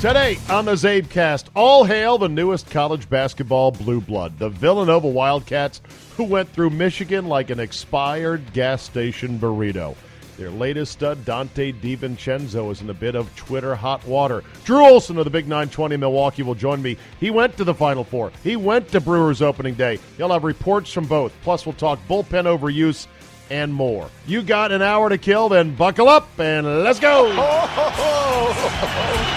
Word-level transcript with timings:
Today 0.00 0.38
on 0.48 0.64
the 0.64 0.74
Czabecast, 0.74 1.46
all 1.56 1.82
hail 1.82 2.18
the 2.18 2.28
newest 2.28 2.70
college 2.70 3.10
basketball 3.10 3.72
blue 3.72 4.00
blood, 4.00 4.38
the 4.38 4.48
Villanova 4.48 5.08
Wildcats, 5.08 5.80
who 6.16 6.22
went 6.22 6.48
through 6.50 6.70
Michigan 6.70 7.26
like 7.26 7.50
an 7.50 7.58
expired 7.58 8.52
gas 8.52 8.80
station 8.80 9.40
burrito. 9.40 9.96
Their 10.36 10.50
latest 10.50 10.92
stud, 10.92 11.24
Dante 11.24 11.72
DiVincenzo, 11.72 12.70
is 12.70 12.80
in 12.80 12.90
a 12.90 12.94
bit 12.94 13.16
of 13.16 13.34
Twitter 13.34 13.74
hot 13.74 14.06
water. 14.06 14.44
Drew 14.64 14.86
Olson 14.86 15.18
of 15.18 15.24
the 15.24 15.30
Big 15.30 15.48
920 15.48 15.96
Milwaukee 15.96 16.44
will 16.44 16.54
join 16.54 16.80
me. 16.80 16.96
He 17.18 17.32
went 17.32 17.56
to 17.56 17.64
the 17.64 17.74
Final 17.74 18.04
Four. 18.04 18.30
He 18.44 18.54
went 18.54 18.86
to 18.92 19.00
Brewers 19.00 19.42
opening 19.42 19.74
day. 19.74 19.98
He'll 20.16 20.30
have 20.30 20.44
reports 20.44 20.92
from 20.92 21.06
both. 21.06 21.32
Plus, 21.42 21.66
we'll 21.66 21.72
talk 21.72 21.98
bullpen 22.08 22.44
overuse 22.44 23.08
and 23.50 23.74
more. 23.74 24.08
You 24.28 24.42
got 24.42 24.70
an 24.70 24.80
hour 24.80 25.08
to 25.08 25.18
kill, 25.18 25.48
then 25.48 25.74
buckle 25.74 26.08
up 26.08 26.28
and 26.38 26.84
let's 26.84 27.00
go. 27.00 27.34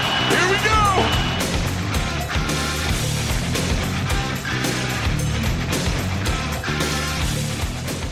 Here 0.32 0.50
we 0.50 0.58
go! 0.64 0.78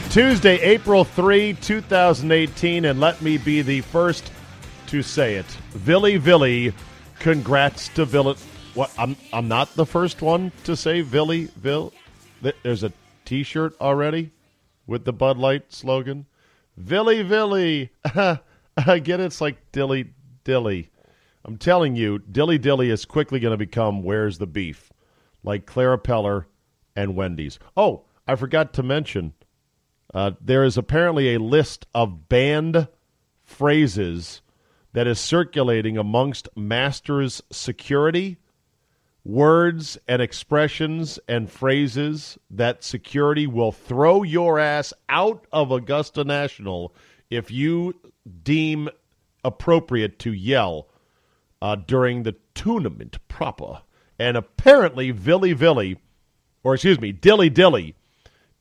Tuesday, 0.09 0.59
April 0.61 1.03
3, 1.03 1.53
2018, 1.53 2.85
and 2.85 2.99
let 2.99 3.21
me 3.21 3.37
be 3.37 3.61
the 3.61 3.81
first 3.81 4.31
to 4.87 5.03
say 5.03 5.35
it. 5.35 5.45
Villy 5.71 6.19
Villy, 6.19 6.73
congrats 7.19 7.89
to 7.89 8.05
Villy. 8.05 8.37
What? 8.73 8.91
I'm 8.97 9.15
I'm 9.31 9.47
not 9.47 9.75
the 9.75 9.85
first 9.85 10.21
one 10.21 10.51
to 10.63 10.75
say 10.75 11.03
Villy 11.03 11.51
Vill. 11.53 11.93
There's 12.63 12.83
a 12.83 12.91
T-shirt 13.25 13.75
already 13.79 14.31
with 14.87 15.05
the 15.05 15.13
Bud 15.13 15.37
Light 15.37 15.71
slogan. 15.71 16.25
Villy 16.81 17.23
Villy, 17.23 17.89
I 18.77 18.99
get 18.99 19.19
it. 19.19 19.25
It's 19.25 19.41
like 19.41 19.71
Dilly 19.71 20.11
Dilly. 20.43 20.89
I'm 21.45 21.57
telling 21.57 21.95
you, 21.95 22.19
Dilly 22.19 22.57
Dilly 22.57 22.89
is 22.89 23.05
quickly 23.05 23.39
going 23.39 23.53
to 23.53 23.57
become 23.57 24.03
Where's 24.03 24.37
the 24.37 24.47
Beef, 24.47 24.91
like 25.43 25.65
Clara 25.65 25.97
Peller 25.97 26.45
and 26.95 27.15
Wendy's. 27.15 27.59
Oh, 27.77 28.03
I 28.27 28.35
forgot 28.35 28.73
to 28.73 28.83
mention 28.83 29.33
uh, 30.13 30.31
there 30.41 30.63
is 30.63 30.77
apparently 30.77 31.33
a 31.33 31.39
list 31.39 31.85
of 31.93 32.27
banned 32.29 32.87
phrases 33.43 34.41
that 34.93 35.07
is 35.07 35.19
circulating 35.19 35.97
amongst 35.97 36.49
Masters 36.55 37.41
security, 37.51 38.37
words 39.23 39.97
and 40.07 40.21
expressions 40.21 41.19
and 41.27 41.49
phrases 41.49 42.37
that 42.49 42.83
security 42.83 43.47
will 43.47 43.71
throw 43.71 44.23
your 44.23 44.59
ass 44.59 44.93
out 45.07 45.45
of 45.51 45.71
Augusta 45.71 46.23
National 46.23 46.93
if 47.29 47.51
you 47.51 47.93
deem 48.43 48.89
appropriate 49.43 50.19
to 50.19 50.33
yell 50.33 50.88
uh, 51.61 51.75
during 51.75 52.23
the 52.23 52.35
tournament 52.53 53.17
proper. 53.27 53.81
And 54.17 54.35
apparently, 54.37 55.13
Villy 55.13 55.55
Villy, 55.55 55.97
or 56.63 56.73
excuse 56.73 56.99
me, 56.99 57.11
Dilly 57.11 57.49
Dilly, 57.49 57.95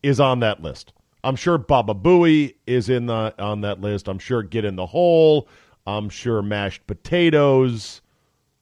is 0.03 0.21
on 0.21 0.41
that 0.41 0.63
list. 0.63 0.93
I'm 1.25 1.37
sure 1.37 1.59
Baba 1.59 1.95
Booey 1.95 2.55
is 2.67 2.89
in 2.89 3.07
the 3.07 3.35
on 3.39 3.63
that 3.63 3.81
list. 3.81 4.09
I'm 4.09 4.21
sure 4.21 4.43
Get 4.43 4.65
in 4.65 4.77
the 4.77 4.87
Hole. 4.87 5.49
I'm 5.87 6.09
sure 6.09 6.43
mashed 6.43 6.87
potatoes. 6.87 8.03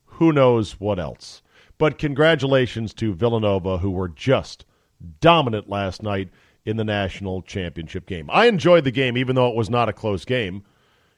Who 0.05 0.33
knows 0.33 0.81
what 0.81 0.99
else? 0.99 1.43
But 1.79 1.99
congratulations 1.99 2.95
to 2.95 3.13
Villanova, 3.13 3.79
who 3.79 3.91
were 3.91 4.09
just 4.09 4.65
dominant 5.21 5.69
last 5.69 6.03
night 6.03 6.31
in 6.65 6.77
the 6.77 6.85
national 6.85 7.43
championship 7.43 8.07
game. 8.07 8.31
I 8.33 8.47
enjoyed 8.47 8.85
the 8.85 8.91
game, 8.91 9.17
even 9.19 9.37
though 9.37 9.49
it 9.49 9.57
was 9.57 9.69
not 9.69 9.89
a 9.89 9.93
close 9.93 10.25
game, 10.25 10.65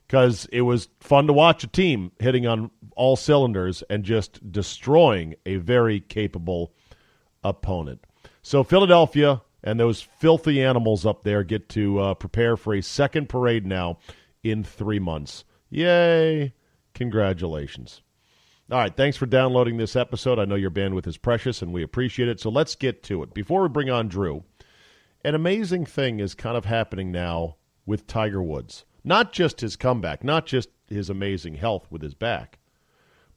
because 0.08 0.48
it 0.50 0.62
was 0.62 0.88
fun 1.00 1.26
to 1.26 1.32
watch 1.34 1.62
a 1.62 1.68
team 1.68 2.10
hitting 2.18 2.46
on 2.46 2.70
all 2.96 3.14
cylinders 3.14 3.82
and 3.90 4.04
just 4.04 4.50
destroying 4.50 5.34
a 5.44 5.56
very 5.56 6.00
capable 6.00 6.72
opponent. 7.44 8.00
So 8.42 8.64
Philadelphia 8.64 9.42
and 9.62 9.78
those 9.78 10.00
filthy 10.00 10.62
animals 10.62 11.04
up 11.04 11.24
there 11.24 11.44
get 11.44 11.68
to 11.70 11.98
uh, 12.00 12.14
prepare 12.14 12.56
for 12.56 12.74
a 12.74 12.80
second 12.80 13.28
parade 13.28 13.66
now 13.66 13.98
in 14.42 14.64
three 14.64 14.98
months. 14.98 15.44
Yay! 15.68 16.54
Congratulations. 16.94 18.00
All 18.70 18.78
right, 18.78 18.94
thanks 18.94 19.16
for 19.16 19.26
downloading 19.26 19.76
this 19.76 19.94
episode. 19.94 20.38
I 20.38 20.46
know 20.46 20.54
your 20.54 20.70
bandwidth 20.70 21.06
is 21.06 21.18
precious 21.18 21.60
and 21.60 21.72
we 21.72 21.82
appreciate 21.82 22.28
it. 22.28 22.40
So 22.40 22.50
let's 22.50 22.74
get 22.74 23.02
to 23.04 23.22
it. 23.22 23.34
Before 23.34 23.62
we 23.62 23.68
bring 23.68 23.90
on 23.90 24.08
Drew, 24.08 24.44
an 25.22 25.34
amazing 25.34 25.84
thing 25.84 26.20
is 26.20 26.34
kind 26.34 26.56
of 26.56 26.64
happening 26.64 27.12
now 27.12 27.56
with 27.84 28.06
Tiger 28.06 28.42
Woods. 28.42 28.86
Not 29.08 29.32
just 29.32 29.62
his 29.62 29.74
comeback, 29.74 30.22
not 30.22 30.44
just 30.44 30.68
his 30.86 31.08
amazing 31.08 31.54
health 31.54 31.86
with 31.90 32.02
his 32.02 32.12
back, 32.12 32.58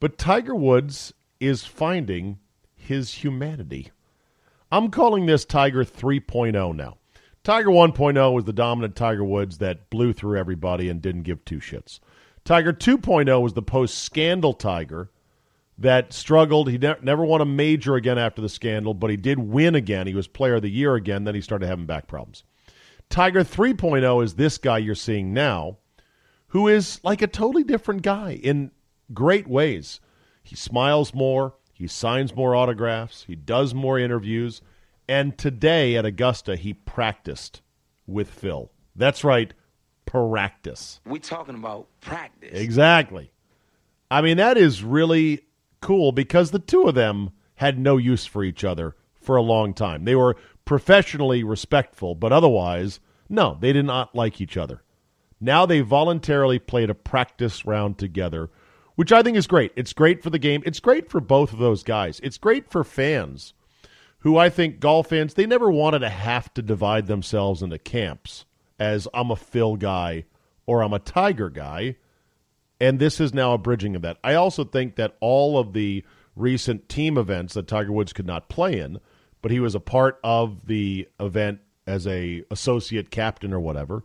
but 0.02 0.18
Tiger 0.18 0.54
Woods 0.54 1.14
is 1.40 1.64
finding 1.64 2.40
his 2.76 3.14
humanity. 3.24 3.90
I'm 4.70 4.92
calling 4.92 5.28
this 5.28 5.46
Tiger 5.46 5.86
3.0 5.86 6.76
now. 6.76 6.98
Tiger 7.46 7.70
1.0 7.70 8.34
was 8.34 8.44
the 8.44 8.52
dominant 8.52 8.98
Tiger 8.98 9.24
Woods 9.24 9.60
that 9.60 9.90
blew 9.90 10.12
through 10.12 10.38
everybody 10.38 10.90
and 10.90 11.02
didn't 11.02 11.24
give 11.24 11.46
two 11.46 11.60
shits. 11.60 12.02
Tiger 12.44 12.74
2.0 12.74 13.42
was 13.42 13.54
the 13.54 13.62
post 13.62 13.98
scandal 13.98 14.54
Tiger 14.54 15.10
that 15.78 16.12
struggled. 16.12 16.70
He 16.70 16.80
ne- 16.80 16.96
never 17.02 17.24
won 17.24 17.40
a 17.40 17.46
major 17.46 17.96
again 17.96 18.18
after 18.18 18.42
the 18.42 18.50
scandal, 18.50 18.94
but 18.94 19.10
he 19.10 19.16
did 19.16 19.40
win 19.40 19.76
again. 19.76 20.06
He 20.06 20.16
was 20.16 20.28
player 20.28 20.56
of 20.56 20.64
the 20.64 20.70
year 20.70 20.96
again. 20.96 21.24
Then 21.24 21.36
he 21.36 21.40
started 21.40 21.68
having 21.68 21.86
back 21.86 22.08
problems. 22.08 22.44
Tiger 23.12 23.44
3.0 23.44 24.24
is 24.24 24.36
this 24.36 24.58
guy 24.58 24.78
you're 24.78 24.96
seeing 24.96 25.34
now, 25.34 25.78
who 26.48 26.70
is 26.70 27.02
like 27.04 27.22
a 27.22 27.28
totally 27.28 27.64
different 27.64 28.04
guy 28.04 28.40
in 28.42 28.72
great 29.14 29.48
ways. 29.48 30.00
He 30.42 30.56
smiles 30.56 31.14
more. 31.14 31.56
He 31.74 31.88
signs 31.88 32.34
more 32.34 32.56
autographs. 32.56 33.26
He 33.28 33.36
does 33.36 33.74
more 33.74 34.00
interviews. 34.00 34.62
And 35.10 35.38
today 35.38 35.98
at 35.98 36.06
Augusta, 36.06 36.56
he 36.56 36.74
practiced 36.74 37.62
with 38.08 38.30
Phil. 38.30 38.72
That's 38.96 39.26
right, 39.26 39.54
practice. 40.06 41.02
We're 41.06 41.20
talking 41.20 41.56
about 41.56 41.88
practice. 42.00 42.52
Exactly. 42.54 43.34
I 44.10 44.22
mean, 44.22 44.38
that 44.38 44.58
is 44.58 44.86
really 44.86 45.42
cool 45.82 46.14
because 46.14 46.52
the 46.52 46.60
two 46.60 46.84
of 46.84 46.96
them 46.96 47.32
had 47.56 47.78
no 47.78 47.98
use 47.98 48.26
for 48.26 48.44
each 48.44 48.64
other 48.64 48.96
for 49.16 49.36
a 49.36 49.42
long 49.42 49.74
time. 49.74 50.06
They 50.06 50.16
were 50.16 50.38
professionally 50.66 51.44
respectful, 51.44 52.16
but 52.16 52.32
otherwise, 52.32 53.00
no, 53.32 53.58
they 53.60 53.74
did 53.74 53.86
not 53.86 54.14
like 54.14 54.40
each 54.40 54.58
other. 54.58 54.84
Now 55.40 55.66
they 55.66 55.80
voluntarily 55.82 56.60
played 56.60 56.92
a 56.92 56.96
practice 56.96 57.66
round 57.66 57.98
together 57.98 58.52
which 58.96 59.12
I 59.12 59.24
think 59.24 59.38
is 59.38 59.48
great. 59.48 59.72
It's 59.76 59.94
great 59.94 60.22
for 60.22 60.30
the 60.30 60.38
game. 60.38 60.62
It's 60.64 60.80
great 60.80 61.10
for 61.10 61.20
both 61.20 61.54
of 61.54 61.60
those 61.60 61.82
guys. 61.82 62.20
It's 62.22 62.38
great 62.38 62.70
for 62.70 62.84
fans 62.84 63.54
who 64.20 64.38
I 64.38 64.50
think 64.50 64.80
golf 64.80 65.08
fans, 65.08 65.34
they 65.34 65.48
never 65.48 65.72
wanted 65.72 66.00
to 66.00 66.10
have 66.10 66.54
to 66.54 66.62
divide 66.62 67.08
themselves 67.08 67.64
into 67.64 67.80
camps 67.80 68.46
as 68.80 69.08
I'm 69.14 69.32
a 69.32 69.36
Phil 69.36 69.76
guy 69.76 70.26
or 70.68 70.84
I'm 70.84 70.94
a 70.94 71.00
Tiger 71.00 71.50
guy. 71.50 71.96
And 72.80 73.00
this 73.00 73.20
is 73.20 73.34
now 73.34 73.54
a 73.54 73.58
bridging 73.58 73.96
of 73.96 74.04
that. 74.04 74.18
I 74.24 74.36
also 74.36 74.64
think 74.64 74.96
that 74.98 75.18
all 75.20 75.58
of 75.58 75.74
the 75.74 76.06
recent 76.36 76.88
team 76.88 77.18
events 77.18 77.56
that 77.56 77.68
Tiger 77.68 77.92
Woods 77.92 78.14
could 78.14 78.28
not 78.28 78.50
play 78.50 78.80
in, 78.80 79.00
but 79.42 79.52
he 79.52 79.60
was 79.60 79.74
a 79.74 79.80
part 79.80 80.20
of 80.24 80.68
the 80.68 81.08
event 81.20 81.60
as 81.88 82.08
a 82.08 82.44
associate 82.52 83.10
captain 83.10 83.54
or 83.54 83.60
whatever, 83.60 84.04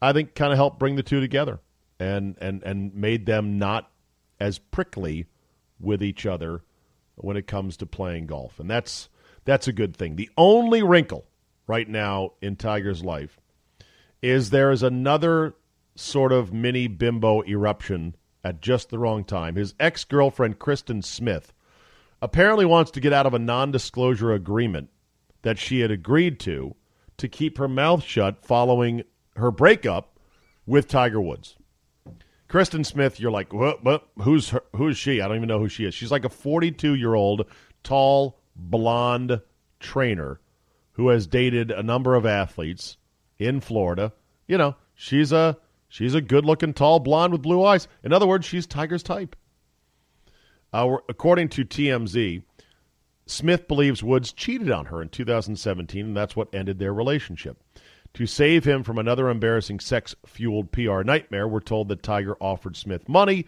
I 0.00 0.12
think 0.12 0.34
kind 0.34 0.52
of 0.52 0.58
helped 0.58 0.78
bring 0.78 0.96
the 0.96 1.02
two 1.02 1.20
together 1.20 1.60
and 1.98 2.36
and 2.40 2.62
and 2.62 2.94
made 2.94 3.26
them 3.26 3.58
not 3.58 3.90
as 4.40 4.58
prickly 4.58 5.26
with 5.80 6.02
each 6.02 6.26
other 6.26 6.62
when 7.16 7.36
it 7.36 7.46
comes 7.46 7.76
to 7.78 7.86
playing 7.86 8.26
golf. 8.26 8.60
And 8.60 8.70
that's 8.70 9.08
that's 9.44 9.68
a 9.68 9.72
good 9.72 9.96
thing. 9.96 10.16
The 10.16 10.30
only 10.36 10.82
wrinkle 10.82 11.26
right 11.66 11.88
now 11.88 12.32
in 12.40 12.56
Tiger's 12.56 13.02
life 13.02 13.38
is 14.22 14.50
there 14.50 14.70
is 14.70 14.82
another 14.82 15.54
sort 15.94 16.32
of 16.32 16.52
mini 16.52 16.86
bimbo 16.86 17.42
eruption 17.44 18.14
at 18.44 18.60
just 18.60 18.90
the 18.90 18.98
wrong 18.98 19.24
time. 19.24 19.56
His 19.56 19.74
ex-girlfriend 19.80 20.58
Kristen 20.58 21.02
Smith 21.02 21.52
apparently 22.22 22.64
wants 22.64 22.90
to 22.92 23.00
get 23.00 23.12
out 23.12 23.26
of 23.26 23.34
a 23.34 23.38
non-disclosure 23.38 24.32
agreement 24.32 24.90
that 25.42 25.58
she 25.58 25.80
had 25.80 25.90
agreed 25.90 26.38
to 26.40 26.74
to 27.18 27.28
keep 27.28 27.58
her 27.58 27.68
mouth 27.68 28.02
shut 28.02 28.44
following 28.44 29.02
her 29.36 29.50
breakup 29.50 30.18
with 30.66 30.88
Tiger 30.88 31.20
Woods. 31.20 31.56
Kristen 32.48 32.82
Smith, 32.82 33.20
you're 33.20 33.30
like? 33.30 33.52
Who's 34.22 34.50
her, 34.50 34.62
who's 34.74 34.96
she? 34.96 35.20
I 35.20 35.28
don't 35.28 35.36
even 35.36 35.48
know 35.48 35.58
who 35.58 35.68
she 35.68 35.84
is. 35.84 35.94
She's 35.94 36.10
like 36.10 36.24
a 36.24 36.30
42 36.30 36.94
year 36.94 37.14
old, 37.14 37.44
tall, 37.82 38.40
blonde 38.56 39.40
trainer 39.80 40.40
who 40.92 41.08
has 41.08 41.26
dated 41.26 41.70
a 41.70 41.82
number 41.82 42.14
of 42.14 42.26
athletes 42.26 42.96
in 43.38 43.60
Florida. 43.60 44.12
You 44.46 44.58
know, 44.58 44.76
she's 44.94 45.30
a 45.30 45.58
she's 45.88 46.14
a 46.14 46.20
good 46.20 46.44
looking, 46.44 46.72
tall 46.72 47.00
blonde 47.00 47.32
with 47.32 47.42
blue 47.42 47.62
eyes. 47.64 47.86
In 48.02 48.12
other 48.12 48.26
words, 48.26 48.46
she's 48.46 48.66
Tiger's 48.66 49.02
type. 49.02 49.36
Uh, 50.72 50.96
according 51.08 51.48
to 51.50 51.64
TMZ, 51.64 52.42
Smith 53.30 53.68
believes 53.68 54.02
Woods 54.02 54.32
cheated 54.32 54.70
on 54.70 54.86
her 54.86 55.02
in 55.02 55.10
2017, 55.10 56.06
and 56.06 56.16
that's 56.16 56.34
what 56.34 56.54
ended 56.54 56.78
their 56.78 56.94
relationship. 56.94 57.62
To 58.14 58.24
save 58.26 58.64
him 58.64 58.82
from 58.82 58.98
another 58.98 59.28
embarrassing 59.28 59.80
sex 59.80 60.16
fueled 60.24 60.72
PR 60.72 61.02
nightmare, 61.02 61.46
we're 61.46 61.60
told 61.60 61.88
that 61.88 62.02
Tiger 62.02 62.36
offered 62.40 62.74
Smith 62.74 63.06
money 63.06 63.46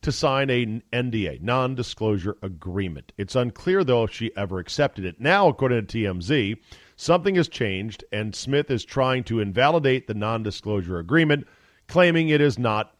to 0.00 0.10
sign 0.10 0.48
a 0.48 0.80
NDA, 0.92 1.42
non 1.42 1.74
disclosure 1.74 2.38
agreement. 2.42 3.12
It's 3.18 3.36
unclear, 3.36 3.84
though, 3.84 4.04
if 4.04 4.12
she 4.12 4.34
ever 4.34 4.58
accepted 4.58 5.04
it. 5.04 5.20
Now, 5.20 5.48
according 5.48 5.86
to 5.86 5.98
TMZ, 5.98 6.56
something 6.96 7.34
has 7.34 7.48
changed, 7.48 8.04
and 8.10 8.34
Smith 8.34 8.70
is 8.70 8.84
trying 8.84 9.24
to 9.24 9.40
invalidate 9.40 10.06
the 10.06 10.14
non 10.14 10.42
disclosure 10.42 10.98
agreement, 10.98 11.46
claiming 11.86 12.30
it 12.30 12.40
is 12.40 12.58
not 12.58 12.96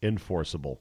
enforceable. 0.00 0.80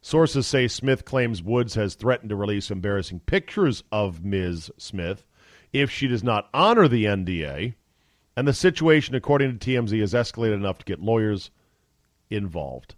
Sources 0.00 0.46
say 0.46 0.68
Smith 0.68 1.04
claims 1.04 1.42
Woods 1.42 1.74
has 1.74 1.94
threatened 1.94 2.30
to 2.30 2.36
release 2.36 2.70
embarrassing 2.70 3.20
pictures 3.20 3.82
of 3.90 4.24
Ms. 4.24 4.70
Smith 4.78 5.24
if 5.72 5.90
she 5.90 6.06
does 6.06 6.24
not 6.24 6.48
honor 6.54 6.88
the 6.88 7.04
NDA, 7.04 7.74
and 8.36 8.46
the 8.46 8.52
situation, 8.52 9.14
according 9.14 9.58
to 9.58 9.70
TMZ, 9.70 10.00
has 10.00 10.14
escalated 10.14 10.54
enough 10.54 10.78
to 10.78 10.84
get 10.84 11.00
lawyers 11.00 11.50
involved. 12.30 12.94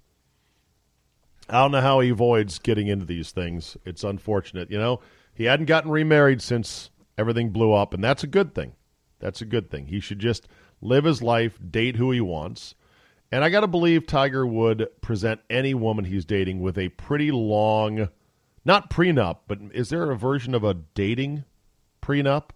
I 1.49 1.55
don't 1.55 1.73
know 1.73 1.81
how 1.81 2.01
he 2.01 2.11
avoids 2.11 2.59
getting 2.59 2.87
into 2.87 3.07
these 3.07 3.33
things. 3.33 3.77
It's 3.85 4.05
unfortunate. 4.05 4.71
You 4.71 4.79
know, 4.79 5.01
he 5.35 5.45
hadn't 5.45 5.67
gotten 5.67 5.91
remarried 5.91 6.43
since 6.43 6.91
everything 7.19 7.51
blew 7.51 7.73
up, 7.73 7.93
and 7.93 8.05
that's 8.05 8.23
a 8.23 8.29
good 8.29 8.55
thing. 8.55 8.75
That's 9.19 9.41
a 9.41 9.47
good 9.47 9.71
thing. 9.71 9.87
He 9.87 9.99
should 9.99 10.19
just 10.19 10.47
live 10.81 11.05
his 11.05 11.23
life, 11.23 11.59
date 11.71 11.97
who 11.97 12.11
he 12.13 12.21
wants. 12.21 12.75
And 13.33 13.45
I 13.45 13.51
got 13.51 13.61
to 13.61 13.69
believe 13.69 14.07
Tiger 14.07 14.47
would 14.47 14.89
present 15.03 15.41
any 15.49 15.75
woman 15.75 16.05
he's 16.05 16.25
dating 16.25 16.61
with 16.61 16.77
a 16.77 16.89
pretty 16.89 17.31
long, 17.31 18.09
not 18.65 18.91
prenup, 18.91 19.39
but 19.47 19.59
is 19.73 19.89
there 19.89 20.11
a 20.11 20.17
version 20.17 20.55
of 20.55 20.65
a 20.65 20.75
dating 20.75 21.45
prenup 22.03 22.51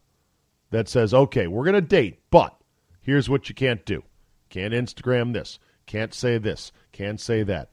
that 0.71 0.89
says, 0.89 1.15
okay, 1.15 1.47
we're 1.47 1.65
going 1.65 1.75
to 1.75 1.81
date, 1.81 2.19
but 2.31 2.61
Here's 3.05 3.29
what 3.29 3.51
you 3.51 3.55
can't 3.55 3.85
do 3.85 4.03
can't 4.49 4.73
Instagram 4.73 5.35
this, 5.35 5.59
can't 5.87 6.15
say 6.15 6.39
this, 6.39 6.73
can't 6.91 7.21
say 7.21 7.43
that. 7.43 7.71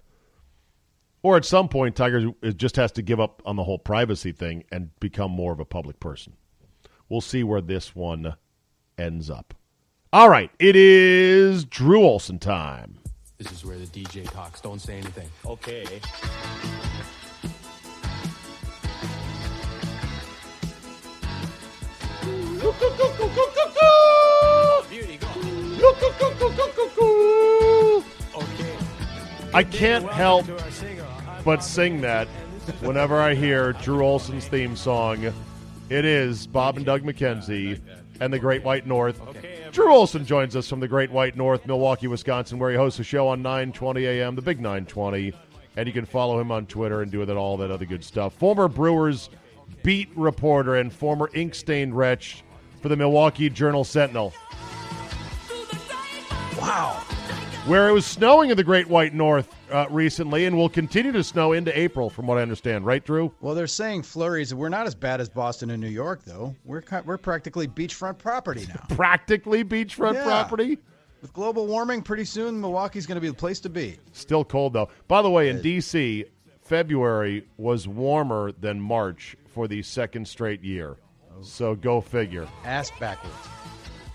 Or 1.23 1.37
at 1.37 1.45
some 1.45 1.69
point, 1.69 1.95
Tiger 1.95 2.31
just 2.55 2.75
has 2.75 2.91
to 2.93 3.01
give 3.01 3.19
up 3.19 3.41
on 3.45 3.55
the 3.55 3.63
whole 3.63 3.79
privacy 3.79 4.31
thing 4.31 4.65
and 4.71 4.89
become 4.99 5.31
more 5.31 5.53
of 5.53 5.59
a 5.59 5.65
public 5.65 5.99
person. 5.99 6.33
We'll 7.07 7.21
see 7.21 7.43
where 7.43 7.61
this 7.61 7.95
one 7.95 8.35
ends 8.97 9.29
up. 9.29 9.53
All 10.13 10.27
right, 10.27 10.51
it 10.59 10.75
is 10.75 11.63
Drew 11.63 12.03
Olson 12.03 12.37
time. 12.37 12.99
This 13.37 13.49
is 13.49 13.63
where 13.63 13.77
the 13.77 13.85
DJ 13.85 14.29
talks. 14.29 14.59
Don't 14.59 14.81
say 14.81 14.97
anything. 14.97 15.29
Okay. 15.45 15.85
I 29.53 29.63
can't 29.63 30.11
help 30.11 30.45
but 31.45 31.63
sing 31.63 32.01
that 32.01 32.27
whenever 32.81 33.21
I 33.21 33.33
hear 33.33 33.71
Drew 33.71 34.05
Olson's 34.05 34.45
theme 34.45 34.75
song. 34.75 35.33
It 35.89 36.03
is 36.03 36.47
Bob 36.47 36.75
and 36.75 36.85
Doug 36.85 37.03
McKenzie 37.03 37.79
and 38.19 38.33
the 38.33 38.39
Great 38.39 38.65
White 38.65 38.85
North. 38.85 39.21
Drew 39.71 39.93
Olson 39.93 40.25
joins 40.25 40.57
us 40.57 40.67
from 40.67 40.81
the 40.81 40.87
Great 40.87 41.11
White 41.11 41.37
North, 41.37 41.65
Milwaukee, 41.65 42.07
Wisconsin, 42.07 42.59
where 42.59 42.71
he 42.71 42.75
hosts 42.75 42.99
a 42.99 43.05
show 43.05 43.29
on 43.29 43.41
920 43.41 44.05
a.m., 44.05 44.35
the 44.35 44.41
Big 44.41 44.59
920. 44.59 45.33
And 45.77 45.87
you 45.87 45.93
can 45.93 46.05
follow 46.05 46.39
him 46.39 46.51
on 46.51 46.65
Twitter 46.65 47.01
and 47.01 47.09
do 47.09 47.23
that 47.23 47.37
all 47.37 47.55
that 47.55 47.71
other 47.71 47.85
good 47.85 48.03
stuff. 48.03 48.33
Former 48.33 48.67
Brewers 48.67 49.29
beat 49.83 50.09
reporter 50.17 50.75
and 50.75 50.91
former 50.91 51.29
ink 51.33 51.55
stained 51.55 51.95
wretch 51.95 52.43
for 52.81 52.89
the 52.89 52.97
Milwaukee 52.97 53.49
Journal 53.49 53.85
Sentinel. 53.85 54.33
Wow. 56.59 57.01
Where 57.67 57.89
it 57.89 57.93
was 57.93 58.07
snowing 58.07 58.49
in 58.49 58.57
the 58.57 58.63
Great 58.63 58.87
White 58.87 59.13
North 59.13 59.47
uh, 59.71 59.85
recently 59.91 60.45
and 60.45 60.57
will 60.57 60.67
continue 60.67 61.11
to 61.11 61.23
snow 61.23 61.53
into 61.53 61.77
April, 61.79 62.09
from 62.09 62.25
what 62.25 62.39
I 62.39 62.41
understand. 62.41 62.87
Right, 62.87 63.05
Drew? 63.05 63.31
Well, 63.39 63.53
they're 63.53 63.67
saying 63.67 64.01
flurries. 64.01 64.51
We're 64.51 64.69
not 64.69 64.87
as 64.87 64.95
bad 64.95 65.21
as 65.21 65.29
Boston 65.29 65.69
and 65.69 65.79
New 65.79 65.87
York, 65.87 66.23
though. 66.25 66.55
We're 66.65 66.81
we're 67.05 67.19
practically 67.19 67.67
beachfront 67.67 68.17
property 68.17 68.65
now. 68.67 68.83
Practically 68.95 69.63
beachfront 69.63 70.15
Yeah. 70.15 70.23
property. 70.23 70.79
With 71.21 71.33
global 71.33 71.67
warming, 71.67 72.01
pretty 72.01 72.25
soon 72.25 72.59
Milwaukee's 72.59 73.05
going 73.05 73.17
to 73.17 73.21
be 73.21 73.27
the 73.27 73.35
place 73.35 73.59
to 73.59 73.69
be. 73.69 73.99
Still 74.11 74.43
cold, 74.43 74.73
though. 74.73 74.89
By 75.07 75.21
the 75.21 75.29
way, 75.29 75.49
in 75.49 75.61
D.C., 75.61 76.25
February 76.63 77.45
was 77.57 77.87
warmer 77.87 78.53
than 78.53 78.81
March 78.81 79.35
for 79.53 79.67
the 79.67 79.83
second 79.83 80.27
straight 80.27 80.63
year. 80.63 80.97
So 81.43 81.75
go 81.75 82.01
figure. 82.01 82.47
Ask 82.65 82.97
backwards. 82.99 83.35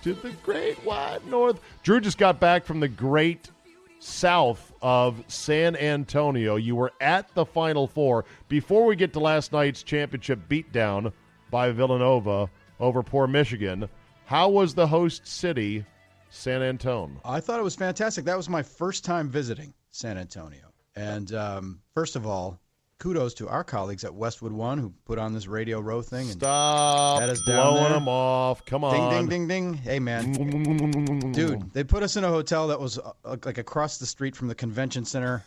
To 0.06 0.14
the 0.14 0.31
great 0.44 0.85
wide 0.85 1.26
north. 1.26 1.58
Drew 1.82 2.00
just 2.00 2.17
got 2.17 2.38
back 2.38 2.64
from 2.64 2.79
the 2.79 2.87
great 2.87 3.50
south 3.99 4.73
of 4.81 5.20
San 5.27 5.75
Antonio. 5.75 6.55
You 6.55 6.77
were 6.77 6.93
at 7.01 7.34
the 7.34 7.44
Final 7.44 7.89
Four. 7.89 8.25
Before 8.46 8.86
we 8.86 8.94
get 8.94 9.13
to 9.15 9.19
last 9.19 9.53
night's 9.53 9.82
championship 9.82 10.39
beatdown 10.48 11.13
by 11.51 11.72
Villanova 11.72 12.48
over 12.79 13.03
poor 13.03 13.27
Michigan, 13.27 13.89
how 14.27 14.48
was 14.48 14.77
the 14.77 14.86
host 14.86 15.27
city, 15.27 15.84
San 16.31 16.63
Antonio? 16.63 17.20
I 17.25 17.41
thought 17.41 17.58
it 17.58 17.65
was 17.65 17.75
fantastic. 17.75 18.25
That 18.27 18.36
was 18.36 18.48
my 18.48 18.63
first 18.63 19.05
time 19.05 19.29
visiting 19.29 19.75
San 19.91 20.19
Antonio. 20.19 20.72
And 20.94 21.34
um, 21.34 21.81
first 21.94 22.15
of 22.15 22.29
all, 22.29 22.60
kudos 22.98 23.34
to 23.34 23.48
our 23.48 23.65
colleagues 23.65 24.05
at 24.05 24.15
Westwood 24.15 24.53
One 24.53 24.79
who 24.79 24.93
put 25.05 25.19
on 25.19 25.32
this 25.34 25.46
Radio 25.46 25.81
Row 25.81 26.03
thing. 26.03 26.22
And 26.31 26.32
Stop 26.32 27.20
That 27.20 27.29
is 27.29 27.41
down 27.43 27.74
blowing 27.74 27.93
them 27.93 28.08
off. 28.08 28.65
Come 28.65 28.84
on. 28.84 29.10
ding, 29.10 29.29
ding, 29.29 29.48
ding. 29.48 29.72
ding. 29.72 29.74
Hey, 29.74 29.98
man. 29.98 30.32
Dude, 31.32 31.72
they 31.72 31.84
put 31.84 32.03
us 32.03 32.17
in 32.17 32.24
a 32.24 32.29
hotel 32.29 32.69
that 32.69 32.81
was 32.81 32.98
uh, 32.98 33.12
like 33.44 33.58
across 33.58 33.98
the 33.98 34.06
street 34.06 34.34
from 34.34 34.48
the 34.48 34.55
convention 34.55 35.05
center, 35.05 35.44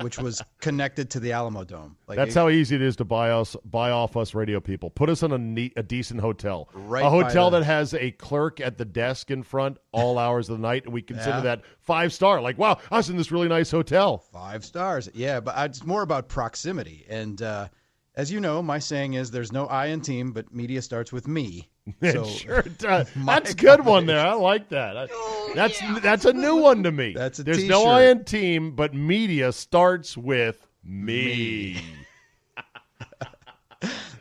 which 0.00 0.18
was 0.18 0.42
connected 0.60 1.10
to 1.10 1.20
the 1.20 1.32
Alamo 1.32 1.64
Dome. 1.64 1.96
Like 2.06 2.16
That's 2.16 2.34
it- 2.34 2.38
how 2.38 2.48
easy 2.48 2.76
it 2.76 2.82
is 2.82 2.96
to 2.96 3.04
buy 3.04 3.30
us, 3.30 3.56
buy 3.64 3.90
off 3.90 4.16
us 4.16 4.34
radio 4.34 4.60
people. 4.60 4.90
Put 4.90 5.08
us 5.10 5.22
in 5.22 5.32
a 5.32 5.38
neat, 5.38 5.72
a 5.76 5.82
decent 5.82 6.20
hotel, 6.20 6.68
Right 6.74 7.04
a 7.04 7.10
hotel 7.10 7.50
the- 7.50 7.60
that 7.60 7.64
has 7.66 7.94
a 7.94 8.10
clerk 8.12 8.60
at 8.60 8.78
the 8.78 8.84
desk 8.84 9.30
in 9.30 9.42
front 9.42 9.78
all 9.92 10.18
hours 10.18 10.48
of 10.48 10.58
the 10.58 10.62
night, 10.62 10.84
and 10.84 10.92
we 10.94 11.02
consider 11.02 11.30
Yeah. 11.36 11.40
that 11.40 11.62
five 11.80 12.12
star. 12.12 12.40
Like, 12.40 12.58
wow, 12.58 12.78
I 12.90 12.96
was 12.98 13.10
in 13.10 13.16
this 13.16 13.30
really 13.32 13.48
nice 13.48 13.70
hotel. 13.70 14.18
Five 14.32 14.64
stars. 14.64 15.08
Yeah, 15.14 15.40
but 15.40 15.54
it's 15.70 15.84
more 15.84 16.02
about 16.02 16.28
proximity. 16.28 17.04
And 17.08 17.40
uh, 17.42 17.68
as 18.14 18.30
you 18.32 18.40
know, 18.40 18.62
my 18.62 18.78
saying 18.78 19.14
is 19.14 19.30
there's 19.30 19.52
no 19.52 19.66
I 19.66 19.86
in 19.86 20.00
team, 20.00 20.32
but 20.32 20.52
media 20.54 20.82
starts 20.82 21.12
with 21.12 21.28
me. 21.28 21.68
So 22.02 22.24
sure, 22.24 22.62
does. 22.78 23.08
that's 23.14 23.52
a 23.52 23.54
good 23.54 23.84
one 23.84 24.06
there. 24.06 24.26
I 24.26 24.32
like 24.34 24.70
that. 24.70 24.96
I- 24.96 25.08
oh, 25.10 25.52
that's 25.54 25.80
that's 26.02 26.24
a 26.24 26.32
new 26.32 26.56
one 26.56 26.82
to 26.82 26.90
me. 26.90 27.12
That's 27.14 27.38
a 27.38 27.44
There's 27.44 27.64
no 27.64 27.78
t-shirt. 27.84 27.88
I 27.92 28.02
in 28.10 28.24
team, 28.24 28.72
but 28.72 28.92
media 28.92 29.52
starts 29.52 30.16
with 30.16 30.66
me. 30.82 31.80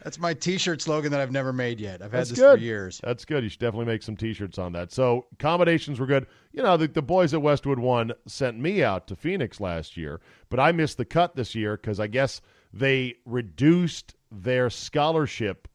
that's 0.04 0.20
my 0.20 0.34
T-shirt 0.34 0.82
slogan 0.82 1.12
that 1.12 1.20
I've 1.20 1.32
never 1.32 1.52
made 1.52 1.80
yet. 1.80 2.02
I've 2.02 2.12
had 2.12 2.20
That's 2.20 2.30
this 2.30 2.40
good. 2.40 2.60
for 2.60 2.64
years. 2.64 3.02
That's 3.04 3.26
good. 3.26 3.44
You 3.44 3.50
should 3.50 3.60
definitely 3.60 3.88
make 3.88 4.04
some 4.04 4.16
T-shirts 4.16 4.60
on 4.60 4.74
that. 4.74 4.92
So 4.92 5.26
accommodations 5.34 6.00
were 6.00 6.06
good. 6.06 6.28
You 6.52 6.62
know, 6.62 6.78
the, 6.78 6.88
the 6.88 7.02
boys 7.02 7.34
at 7.34 7.42
Westwood 7.42 7.80
One 7.80 8.12
sent 8.28 8.60
me 8.60 8.84
out 8.84 9.08
to 9.08 9.16
Phoenix 9.16 9.60
last 9.60 9.98
year, 9.98 10.22
but 10.50 10.60
I 10.60 10.72
missed 10.72 10.98
the 10.98 11.06
cut 11.06 11.36
this 11.36 11.56
year 11.56 11.78
because 11.78 12.00
I 12.00 12.08
guess 12.08 12.42
they 12.72 13.16
reduced 13.26 14.16
their 14.32 14.70
scholarship 14.70 15.68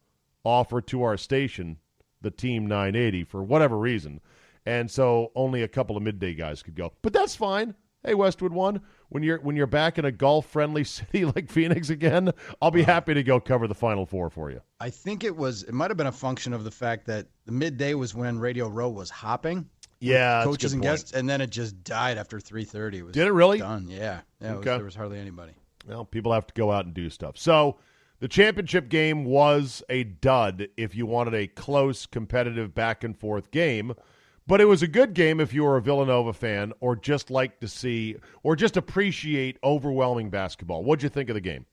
offer 0.43 0.81
to 0.81 1.03
our 1.03 1.17
station, 1.17 1.77
the 2.21 2.31
Team 2.31 2.67
980, 2.67 3.23
for 3.25 3.43
whatever 3.43 3.77
reason. 3.77 4.21
and 4.65 4.89
so 4.89 5.31
only 5.35 5.63
a 5.63 5.67
couple 5.67 5.97
of 5.97 6.03
midday 6.03 6.33
guys 6.33 6.61
could 6.61 6.75
go. 6.75 6.93
But 7.01 7.13
that's 7.13 7.35
fine. 7.35 7.75
Hey, 8.03 8.15
Westwood 8.15 8.51
One, 8.51 8.81
when 9.09 9.21
you're 9.21 9.39
when 9.41 9.55
you're 9.55 9.67
back 9.67 9.99
in 9.99 10.05
a 10.05 10.11
golf 10.11 10.47
friendly 10.47 10.83
city 10.85 11.25
like 11.25 11.49
Phoenix 11.49 11.89
again, 11.89 12.31
I'll 12.61 12.71
be 12.71 12.81
uh-huh. 12.81 12.93
happy 12.93 13.13
to 13.13 13.23
go 13.23 13.39
cover 13.39 13.67
the 13.67 13.75
Final 13.75 14.05
Four 14.05 14.29
for 14.29 14.49
you. 14.49 14.61
I 14.79 14.89
think 14.89 15.23
it 15.23 15.35
was. 15.35 15.63
It 15.63 15.73
might 15.73 15.91
have 15.91 15.97
been 15.97 16.07
a 16.07 16.11
function 16.11 16.53
of 16.53 16.63
the 16.63 16.71
fact 16.71 17.05
that 17.07 17.27
the 17.45 17.51
midday 17.51 17.93
was 17.93 18.15
when 18.15 18.39
Radio 18.39 18.67
Row 18.67 18.89
was 18.89 19.09
hopping. 19.09 19.69
Yeah, 19.99 20.43
coaches 20.43 20.73
and 20.73 20.81
point. 20.81 20.91
guests, 20.93 21.11
and 21.11 21.29
then 21.29 21.41
it 21.41 21.51
just 21.51 21.83
died 21.83 22.17
after 22.17 22.39
three 22.39 22.63
thirty. 22.63 23.01
Did 23.01 23.27
it 23.27 23.33
really? 23.33 23.59
done? 23.59 23.87
Yeah, 23.87 24.21
yeah. 24.41 24.53
It 24.53 24.57
was, 24.57 24.65
there 24.65 24.83
was 24.83 24.95
hardly 24.95 25.19
anybody. 25.19 25.53
Well, 25.87 26.05
people 26.05 26.33
have 26.33 26.47
to 26.47 26.53
go 26.55 26.71
out 26.71 26.85
and 26.85 26.93
do 26.95 27.09
stuff. 27.11 27.37
So 27.37 27.77
the 28.21 28.27
championship 28.27 28.87
game 28.87 29.25
was 29.25 29.83
a 29.89 30.03
dud 30.03 30.67
if 30.77 30.95
you 30.95 31.07
wanted 31.07 31.33
a 31.33 31.47
close, 31.47 32.05
competitive, 32.05 32.73
back 32.73 33.03
and 33.03 33.17
forth 33.17 33.49
game. 33.49 33.93
But 34.45 34.61
it 34.61 34.65
was 34.65 34.83
a 34.83 34.87
good 34.87 35.15
game 35.15 35.39
if 35.39 35.53
you 35.53 35.63
were 35.63 35.77
a 35.77 35.81
Villanova 35.81 36.31
fan 36.31 36.71
or 36.81 36.95
just 36.95 37.31
like 37.31 37.59
to 37.61 37.67
see 37.67 38.17
or 38.43 38.55
just 38.55 38.77
appreciate 38.77 39.57
overwhelming 39.63 40.29
basketball. 40.29 40.83
What'd 40.83 41.01
you 41.01 41.09
think 41.09 41.29
of 41.29 41.33
the 41.33 41.41
game? 41.41 41.65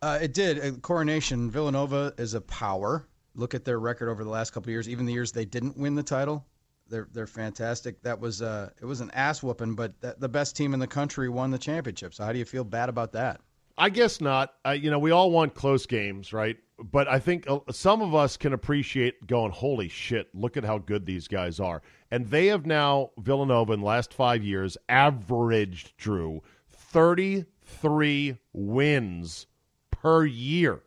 Uh, 0.00 0.20
it 0.22 0.34
did. 0.34 0.60
Uh, 0.60 0.78
Coronation 0.78 1.50
Villanova 1.50 2.14
is 2.16 2.34
a 2.34 2.40
power. 2.40 3.08
Look 3.34 3.54
at 3.54 3.64
their 3.64 3.80
record 3.80 4.08
over 4.08 4.22
the 4.22 4.30
last 4.30 4.50
couple 4.52 4.68
of 4.68 4.72
years. 4.72 4.88
Even 4.88 5.04
the 5.04 5.12
years 5.12 5.32
they 5.32 5.44
didn't 5.44 5.76
win 5.76 5.96
the 5.96 6.02
title, 6.04 6.46
they're 6.88 7.08
they're 7.12 7.26
fantastic. 7.26 8.00
That 8.02 8.20
was 8.20 8.40
uh, 8.40 8.70
it 8.80 8.84
was 8.84 9.00
an 9.00 9.10
ass 9.12 9.42
whooping, 9.42 9.74
but 9.74 10.00
th- 10.00 10.14
the 10.18 10.28
best 10.28 10.54
team 10.54 10.74
in 10.74 10.80
the 10.80 10.86
country 10.86 11.28
won 11.28 11.50
the 11.50 11.58
championship. 11.58 12.14
So 12.14 12.24
how 12.24 12.32
do 12.32 12.38
you 12.38 12.44
feel 12.44 12.62
bad 12.62 12.88
about 12.88 13.12
that? 13.12 13.40
I 13.78 13.90
guess 13.90 14.20
not. 14.20 14.54
You 14.74 14.90
know, 14.90 14.98
we 14.98 15.12
all 15.12 15.30
want 15.30 15.54
close 15.54 15.86
games, 15.86 16.32
right? 16.32 16.56
But 16.78 17.08
I 17.08 17.18
think 17.18 17.48
uh, 17.48 17.60
some 17.70 18.02
of 18.02 18.14
us 18.14 18.36
can 18.36 18.52
appreciate 18.52 19.26
going, 19.26 19.52
holy 19.52 19.88
shit, 19.88 20.28
look 20.34 20.56
at 20.56 20.64
how 20.64 20.78
good 20.78 21.06
these 21.06 21.28
guys 21.28 21.58
are. 21.60 21.82
And 22.10 22.26
they 22.26 22.46
have 22.46 22.66
now, 22.66 23.10
Villanova, 23.18 23.72
in 23.72 23.80
the 23.80 23.86
last 23.86 24.12
five 24.12 24.44
years, 24.44 24.76
averaged, 24.88 25.96
Drew, 25.96 26.42
33 26.68 28.36
wins 28.52 29.46
per 29.90 30.24
year. 30.24 30.82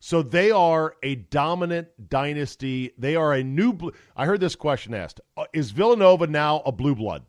So 0.00 0.22
they 0.22 0.50
are 0.50 0.94
a 1.02 1.16
dominant 1.16 1.88
dynasty. 2.08 2.92
They 2.98 3.16
are 3.16 3.32
a 3.32 3.42
new. 3.42 3.76
I 4.16 4.26
heard 4.26 4.40
this 4.40 4.54
question 4.54 4.94
asked: 4.94 5.20
uh, 5.36 5.44
Is 5.52 5.72
Villanova 5.72 6.28
now 6.28 6.62
a 6.64 6.70
blue 6.70 6.94
blood? 6.94 7.24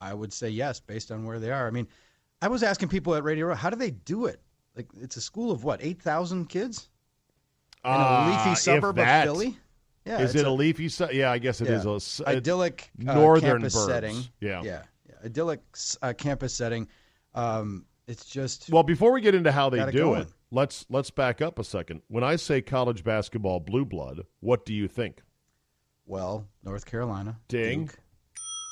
I 0.00 0.12
would 0.12 0.32
say 0.32 0.48
yes, 0.48 0.80
based 0.80 1.12
on 1.12 1.24
where 1.24 1.38
they 1.38 1.52
are. 1.52 1.66
I 1.66 1.70
mean, 1.70 1.86
I 2.44 2.48
was 2.48 2.62
asking 2.62 2.88
people 2.88 3.14
at 3.14 3.24
Radio 3.24 3.46
Row, 3.46 3.54
how 3.54 3.70
do 3.70 3.76
they 3.76 3.90
do 3.90 4.26
it? 4.26 4.40
Like, 4.76 4.86
it's 5.00 5.16
a 5.16 5.20
school 5.20 5.50
of 5.50 5.64
what, 5.64 5.80
eight 5.82 6.00
thousand 6.02 6.46
kids 6.48 6.88
in 7.84 7.90
a 7.90 7.94
Uh, 7.94 8.30
leafy 8.44 8.54
suburb 8.56 8.98
of 8.98 9.22
Philly? 9.22 9.56
Yeah, 10.04 10.20
Is 10.20 10.34
it 10.34 10.46
a, 10.46 10.50
leafy? 10.50 10.90
Su- 10.90 11.08
yeah, 11.12 11.30
I 11.32 11.38
guess 11.38 11.62
it 11.62 11.68
yeah, 11.70 11.80
is 11.94 12.20
a 12.20 12.28
idyllic 12.28 12.90
uh, 13.08 13.14
northern 13.14 13.52
campus 13.52 13.74
burbs. 13.74 13.86
setting. 13.86 14.16
Yeah. 14.40 14.62
yeah, 14.62 14.82
yeah. 15.08 15.14
idyllic 15.24 15.60
uh, 16.02 16.12
campus 16.12 16.52
setting. 16.52 16.86
Um, 17.34 17.86
it's 18.06 18.26
just 18.26 18.68
Well, 18.68 18.82
before 18.82 19.12
we 19.12 19.22
get 19.22 19.34
into 19.34 19.50
how 19.50 19.70
they 19.70 19.82
do 19.90 19.98
going. 19.98 20.22
it, 20.22 20.28
let's 20.50 20.84
let's 20.90 21.10
back 21.10 21.40
up 21.40 21.58
a 21.58 21.64
second. 21.64 22.02
When 22.08 22.22
I 22.22 22.36
say 22.36 22.60
college 22.60 23.02
basketball 23.02 23.60
blue 23.60 23.86
blood, 23.86 24.20
what 24.40 24.66
do 24.66 24.74
you 24.74 24.88
think? 24.88 25.22
well, 26.06 26.46
North 26.62 26.84
Carolina, 26.84 27.38
Ding, 27.48 27.86
Duke, 27.86 27.98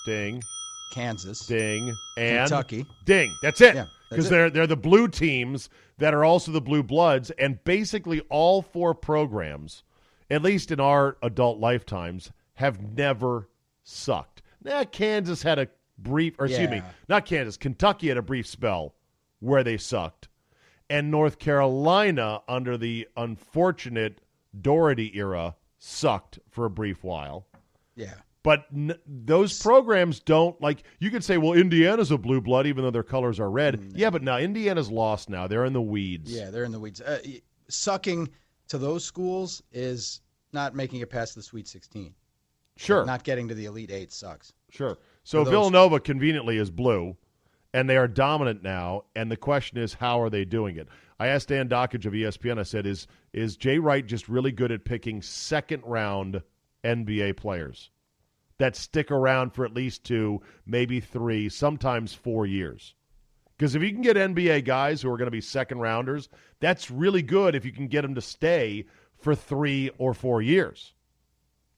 ding, 0.05 0.43
Kansas, 0.93 1.47
ding, 1.47 1.95
and 2.17 2.49
Kentucky. 2.49 2.87
Ding. 3.05 3.35
That's 3.43 3.61
it. 3.61 3.75
Yeah, 3.75 3.87
Because 4.11 4.29
they're 4.29 4.51
they're 4.51 4.67
the 4.67 4.77
blue 4.77 5.09
teams 5.09 5.69
that 5.99 6.15
are 6.15 6.25
also 6.25 6.53
the 6.53 6.61
blue 6.61 6.83
bloods, 6.83 7.31
and 7.33 7.63
basically 7.65 8.21
all 8.29 8.63
four 8.63 8.95
programs, 8.95 9.83
at 10.31 10.43
least 10.43 10.71
in 10.71 10.81
our 10.81 11.17
adult 11.23 11.59
lifetimes, 11.59 12.31
have 12.55 12.81
never 12.83 13.49
sucked. 13.83 14.43
Now 14.63 14.85
Kansas 14.85 15.43
had 15.43 15.59
a 15.59 15.69
brief, 15.99 16.35
or 16.39 16.47
excuse 16.47 16.71
me, 16.71 16.83
not 17.09 17.25
Kansas, 17.27 17.57
Kentucky 17.57 18.09
had 18.09 18.17
a 18.17 18.23
brief 18.23 18.47
spell 18.47 18.95
where 19.41 19.65
they 19.65 19.77
sucked, 19.77 20.29
and 20.91 21.11
North 21.11 21.39
Carolina 21.39 22.43
under 22.49 22.77
the 22.77 23.09
unfortunate 23.17 24.21
Doherty 24.61 25.17
era 25.17 25.57
sucked 25.79 26.39
for 26.51 26.67
a 26.67 26.71
brief 26.71 27.03
while. 27.03 27.47
Yeah, 27.97 28.15
But 28.45 28.67
n- 28.75 28.97
those 29.07 29.61
programs 29.63 30.19
don't 30.19 30.61
like. 30.61 30.83
You 30.99 31.11
could 31.11 31.23
say, 31.23 31.39
well, 31.39 31.53
Indiana's 31.53 32.11
a 32.11 32.19
blue 32.19 32.41
blood, 32.41 32.67
even 32.67 32.83
though 32.83 32.91
their 32.91 33.03
colors 33.05 33.39
are 33.39 33.51
red. 33.51 33.93
Yeah, 33.95 34.11
but 34.11 34.23
now 34.23 34.39
Indiana's 34.39 34.91
lost. 34.91 35.31
Now 35.31 35.47
they're 35.47 35.65
in 35.65 35.73
the 35.73 35.81
weeds. 35.83 36.33
yeah, 36.33 36.51
they're 36.51 36.65
in 36.65 36.73
the 36.73 36.81
weeds. 36.81 37.01
Uh, 37.01 37.21
sucking 37.69 38.29
to 38.69 38.79
those 38.79 39.05
schools 39.05 39.63
is 39.73 40.21
not 40.53 40.75
making 40.75 41.01
it 41.01 41.11
past 41.11 41.35
the 41.35 41.43
Sweet 41.43 41.69
Sixteen. 41.69 42.15
sure, 42.77 43.05
Not 43.07 43.23
getting 43.23 43.47
to 43.49 43.55
the 43.55 43.67
Elite 43.67 43.91
Eight 43.91 44.13
sucks. 44.13 44.53
sure. 44.71 44.99
So 45.25 45.45
Villanova 45.45 46.01
conveniently 46.01 46.59
is 46.59 46.69
blue, 46.71 47.17
and 47.73 47.89
they 47.89 47.97
are 47.97 48.09
dominant 48.09 48.63
now. 48.65 49.05
And 49.15 49.31
the 49.31 49.37
question 49.37 49.79
is, 49.79 49.95
how 49.95 50.21
are 50.21 50.31
they 50.31 50.45
doing 50.45 50.77
it? 50.79 50.89
I 51.21 51.29
asked 51.29 51.49
Dan 51.49 51.69
Dakich 51.69 52.07
of 52.07 52.13
ESPN. 52.13 52.59
I 52.59 52.65
said, 52.65 52.87
is 52.87 53.07
is 53.33 53.57
Jay 53.57 53.79
Wright 53.79 54.05
just 54.05 54.29
really 54.29 54.51
good 54.51 54.73
at 54.73 54.85
picking 54.85 55.23
second 55.23 55.85
round 55.87 56.43
NBA 56.85 57.37
players 57.37 57.91
that 58.63 58.77
stick 58.77 59.11
around 59.11 59.53
for 59.53 59.65
at 59.65 59.75
least 59.75 60.05
two, 60.05 60.41
maybe 60.65 61.01
three, 61.01 61.49
sometimes 61.49 62.15
four 62.15 62.47
years? 62.47 62.95
Because 63.59 63.75
if 63.75 63.83
you 63.83 63.91
can 63.91 64.03
get 64.03 64.17
NBA 64.17 64.65
guys 64.65 65.03
who 65.03 65.11
are 65.11 65.17
going 65.17 65.27
to 65.27 65.33
be 65.33 65.41
second 65.41 65.81
rounders, 65.81 66.29
that's 66.61 66.89
really 66.89 67.23
good 67.23 67.57
if 67.57 67.65
you 67.65 67.73
can 67.73 67.89
get 67.89 68.03
them 68.03 68.15
to 68.15 68.21
stay 68.21 68.87
for 69.19 69.35
three 69.35 69.91
or 69.99 70.15
four 70.15 70.43
years. 70.43 70.95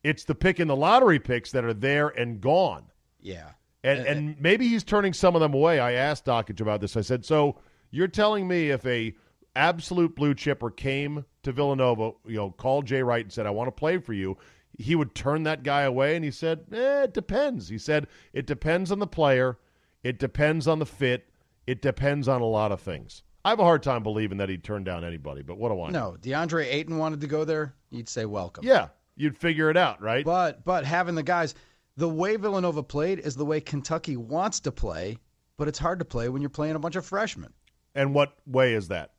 It's 0.02 0.24
the 0.24 0.34
pick 0.34 0.60
in 0.60 0.68
the 0.68 0.76
lottery 0.76 1.18
picks 1.18 1.50
that 1.52 1.64
are 1.64 1.72
there 1.72 2.08
and 2.08 2.38
gone. 2.38 2.84
Yeah, 3.22 3.52
And, 3.82 4.00
and 4.06 4.40
maybe 4.40 4.68
he's 4.68 4.84
turning 4.84 5.14
some 5.14 5.34
of 5.34 5.40
them 5.40 5.54
away. 5.54 5.80
I 5.80 5.92
asked 5.92 6.26
Dakich 6.26 6.60
about 6.60 6.82
this. 6.82 6.98
I 6.98 7.00
said, 7.00 7.24
so 7.24 7.56
you're 7.90 8.08
telling 8.08 8.46
me 8.46 8.70
if 8.70 8.84
a 8.84 9.14
absolute 9.56 10.14
blue 10.14 10.34
chipper 10.34 10.70
came 10.70 11.24
to 11.44 11.52
Villanova, 11.52 12.12
you 12.26 12.36
know, 12.36 12.50
called 12.50 12.84
Jay 12.84 13.02
Wright 13.02 13.24
and 13.24 13.32
said, 13.32 13.46
I 13.46 13.50
want 13.50 13.68
to 13.68 13.72
play 13.72 13.96
for 13.96 14.12
you, 14.12 14.36
he 14.78 14.94
would 14.94 15.14
turn 15.14 15.42
that 15.44 15.62
guy 15.62 15.82
away? 15.82 16.16
And 16.16 16.24
he 16.24 16.30
said, 16.30 16.64
eh, 16.72 17.04
it 17.04 17.14
depends. 17.14 17.68
He 17.68 17.78
said, 17.78 18.06
it 18.32 18.46
depends 18.46 18.90
on 18.92 18.98
the 18.98 19.06
player. 19.06 19.58
It 20.02 20.18
depends 20.18 20.66
on 20.68 20.78
the 20.78 20.86
fit. 20.86 21.28
It 21.66 21.80
depends 21.82 22.28
on 22.28 22.40
a 22.42 22.46
lot 22.46 22.72
of 22.72 22.80
things. 22.80 23.22
I 23.44 23.50
have 23.50 23.60
a 23.60 23.64
hard 23.64 23.82
time 23.82 24.02
believing 24.02 24.38
that 24.38 24.48
he'd 24.48 24.64
turn 24.64 24.84
down 24.84 25.04
anybody, 25.04 25.42
but 25.42 25.58
what 25.58 25.70
do 25.70 25.80
I 25.82 25.90
know? 25.90 26.12
no, 26.12 26.16
DeAndre 26.18 26.64
Ayton 26.66 26.96
wanted 26.98 27.20
to 27.20 27.26
go 27.26 27.44
there. 27.44 27.74
You'd 27.90 28.08
say 28.08 28.24
welcome. 28.24 28.64
Yeah, 28.64 28.88
you'd 29.16 29.36
figure 29.36 29.70
it 29.70 29.76
out, 29.76 30.00
right? 30.00 30.24
But 30.24 30.64
but 30.64 30.84
having 30.84 31.14
the 31.14 31.22
guys, 31.22 31.54
the 31.96 32.08
way 32.08 32.36
Villanova 32.36 32.82
played 32.82 33.18
is 33.20 33.36
the 33.36 33.44
way 33.44 33.60
Kentucky 33.60 34.16
wants 34.16 34.60
to 34.60 34.72
play, 34.72 35.18
but 35.58 35.68
it's 35.68 35.78
hard 35.78 35.98
to 35.98 36.04
play 36.06 36.28
when 36.30 36.40
you're 36.42 36.48
playing 36.50 36.74
a 36.74 36.78
bunch 36.78 36.96
of 36.96 37.04
freshmen. 37.04 37.52
and 37.94 38.14
what 38.14 38.34
way 38.46 38.72
is 38.74 38.88
that? 38.88 39.12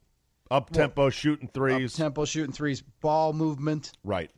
Up 0.51 0.69
tempo, 0.71 1.09
shooting 1.09 1.47
threes. 1.53 1.93
Up 1.93 1.97
Tempo 1.97 2.25
shooting 2.25 2.51
threes, 2.51 2.81
ball 2.81 3.31
movement, 3.33 3.91
right. 4.03 4.29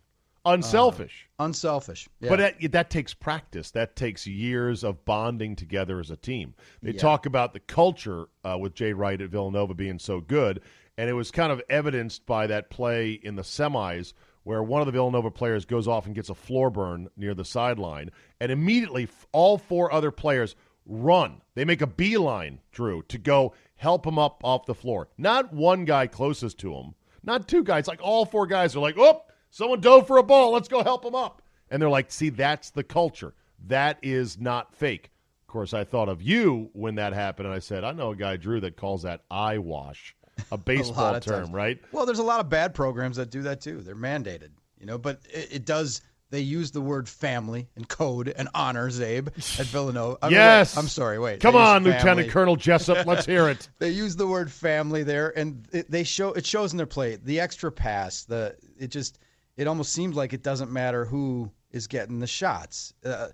Unselfish. 0.53 1.27
unselfish. 1.39 2.07
Yeah. 2.19 2.29
But 2.29 2.39
that, 2.39 2.71
that 2.71 2.89
takes 2.89 3.13
practice. 3.13 3.71
That 3.71 3.95
takes 3.95 4.25
years 4.25 4.83
of 4.83 5.05
bonding 5.05 5.55
together 5.55 5.99
as 5.99 6.11
a 6.11 6.17
team. 6.17 6.55
They 6.81 6.93
talk 6.93 7.25
about 7.25 7.53
the 7.53 7.59
culture 7.59 8.27
uh, 8.43 8.57
with 8.59 8.73
Jay 8.73 8.93
Wright 8.93 9.21
at 9.21 9.29
Villanova 9.29 9.73
being 9.73 9.99
so 9.99 10.21
good, 10.21 10.61
and 10.97 11.09
it 11.09 11.13
was 11.13 11.31
kind 11.31 11.51
of 11.51 11.61
evidenced 11.69 12.25
by 12.25 12.47
that 12.47 12.69
play 12.69 13.11
in 13.11 13.35
the 13.35 13.43
semis 13.43 14.13
where 14.43 14.63
one 14.63 14.81
of 14.81 14.85
the 14.85 14.93
Villanova 14.93 15.29
players 15.29 15.65
goes 15.65 15.89
off 15.89 16.05
and 16.05 16.15
gets 16.15 16.29
a 16.29 16.35
floor 16.35 16.69
burn 16.69 17.09
near 17.17 17.33
the 17.33 17.43
sideline, 17.43 18.09
and 18.39 18.49
immediately 18.49 19.09
all 19.33 19.57
four 19.57 19.91
other 19.91 20.09
players 20.09 20.55
run. 20.85 21.41
They 21.55 21.65
make 21.65 21.81
a 21.81 21.87
beeline, 21.87 22.59
Drew, 22.71 23.01
to 23.09 23.17
go 23.17 23.53
help 23.75 24.07
him 24.07 24.17
up 24.17 24.39
off 24.45 24.65
the 24.65 24.73
floor. 24.73 25.09
Not 25.17 25.53
one 25.53 25.83
guy 25.83 26.07
closest 26.07 26.59
to 26.59 26.73
him, 26.73 26.95
not 27.23 27.49
two 27.49 27.61
guys. 27.61 27.89
Like 27.89 27.99
all 28.01 28.25
four 28.25 28.47
guys 28.47 28.73
are 28.73 28.79
like, 28.79 28.97
oh, 28.97 29.23
someone 29.49 29.81
dove 29.81 30.07
for 30.07 30.17
a 30.17 30.23
ball. 30.23 30.51
Let's 30.51 30.67
go 30.67 30.83
help 30.83 31.05
him 31.05 31.15
up. 31.15 31.41
And 31.69 31.81
they're 31.81 31.89
like, 31.89 32.11
see, 32.11 32.29
that's 32.29 32.69
the 32.69 32.83
culture. 32.83 33.33
That 33.67 33.97
is 34.01 34.39
not 34.39 34.73
fake. 34.75 35.11
Of 35.47 35.47
course, 35.47 35.73
I 35.73 35.83
thought 35.83 36.09
of 36.09 36.21
you 36.21 36.69
when 36.73 36.95
that 36.95 37.13
happened, 37.13 37.47
and 37.47 37.55
I 37.55 37.59
said, 37.59 37.83
I 37.83 37.91
know 37.93 38.11
a 38.11 38.15
guy, 38.15 38.35
Drew, 38.35 38.59
that 38.61 38.75
calls 38.75 39.03
that 39.03 39.21
eye 39.31 39.57
wash, 39.57 40.15
a 40.51 40.57
baseball 40.57 41.15
of 41.15 41.23
term, 41.23 41.45
times. 41.45 41.53
right? 41.53 41.79
Well, 41.91 42.05
there's 42.05 42.19
a 42.19 42.23
lot 42.23 42.41
of 42.41 42.49
bad 42.49 42.73
programs 42.73 43.15
that 43.15 43.29
do 43.29 43.41
that 43.43 43.61
too. 43.61 43.81
They're 43.81 43.95
mandated, 43.95 44.49
you 44.77 44.85
know. 44.85 44.97
But 44.97 45.21
it, 45.33 45.53
it 45.53 45.65
does. 45.65 46.01
They 46.29 46.41
use 46.41 46.71
the 46.71 46.81
word 46.81 47.07
family 47.07 47.69
and 47.77 47.87
code 47.87 48.33
and 48.37 48.49
honor, 48.53 48.89
Czabe, 48.89 49.27
at 49.57 49.65
Villanova. 49.67 50.17
I 50.21 50.25
mean, 50.27 50.33
yes. 50.33 50.75
wait, 50.75 50.81
I'm 50.81 50.89
sorry. 50.89 51.17
Wait. 51.17 51.39
Come 51.39 51.55
on, 51.55 51.83
family. 51.85 51.91
Lieutenant 51.97 52.29
Colonel 52.29 52.57
Jessup. 52.57 53.07
Let's 53.07 53.25
hear 53.25 53.47
it. 53.47 53.69
They 53.79 53.91
use 53.91 54.17
the 54.17 54.27
word 54.27 54.51
family 54.51 55.03
there, 55.03 55.37
and 55.39 55.65
it, 55.71 55.89
they 55.89 56.03
show 56.03 56.33
it 56.33 56.45
shows 56.45 56.73
in 56.73 56.77
their 56.77 56.85
play. 56.85 57.15
The 57.15 57.39
extra 57.39 57.71
pass, 57.71 58.25
the 58.25 58.57
it 58.77 58.87
just 58.87 59.19
it 59.57 59.67
almost 59.67 59.91
seems 59.91 60.15
like 60.15 60.31
it 60.33 60.43
doesn't 60.43 60.71
matter 60.71 61.03
who 61.05 61.51
is 61.71 61.87
getting 61.87 62.19
the 62.19 62.27
shots. 62.27 62.93
Uh, 63.03 63.27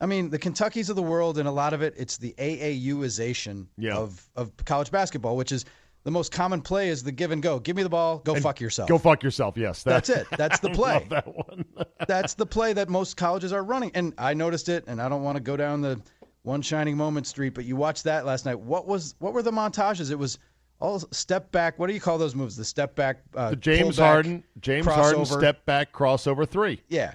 I 0.00 0.06
mean, 0.06 0.30
the 0.30 0.38
Kentuckys 0.38 0.88
of 0.90 0.96
the 0.96 1.02
world, 1.02 1.38
and 1.38 1.46
a 1.46 1.52
lot 1.52 1.72
of 1.72 1.82
it, 1.82 1.94
it's 1.96 2.16
the 2.16 2.34
AAUization 2.38 3.66
Yeah. 3.76 3.96
of 3.96 4.28
of 4.36 4.52
college 4.64 4.90
basketball, 4.90 5.36
which 5.36 5.52
is 5.52 5.64
The 6.04 6.10
most 6.10 6.32
common 6.32 6.60
play 6.60 6.90
is 6.90 7.02
the 7.02 7.12
give 7.12 7.30
and 7.30 7.42
go. 7.42 7.58
Give 7.58 7.74
me 7.76 7.82
the 7.82 7.88
ball, 7.88 8.18
go 8.18 8.34
fuck 8.34 8.60
yourself. 8.60 8.90
Go 8.90 8.98
fuck 8.98 9.22
yourself. 9.22 9.56
Yes, 9.56 9.82
That's 9.82 10.10
it. 10.10 10.26
That's 10.36 10.58
the 10.60 10.68
play. 10.80 10.92
love 10.94 11.08
that 11.08 11.26
one. 11.26 11.64
That's 12.06 12.34
the 12.34 12.44
play 12.44 12.74
that 12.74 12.90
most 12.90 13.16
colleges 13.16 13.54
are 13.54 13.64
running. 13.64 13.90
And 13.94 14.12
I 14.18 14.34
noticed 14.34 14.68
it, 14.68 14.84
and 14.86 15.00
I 15.00 15.08
don't 15.08 15.22
want 15.22 15.36
to 15.36 15.42
go 15.42 15.56
down 15.56 15.80
the 15.80 15.98
one 16.42 16.60
shining 16.60 16.98
moment 16.98 17.26
street, 17.26 17.54
but 17.54 17.64
you 17.64 17.74
watched 17.74 18.04
that 18.04 18.26
last 18.26 18.44
night. 18.44 18.60
What 18.60 18.86
was 18.86 19.14
what 19.18 19.32
were 19.32 19.40
the 19.42 19.50
montages? 19.50 20.10
It 20.10 20.18
was 20.18 20.38
all 20.80 20.98
step 21.12 21.50
back. 21.52 21.78
What 21.78 21.86
do 21.86 21.94
you 21.94 22.00
call 22.00 22.18
those 22.18 22.34
moves? 22.34 22.56
The 22.56 22.64
step 22.64 22.94
back, 22.94 23.18
uh, 23.34 23.50
the 23.50 23.56
James 23.56 23.96
back, 23.96 24.06
Harden, 24.06 24.44
James 24.60 24.86
Harden 24.86 25.24
step 25.24 25.64
back 25.66 25.92
crossover 25.92 26.48
three. 26.48 26.82
Yeah, 26.88 27.14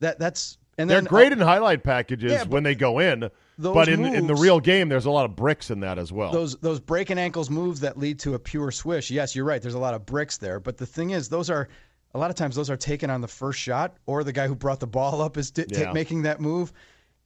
that 0.00 0.18
that's 0.18 0.58
and 0.76 0.88
They're 0.88 1.00
then 1.00 1.08
great 1.08 1.32
in 1.32 1.40
highlight 1.40 1.82
packages 1.82 2.30
Yeah, 2.32 2.44
when 2.44 2.62
they 2.62 2.74
go 2.74 2.98
in, 3.00 3.30
those 3.58 3.74
but 3.74 3.88
in 3.88 4.04
in 4.04 4.26
the 4.26 4.34
real 4.36 4.60
game, 4.60 4.88
there's 4.88 5.06
a 5.06 5.10
lot 5.10 5.24
of 5.24 5.34
bricks 5.36 5.70
in 5.70 5.80
that 5.80 5.98
as 5.98 6.12
well. 6.12 6.30
those 6.32 6.56
those 6.56 6.80
breaking 6.80 7.18
ankles 7.18 7.50
moves 7.50 7.80
that 7.80 7.98
lead 7.98 8.18
to 8.20 8.34
a 8.34 8.38
pure 8.38 8.70
swish. 8.70 9.10
Yes, 9.10 9.34
you're 9.34 9.44
right. 9.44 9.60
There's 9.62 9.74
a 9.74 9.78
lot 9.80 9.94
of 9.94 10.06
bricks 10.06 10.36
there, 10.38 10.60
but 10.60 10.76
the 10.76 10.86
thing 10.86 11.10
is, 11.10 11.28
those 11.28 11.50
are 11.50 11.68
a 12.14 12.18
lot 12.18 12.30
of 12.30 12.36
times 12.36 12.54
those 12.56 12.70
are 12.70 12.76
taken 12.76 13.10
on 13.10 13.20
the 13.20 13.28
first 13.28 13.58
shot, 13.58 13.96
or 14.06 14.24
the 14.24 14.32
guy 14.32 14.46
who 14.46 14.54
brought 14.54 14.80
the 14.80 14.86
ball 14.86 15.20
up 15.20 15.36
is 15.36 15.50
t- 15.50 15.64
Yeah. 15.68 15.92
making 15.92 16.22
that 16.22 16.40
move. 16.40 16.72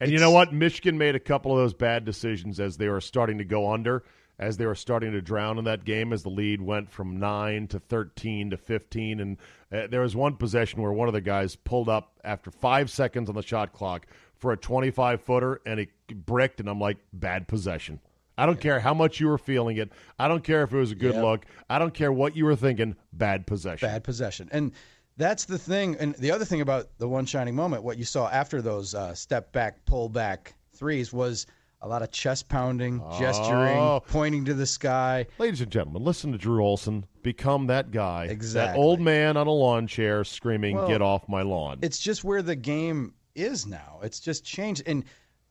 And 0.00 0.10
you 0.10 0.18
know 0.18 0.32
what? 0.32 0.52
Michigan 0.52 0.98
made 0.98 1.14
a 1.14 1.20
couple 1.20 1.52
of 1.52 1.58
those 1.58 1.74
bad 1.74 2.04
decisions 2.04 2.58
as 2.58 2.76
they 2.76 2.88
were 2.88 3.00
starting 3.00 3.38
to 3.38 3.44
go 3.44 3.70
under, 3.72 4.02
as 4.38 4.56
they 4.56 4.66
were 4.66 4.74
starting 4.74 5.12
to 5.12 5.20
drown 5.20 5.58
in 5.58 5.64
that 5.64 5.84
game, 5.84 6.12
as 6.12 6.22
the 6.22 6.28
lead 6.30 6.60
went 6.60 6.90
from 6.90 7.18
nine 7.18 7.66
to 7.68 7.78
thirteen 7.78 8.50
to 8.50 8.56
fifteen. 8.56 9.20
And 9.20 9.36
uh, 9.70 9.86
there 9.88 10.00
was 10.00 10.16
one 10.16 10.36
possession 10.36 10.82
where 10.82 10.92
one 10.92 11.08
of 11.08 11.14
the 11.14 11.20
guys 11.20 11.56
pulled 11.56 11.88
up 11.88 12.12
after 12.24 12.50
five 12.50 12.90
seconds 12.90 13.28
on 13.28 13.34
the 13.34 13.42
shot 13.42 13.72
clock 13.72 14.06
for 14.34 14.52
a 14.52 14.56
twenty-five 14.56 15.20
footer, 15.22 15.60
and 15.66 15.78
it 15.80 15.90
bricked. 16.12 16.60
And 16.60 16.68
I'm 16.68 16.80
like, 16.80 16.98
bad 17.12 17.46
possession. 17.46 18.00
I 18.38 18.46
don't 18.46 18.60
care 18.60 18.80
how 18.80 18.94
much 18.94 19.20
you 19.20 19.28
were 19.28 19.38
feeling 19.38 19.76
it. 19.76 19.92
I 20.18 20.26
don't 20.26 20.42
care 20.42 20.62
if 20.62 20.72
it 20.72 20.78
was 20.78 20.90
a 20.90 20.96
good 20.96 21.14
Yep. 21.14 21.22
look. 21.22 21.44
I 21.68 21.78
don't 21.78 21.92
care 21.92 22.10
what 22.10 22.34
you 22.34 22.46
were 22.46 22.56
thinking. 22.56 22.96
Bad 23.12 23.46
possession. 23.46 23.86
bad 23.86 24.02
possession. 24.02 24.48
And 24.50 24.72
that's 25.18 25.44
the 25.44 25.58
thing. 25.58 25.96
And 26.00 26.14
the 26.14 26.30
other 26.30 26.46
thing 26.46 26.62
about 26.62 26.88
the 26.98 27.06
one 27.06 27.26
shining 27.26 27.54
moment, 27.54 27.82
what 27.82 27.98
you 27.98 28.04
saw 28.04 28.28
after 28.30 28.62
those 28.62 28.94
uh, 28.94 29.14
step 29.14 29.52
back, 29.52 29.84
pull 29.84 30.08
back 30.08 30.54
threes 30.74 31.12
was 31.12 31.46
a 31.82 31.88
lot 31.88 32.00
of 32.02 32.10
chest 32.12 32.48
pounding, 32.48 33.02
gesturing, 33.18 33.76
Oh. 33.76 34.02
pointing 34.08 34.44
to 34.44 34.54
the 34.54 34.66
sky. 34.66 35.26
Ladies 35.38 35.60
and 35.60 35.70
gentlemen, 35.70 36.04
listen 36.04 36.30
to 36.32 36.38
Drew 36.38 36.64
Olson 36.64 37.04
become 37.22 37.66
that 37.66 37.90
guy, 37.90 38.28
that 38.34 38.76
old 38.76 39.00
man 39.00 39.36
on 39.36 39.46
a 39.48 39.52
lawn 39.52 39.86
chair 39.88 40.22
screaming, 40.24 40.76
Well, 40.76 40.86
"Get 40.88 41.02
off 41.02 41.28
my 41.28 41.42
lawn!" 41.42 41.78
It's 41.82 41.98
just 41.98 42.22
where 42.24 42.40
the 42.42 42.56
game 42.56 43.14
is 43.34 43.66
now. 43.66 43.98
It's 44.02 44.20
just 44.20 44.44
changed. 44.44 44.82
And 44.86 45.04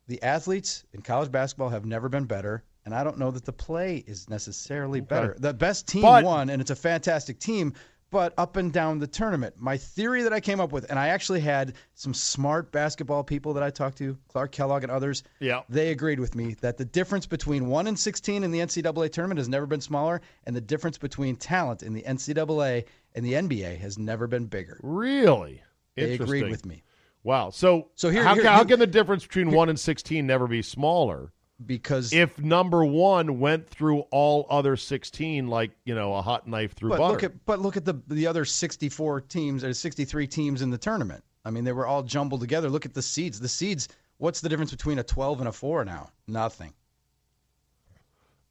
the 0.07 0.21
athletes 0.23 0.85
in 0.93 1.01
college 1.01 1.31
basketball 1.31 1.69
have 1.69 1.85
never 1.85 2.07
been 2.09 2.25
better. 2.25 2.63
And 2.85 2.95
I 2.95 3.03
don't 3.03 3.19
know 3.19 3.29
that 3.31 3.45
the 3.45 3.53
play 3.53 4.03
is 4.07 4.27
necessarily 4.27 5.01
better. 5.01 5.35
The 5.37 5.53
best 5.53 5.87
team 5.87 6.01
But- 6.01 6.23
won, 6.23 6.49
and 6.49 6.61
it's 6.61 6.71
a 6.71 6.75
fantastic 6.75 7.39
team. 7.39 7.73
But 8.11 8.33
up 8.37 8.57
and 8.57 8.73
down 8.73 8.99
the 8.99 9.07
tournament, 9.07 9.55
my 9.57 9.77
theory 9.77 10.21
that 10.23 10.33
I 10.33 10.41
came 10.41 10.59
up 10.59 10.73
with, 10.73 10.89
and 10.89 10.99
I 10.99 11.07
actually 11.07 11.39
had 11.39 11.75
some 11.95 12.13
smart 12.13 12.71
basketball 12.73 13.23
people 13.23 13.53
that 13.53 13.63
I 13.63 13.69
talked 13.69 13.97
to, 13.99 14.17
Clark 14.27 14.51
Kellogg 14.51 14.83
and 14.83 14.91
others. 14.91 15.23
Yeah. 15.39 15.61
they 15.69 15.91
agreed 15.91 16.19
with 16.19 16.35
me 16.35 16.55
that 16.61 16.77
the 16.77 16.83
difference 16.83 17.25
between 17.25 17.67
one 17.67 17.87
and 17.87 17.97
sixteen 17.97 18.43
in 18.43 18.51
the 18.51 18.59
NCAA 18.59 19.11
tournament 19.13 19.37
has 19.37 19.47
never 19.47 19.65
been 19.65 19.79
smaller, 19.81 20.21
and 20.45 20.53
the 20.53 20.61
difference 20.61 20.97
between 20.97 21.37
talent 21.37 21.83
in 21.83 21.93
the 21.93 22.03
NCAA 22.03 22.83
and 23.15 23.25
the 23.25 23.33
NBA 23.33 23.77
has 23.79 23.97
never 23.97 24.27
been 24.27 24.45
bigger. 24.45 24.77
Really? 24.83 25.61
They 25.95 26.13
agreed 26.13 26.49
with 26.49 26.65
me 26.65 26.83
Wow. 27.23 27.51
So, 27.51 27.89
So 27.95 28.09
here- 28.09 28.23
how, 28.23 28.33
here- 28.33 28.43
how 28.45 28.57
here- 28.57 28.65
can 28.65 28.79
the 28.79 28.87
difference 28.87 29.23
between 29.25 29.51
one 29.51 29.69
and 29.69 29.79
sixteen 29.79 30.27
never 30.27 30.47
be 30.47 30.61
smaller 30.61 31.31
because 31.65 32.13
if 32.13 32.37
number 32.39 32.83
one 32.85 33.39
went 33.39 33.67
through 33.69 33.99
all 34.11 34.47
other 34.49 34.75
sixteen 34.75 35.47
like 35.47 35.71
you 35.85 35.95
know 35.95 36.13
a 36.15 36.21
hot 36.21 36.47
knife 36.47 36.73
through 36.73 36.89
But 36.89 36.97
butter? 36.99 37.13
look 37.13 37.23
at 37.23 37.45
but 37.45 37.59
look 37.59 37.77
at 37.77 37.85
the 37.85 37.95
the 38.07 38.27
other 38.27 38.45
64 38.45 39.21
teams 39.21 39.63
or 39.63 39.73
63 39.73 40.27
teams 40.27 40.61
in 40.61 40.69
the 40.69 40.77
tournament. 40.77 41.23
I 41.43 41.49
mean, 41.49 41.63
they 41.63 41.71
were 41.71 41.87
all 41.87 42.03
jumbled 42.03 42.41
together. 42.41 42.69
Look 42.69 42.85
at 42.85 42.93
the 42.93 43.01
seeds. 43.01 43.39
The 43.39 43.47
seeds. 43.47 43.87
What's 44.17 44.41
the 44.41 44.49
difference 44.49 44.69
between 44.69 44.99
a 44.99 45.03
12 45.03 45.39
and 45.39 45.49
a 45.49 45.51
four 45.51 45.83
now? 45.83 46.11
Nothing. 46.27 46.73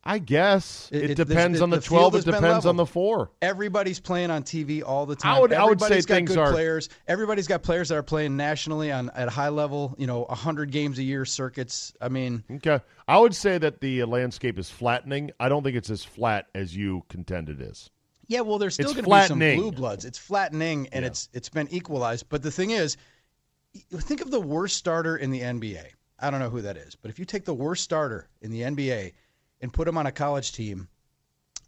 I 0.03 0.19
guess 0.19 0.89
It- 0.91 1.11
it, 1.11 1.15
depends 1.17 1.61
on 1.61 1.69
the, 1.69 1.77
the 1.77 1.83
twelve. 1.83 2.15
It 2.15 2.25
depends 2.25 2.65
on 2.65 2.77
the 2.77 2.87
four. 2.87 3.31
Everybody's 3.43 4.01
playing 4.01 4.31
on 4.31 4.43
TV 4.45 4.83
all 4.83 5.05
the 5.05 5.15
time. 5.15 5.37
I 5.37 5.41
would- 5.41 5.53
I 5.53 5.65
would 5.65 5.79
say 5.79 5.85
Everybody's 5.87 6.07
got 6.07 6.15
things 6.15 6.29
good 6.31 6.39
are- 6.39 6.53
players. 6.53 6.89
Everybody's 7.07 7.47
got 7.47 7.63
players 7.63 7.91
that 7.91 7.97
are 7.97 8.03
playing 8.03 8.35
nationally 8.37 8.91
on 8.91 9.11
at 9.11 9.29
a 9.29 9.31
high 9.31 9.51
level. 9.51 9.95
You 9.99 10.07
know, 10.07 10.25
100 10.31 10.71
games 10.71 10.99
a 10.99 11.03
year 11.03 11.27
circuits. 11.27 11.93
I 12.01 12.09
mean, 12.09 12.45
Okay, 12.51 12.81
I 13.09 13.19
would 13.19 13.35
say 13.35 13.59
that 13.59 13.81
the 13.83 14.03
uh, 14.03 14.07
landscape 14.07 14.59
is 14.59 14.71
flattening. 14.71 15.33
I 15.39 15.51
don't 15.51 15.63
think 15.63 15.77
it's 15.77 15.91
as 15.91 16.03
flat 16.03 16.47
as 16.55 16.75
you 16.75 17.05
contend 17.11 17.51
it 17.51 17.61
is. 17.61 17.91
Yeah, 18.27 18.41
well, 18.41 18.59
there's 18.59 18.75
still 18.75 18.95
going 18.95 19.05
to 19.05 19.11
be 19.11 19.27
some 19.27 19.39
blue 19.39 19.73
bloods. 19.73 20.05
It's 20.07 20.17
flattening, 20.19 20.89
and 20.93 21.05
it's 21.05 21.29
it's 21.35 21.49
been 21.51 21.69
equalized. 21.71 22.27
But 22.31 22.43
the 22.43 22.51
thing 22.51 22.71
is, 22.71 22.97
think 23.93 24.21
of 24.23 24.31
the 24.31 24.41
worst 24.41 24.77
starter 24.77 25.17
in 25.17 25.31
the 25.31 25.41
NBA. 25.41 25.85
I 26.19 26.31
don't 26.31 26.41
know 26.41 26.51
who 26.51 26.63
that 26.63 26.77
is, 26.77 26.95
but 26.97 27.11
if 27.11 27.19
you 27.19 27.25
take 27.25 27.45
the 27.45 27.55
worst 27.55 27.83
starter 27.85 28.29
in 28.41 28.51
the 28.51 28.61
NBA 28.63 29.13
and 29.61 29.73
put 29.73 29.87
him 29.89 29.97
on 29.99 30.07
a 30.07 30.13
college 30.13 30.53
team, 30.53 30.89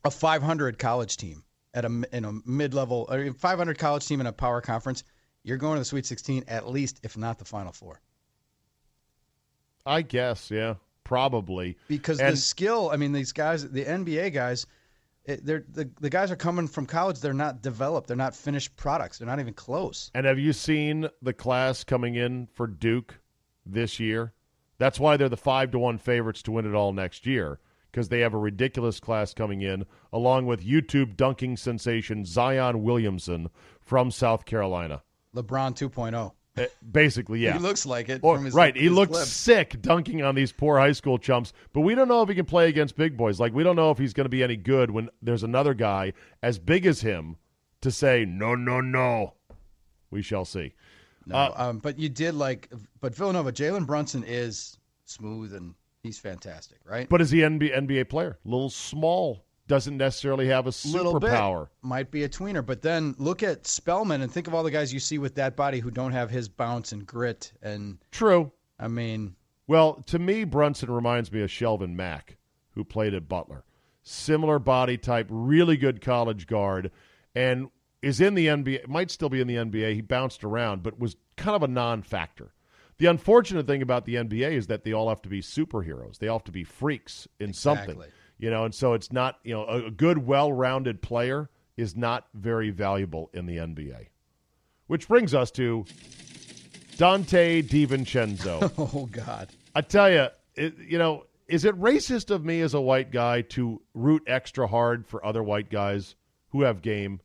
a 0.05 0.11
500 0.11 0.79
college 0.79 1.17
team 1.17 1.45
at 1.75 1.85
a 1.85 2.03
in 2.13 2.25
a 2.25 2.33
mid 2.45 2.75
level, 2.75 3.07
or 3.11 3.19
a 3.19 3.33
500 3.33 3.79
college 3.79 4.07
team 4.07 4.21
in 4.21 4.27
a 4.27 4.33
power 4.33 4.61
conference, 4.61 5.05
you're 5.43 5.57
going 5.59 5.75
to 5.75 5.81
the 5.81 5.85
Sweet 5.85 6.07
16 6.07 6.45
at 6.49 6.69
least, 6.69 7.01
if 7.03 7.17
not 7.17 7.39
the 7.39 7.45
Final 7.45 7.73
Four, 7.73 8.01
I 9.85 10.03
guess, 10.03 10.51
yeah, 10.51 10.75
probably 11.05 11.77
because 11.89 12.21
And- 12.21 12.33
the 12.35 12.37
skill. 12.37 12.91
I 12.93 12.97
mean, 12.97 13.13
these 13.13 13.33
guys, 13.33 13.69
the 13.69 13.85
NBA 13.85 14.33
guys. 14.33 14.67
It, 15.25 15.47
they're 15.47 15.65
the, 15.73 15.89
the 16.01 16.11
guys 16.11 16.33
are 16.33 16.37
coming 16.37 16.67
from 16.67 16.85
college. 16.85 17.21
They're 17.21 17.33
not 17.33 17.63
developed. 17.63 18.09
They're 18.09 18.17
not 18.17 18.35
finished 18.35 18.75
products. 18.77 19.19
They're 19.19 19.27
not 19.29 19.39
even 19.39 19.55
close. 19.55 20.11
And 20.15 20.27
have 20.27 20.41
you 20.41 20.53
seen 20.53 21.09
the 21.23 21.33
class 21.33 21.85
coming 21.85 22.17
in 22.17 22.49
for 22.55 22.67
Duke 22.67 23.21
this 23.65 24.01
year? 24.01 24.33
That's 24.79 24.99
why 24.99 25.17
they're 25.17 25.29
the 25.29 25.37
five 25.37 25.71
to 25.73 25.79
one 25.79 25.99
favorites 25.99 26.43
to 26.43 26.51
win 26.51 26.67
it 26.67 26.75
all 26.75 26.93
next 26.93 27.25
year 27.25 27.61
because 27.93 28.09
they 28.09 28.21
have 28.21 28.33
a 28.35 28.39
ridiculous 28.39 28.99
class 28.99 29.35
coming 29.35 29.61
in, 29.61 29.85
along 30.13 30.47
with 30.47 30.65
YouTube 30.67 31.15
dunking 31.17 31.57
sensation 31.59 32.25
Zion 32.25 32.83
Williamson 32.83 33.51
from 33.81 34.11
South 34.11 34.45
Carolina. 34.47 35.03
LeBron 35.37 35.77
2.0. 35.77 36.33
Uh, 36.57 36.65
Basically, 36.91 37.41
yeah. 37.41 37.53
He 37.55 37.59
looks 37.59 37.87
like 37.87 38.09
it. 38.09 38.21
Or- 38.23 38.37
from 38.37 38.47
his, 38.47 38.55
right, 38.55 38.77
he 38.77 38.89
looks 38.89 39.13
clips. 39.13 39.31
sick 39.31 39.81
dunking 39.81 40.23
on 40.23 40.35
these 40.35 40.53
poor 40.53 40.79
high 40.79 40.93
school 40.93 41.19
chumps, 41.19 41.53
but 41.73 41.81
we 41.81 41.95
don't 41.95 42.09
know 42.09 42.23
if 42.23 42.29
he 42.29 42.35
can 42.35 42.45
play 42.47 42.69
against 42.69 42.97
big 42.97 43.17
boys. 43.17 43.39
Like 43.41 43.55
we 43.55 43.63
don't 43.63 43.77
know 43.77 43.91
if 43.91 43.99
he's 43.99 44.13
going 44.13 44.25
to 44.27 44.31
be 44.31 44.43
any 44.43 44.57
good 44.57 44.91
when 44.91 45.09
there's 45.23 45.43
another 45.43 45.73
guy 45.75 46.13
as 46.43 46.59
big 46.59 46.85
as 46.87 47.01
him 47.03 47.37
to 47.83 47.91
say 47.91 48.25
no, 48.27 48.55
no, 48.55 48.81
no. 48.81 49.35
We 50.11 50.21
shall 50.23 50.45
see. 50.45 50.75
No, 51.27 51.37
Uh, 51.37 51.55
um, 51.57 51.79
but 51.79 51.99
you 51.99 52.09
did 52.11 52.35
like, 52.35 52.69
but 53.01 53.15
Villanova, 53.15 53.51
Jalen 53.53 53.87
Brunson 53.87 54.23
is 54.27 54.77
smooth 55.07 55.55
and 55.55 55.75
he's 56.03 56.19
fantastic, 56.19 56.79
right? 56.85 57.09
But 57.09 57.21
is 57.21 57.31
he 57.31 57.43
an 57.43 57.59
NBA, 57.59 57.77
NBA 57.87 58.09
player? 58.09 58.39
Little 58.45 58.71
small, 58.71 59.45
doesn't 59.69 59.97
necessarily 59.97 60.49
have 60.49 60.67
a 60.67 60.73
Little 60.87 61.19
bit. 61.19 61.31
superpower. 61.31 61.69
Might 61.83 62.11
be 62.11 62.25
a 62.25 62.29
tweener, 62.29 62.65
but 62.65 62.83
then 62.83 63.15
look 63.19 63.43
at 63.43 63.67
Spellman 63.67 64.23
and 64.23 64.31
think 64.31 64.47
of 64.47 64.55
all 64.55 64.63
the 64.63 64.71
guys 64.71 64.93
you 64.93 65.01
see 65.01 65.19
with 65.19 65.35
that 65.37 65.57
body 65.57 65.79
who 65.79 65.91
don't 65.91 66.13
have 66.13 66.31
his 66.31 66.49
bounce 66.49 66.93
and 66.93 67.07
grit. 67.07 67.53
And 67.63 67.99
True. 68.11 68.53
I 68.79 68.89
mean, 68.89 69.37
Well, 69.67 70.03
to 70.07 70.19
me, 70.19 70.45
Brunson 70.45 70.91
reminds 70.91 71.31
me 71.31 71.43
of 71.43 71.49
Shelvin 71.51 71.95
Mack, 71.95 72.37
who 72.71 72.85
played 72.85 73.15
at 73.15 73.29
Butler. 73.29 73.65
Similar 74.03 74.59
body 74.59 74.99
type, 74.99 75.29
really 75.31 75.77
good 75.77 76.01
college 76.01 76.49
guard, 76.49 76.91
and 77.37 77.69
is 78.03 78.21
in 78.21 78.35
the 78.35 78.49
NBA. 78.49 78.89
Might 78.89 79.13
still 79.13 79.29
be 79.29 79.41
in 79.41 79.47
the 79.47 79.55
NBA. 79.55 79.95
He 79.95 80.01
bounced 80.01 80.43
around, 80.43 80.83
but 80.83 80.99
was 80.99 81.15
kind 81.37 81.55
of 81.55 81.63
a 81.63 81.69
non-factor. 81.69 82.53
The 83.03 83.11
unfortunate 83.11 83.67
thing 83.67 83.83
about 83.83 84.05
the 84.05 84.15
NBA 84.15 84.53
is 84.53 84.69
that 84.69 84.85
they 84.85 84.93
all 84.93 85.09
have 85.09 85.23
to 85.23 85.29
be 85.29 85.43
superheroes. 85.43 86.19
They 86.19 86.29
all 86.29 86.39
have 86.39 86.45
to 86.45 86.53
be 86.53 86.63
freaks 86.63 87.27
in 87.41 87.53
something, 87.53 88.01
you 88.39 88.49
know. 88.49 88.65
And 88.65 88.73
so 88.73 88.93
it's 88.93 89.11
not, 89.11 89.41
you 89.43 89.53
know, 89.53 89.65
a, 89.65 89.87
a 89.87 89.91
good, 89.91 90.19
well-rounded 90.19 91.03
player 91.03 91.51
is 91.77 91.97
not 91.97 92.29
very 92.33 92.71
valuable 92.71 93.29
in 93.35 93.47
the 93.47 93.57
NBA. 93.57 94.07
Which 94.87 95.09
brings 95.09 95.35
us 95.35 95.51
to 95.51 95.85
Dante 96.97 97.63
DiVincenzo. 97.63 98.73
oh 98.95 99.07
God, 99.07 99.49
I 99.75 99.81
tell 99.81 100.09
you, 100.09 100.29
it, 100.55 100.79
you 100.79 100.99
know, 100.99 101.27
is 101.49 101.65
it 101.65 101.75
racist 101.81 102.31
of 102.31 102.45
me 102.45 102.61
as 102.61 102.73
a 102.73 102.81
white 102.81 103.11
guy 103.11 103.43
to 103.43 103.83
root 103.95 104.23
extra 104.29 104.69
hard 104.69 105.09
for 105.09 105.27
other 105.27 105.43
white 105.43 105.71
guys 105.71 106.15
who 106.51 106.63
have 106.63 106.83
game? 106.83 107.21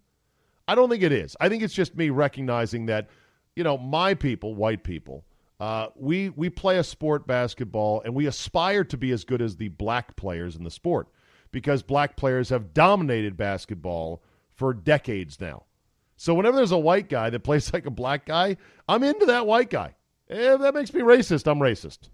I 0.67 0.73
don't 0.73 0.89
think 0.89 1.03
it 1.03 1.11
is. 1.11 1.37
I 1.39 1.49
think 1.49 1.61
it's 1.61 1.75
just 1.75 1.95
me 1.95 2.09
recognizing 2.09 2.87
that, 2.87 3.09
you 3.55 3.63
know, 3.63 3.77
my 3.77 4.15
people, 4.15 4.55
white 4.55 4.83
people, 4.83 5.23
uh, 5.59 5.87
we 5.95 6.29
we 6.29 6.49
play 6.49 6.77
a 6.77 6.83
sport, 6.83 7.25
basketball, 7.25 8.01
and 8.01 8.13
we 8.13 8.27
aspire 8.27 8.83
to 8.83 8.97
be 8.97 9.11
as 9.11 9.23
good 9.23 9.41
as 9.41 9.55
the 9.57 9.69
black 9.69 10.15
players 10.15 10.55
in 10.55 10.63
the 10.63 10.71
sport 10.71 11.07
because 11.51 11.81
black 11.81 12.15
players 12.15 12.49
have 12.49 12.73
dominated 12.73 13.35
basketball 13.37 14.21
for 14.53 14.73
decades 14.73 15.39
now. 15.39 15.63
So 16.15 16.33
whenever 16.33 16.57
there's 16.57 16.71
a 16.71 16.77
white 16.77 17.09
guy 17.09 17.29
that 17.29 17.39
plays 17.43 17.73
like 17.73 17.85
a 17.85 17.91
black 17.91 18.25
guy, 18.25 18.57
I'm 18.87 19.03
into 19.03 19.25
that 19.27 19.47
white 19.47 19.69
guy. 19.69 19.95
If 20.27 20.61
that 20.61 20.75
makes 20.75 20.93
me 20.93 21.01
racist, 21.01 21.49
I'm 21.49 21.59
racist. 21.59 22.09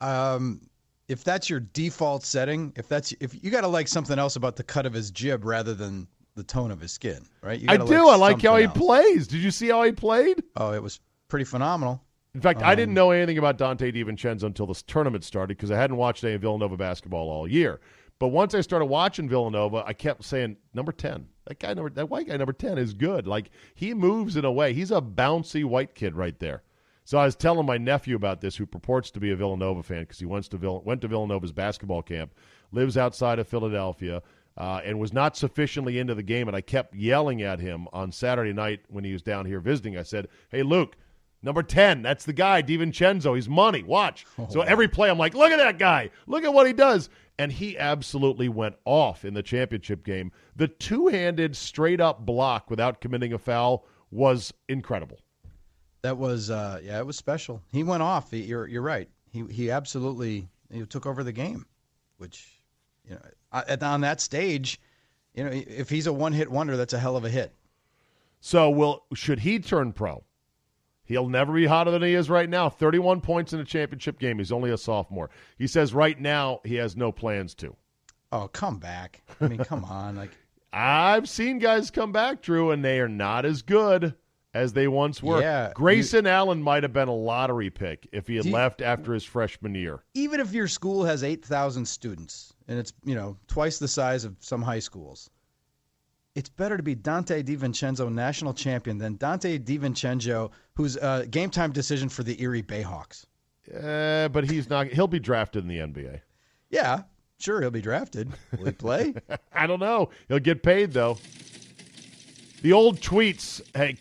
um, 0.00 0.62
if 1.08 1.22
that's 1.24 1.48
your 1.48 1.60
default 1.60 2.24
setting, 2.24 2.72
if 2.76 2.88
that's 2.88 3.12
if 3.20 3.42
you 3.42 3.50
got 3.50 3.62
to 3.62 3.68
like 3.68 3.86
something 3.88 4.18
else 4.18 4.36
about 4.36 4.56
the 4.56 4.62
cut 4.64 4.84
of 4.86 4.92
his 4.92 5.10
jib 5.10 5.44
rather 5.44 5.74
than 5.74 6.08
the 6.34 6.42
tone 6.42 6.70
of 6.70 6.80
his 6.80 6.92
skin, 6.92 7.26
right? 7.42 7.60
You 7.60 7.66
I 7.68 7.76
do. 7.76 8.08
I 8.08 8.16
like 8.16 8.42
how 8.42 8.56
he 8.56 8.64
else. 8.64 8.76
plays. 8.76 9.26
Did 9.26 9.40
you 9.40 9.50
see 9.50 9.68
how 9.68 9.82
he 9.82 9.92
played? 9.92 10.42
Oh, 10.56 10.72
it 10.72 10.82
was 10.82 11.00
pretty 11.28 11.44
phenomenal. 11.44 12.02
In 12.34 12.40
fact, 12.40 12.62
I 12.62 12.72
Um, 12.72 12.76
didn't 12.76 12.94
know 12.94 13.10
anything 13.10 13.38
about 13.38 13.58
Dante 13.58 13.90
DiVincenzo 13.90 14.44
until 14.44 14.66
this 14.66 14.82
tournament 14.82 15.24
started 15.24 15.56
because 15.56 15.70
I 15.70 15.76
hadn't 15.76 15.96
watched 15.96 16.24
any 16.24 16.36
Villanova 16.36 16.76
basketball 16.76 17.28
all 17.30 17.48
year. 17.48 17.80
But 18.18 18.28
once 18.28 18.54
I 18.54 18.60
started 18.60 18.86
watching 18.86 19.28
Villanova, 19.28 19.84
I 19.86 19.92
kept 19.92 20.24
saying 20.24 20.56
number 20.74 20.92
ten. 20.92 21.28
That 21.46 21.60
guy 21.60 21.72
number 21.74 21.90
that 21.90 22.10
white 22.10 22.26
guy 22.28 22.36
number 22.36 22.52
ten 22.52 22.76
is 22.76 22.92
good. 22.92 23.26
Like 23.26 23.50
he 23.74 23.94
moves 23.94 24.36
in 24.36 24.44
a 24.44 24.52
way. 24.52 24.72
He's 24.72 24.90
a 24.90 25.00
bouncy 25.00 25.64
white 25.64 25.94
kid 25.94 26.14
right 26.16 26.38
there. 26.38 26.62
So 27.04 27.16
I 27.16 27.24
was 27.24 27.36
telling 27.36 27.64
my 27.64 27.78
nephew 27.78 28.16
about 28.16 28.42
this, 28.42 28.56
who 28.56 28.66
purports 28.66 29.10
to 29.12 29.20
be 29.20 29.30
a 29.30 29.36
Villanova 29.36 29.82
fan 29.82 30.00
because 30.00 30.18
he 30.18 30.26
went 30.26 30.44
to 30.50 30.58
Vill- 30.58 30.82
went 30.82 31.00
to 31.00 31.08
Villanova's 31.08 31.52
basketball 31.52 32.02
camp, 32.02 32.34
lives 32.70 32.98
outside 32.98 33.38
of 33.38 33.48
Philadelphia, 33.48 34.22
uh, 34.58 34.80
and 34.84 34.98
was 35.00 35.12
not 35.12 35.36
sufficiently 35.36 35.98
into 35.98 36.14
the 36.14 36.22
game. 36.22 36.48
And 36.48 36.56
I 36.56 36.60
kept 36.60 36.94
yelling 36.94 37.40
at 37.40 37.60
him 37.60 37.88
on 37.92 38.12
Saturday 38.12 38.52
night 38.52 38.80
when 38.88 39.04
he 39.04 39.12
was 39.12 39.22
down 39.22 39.46
here 39.46 39.60
visiting. 39.60 39.96
I 39.96 40.02
said, 40.02 40.28
"Hey, 40.50 40.62
Luke." 40.62 40.96
Number 41.42 41.62
10, 41.62 42.02
that's 42.02 42.24
the 42.24 42.32
guy, 42.32 42.62
DiVincenzo. 42.62 43.34
He's 43.36 43.48
money. 43.48 43.82
Watch. 43.82 44.26
so 44.48 44.62
every 44.62 44.88
play, 44.88 45.08
I'm 45.08 45.18
like, 45.18 45.34
look 45.34 45.52
at 45.52 45.58
that 45.58 45.78
guy. 45.78 46.10
Look 46.26 46.44
at 46.44 46.52
what 46.52 46.66
he 46.66 46.72
does. 46.72 47.08
And 47.38 47.52
he 47.52 47.78
absolutely 47.78 48.48
went 48.48 48.74
off 48.84 49.24
in 49.24 49.34
the 49.34 49.42
championship 49.44 50.04
game. 50.04 50.32
The 50.56 50.66
two 50.66 51.06
handed, 51.06 51.56
straight 51.56 52.00
up 52.00 52.26
block 52.26 52.68
without 52.68 53.00
committing 53.00 53.32
a 53.32 53.38
foul 53.38 53.84
was 54.10 54.52
incredible. 54.68 55.18
That 56.02 56.16
was 56.16 56.50
uh, 56.50 56.80
yeah, 56.82 56.98
it 56.98 57.06
was 57.06 57.16
special. 57.16 57.62
He 57.72 57.82
went 57.84 58.02
off. 58.02 58.30
He, 58.30 58.42
you're 58.42 58.66
you're 58.66 58.82
right. 58.82 59.08
He 59.32 59.44
he 59.50 59.70
absolutely 59.70 60.48
he 60.72 60.84
took 60.86 61.06
over 61.06 61.22
the 61.24 61.32
game, 61.32 61.66
which 62.18 62.60
you 63.04 63.14
know 63.14 63.20
at- 63.52 63.82
on 63.82 64.00
that 64.02 64.20
stage, 64.20 64.80
you 65.34 65.44
know 65.44 65.50
if 65.52 65.90
he's 65.90 66.06
a 66.06 66.12
one 66.12 66.32
hit 66.32 66.50
wonder, 66.50 66.76
that's 66.76 66.92
a 66.92 66.98
hell 66.98 67.16
of 67.16 67.24
a 67.24 67.30
hit. 67.30 67.52
So, 68.40 68.70
will 68.70 69.04
should 69.14 69.40
he 69.40 69.58
turn 69.58 69.92
pro? 69.92 70.22
He'll 71.08 71.28
never 71.28 71.52
be 71.54 71.64
hotter 71.66 71.90
than 71.90 72.02
he 72.02 72.12
is 72.14 72.28
right 72.30 72.48
now. 72.48 72.68
31 72.68 73.22
points 73.22 73.52
in 73.54 73.60
a 73.60 73.64
championship 73.64 74.18
game. 74.18 74.38
He's 74.38 74.52
only 74.52 74.70
a 74.70 74.76
sophomore. 74.78 75.30
He 75.58 75.66
says 75.66 75.94
right 75.94 76.20
now 76.20 76.60
he 76.64 76.74
has 76.76 76.96
no 76.96 77.10
plans 77.10 77.54
to. 77.56 77.74
Oh, 78.30 78.46
come 78.48 78.78
back! 78.78 79.22
I 79.40 79.48
mean, 79.48 79.58
come 79.64 79.84
on, 79.86 80.14
like 80.16 80.30
I've 80.72 81.26
seen 81.28 81.58
guys 81.58 81.90
come 81.90 82.12
back, 82.12 82.42
Drew, 82.42 82.70
and 82.72 82.84
they 82.84 83.00
are 83.00 83.08
not 83.08 83.46
as 83.46 83.62
good 83.62 84.14
as 84.52 84.74
they 84.74 84.86
once 84.86 85.22
were. 85.22 85.40
Yeah, 85.40 85.72
Grayson 85.74 86.26
Allen 86.26 86.62
might 86.62 86.82
have 86.82 86.92
been 86.92 87.08
a 87.08 87.14
lottery 87.14 87.70
pick 87.70 88.06
if 88.12 88.26
he 88.26 88.36
had 88.36 88.42
Do 88.42 88.50
you- 88.50 88.54
left 88.54 88.82
after 88.82 89.14
his 89.14 89.24
freshman 89.24 89.74
year. 89.74 90.04
even 90.12 90.40
if 90.40 90.52
your 90.52 90.68
school 90.68 91.04
has 91.04 91.24
eight 91.24 91.42
thousand 91.42 91.86
students 91.88 92.52
and 92.68 92.78
it's 92.78 92.92
you 93.02 93.14
know 93.14 93.38
twice 93.46 93.78
the 93.78 93.88
size 93.88 94.24
of 94.26 94.36
some 94.40 94.60
high 94.60 94.78
schools, 94.80 95.30
it's 96.34 96.48
better 96.48 96.76
to 96.76 96.82
be 96.82 96.94
Dante 96.94 97.42
DiVincenzo 97.42 98.12
national 98.12 98.54
champion 98.54 98.98
than 98.98 99.16
Dante 99.16 99.58
DiVincenzo, 99.58 100.50
who's 100.74 100.96
a 100.96 101.26
game 101.30 101.50
time 101.50 101.72
decision 101.72 102.08
for 102.08 102.22
the 102.22 102.40
Erie 102.42 102.62
Bayhawks. 102.62 103.24
Uh, 103.74 104.28
but 104.28 104.48
he's 104.48 104.70
not. 104.70 104.86
He'll 104.88 105.06
be 105.08 105.18
drafted 105.20 105.62
in 105.64 105.68
the 105.68 105.78
NBA. 105.78 106.20
Yeah, 106.70 107.02
sure, 107.38 107.60
he'll 107.60 107.70
be 107.70 107.82
drafted. 107.82 108.30
Will 108.56 108.66
he 108.66 108.72
play? 108.72 109.14
I 109.52 109.66
don't 109.66 109.80
know. 109.80 110.10
He'll 110.28 110.38
get 110.38 110.62
paid 110.62 110.92
though. 110.92 111.18
The 112.62 112.72
old 112.72 113.00
tweets 113.00 113.60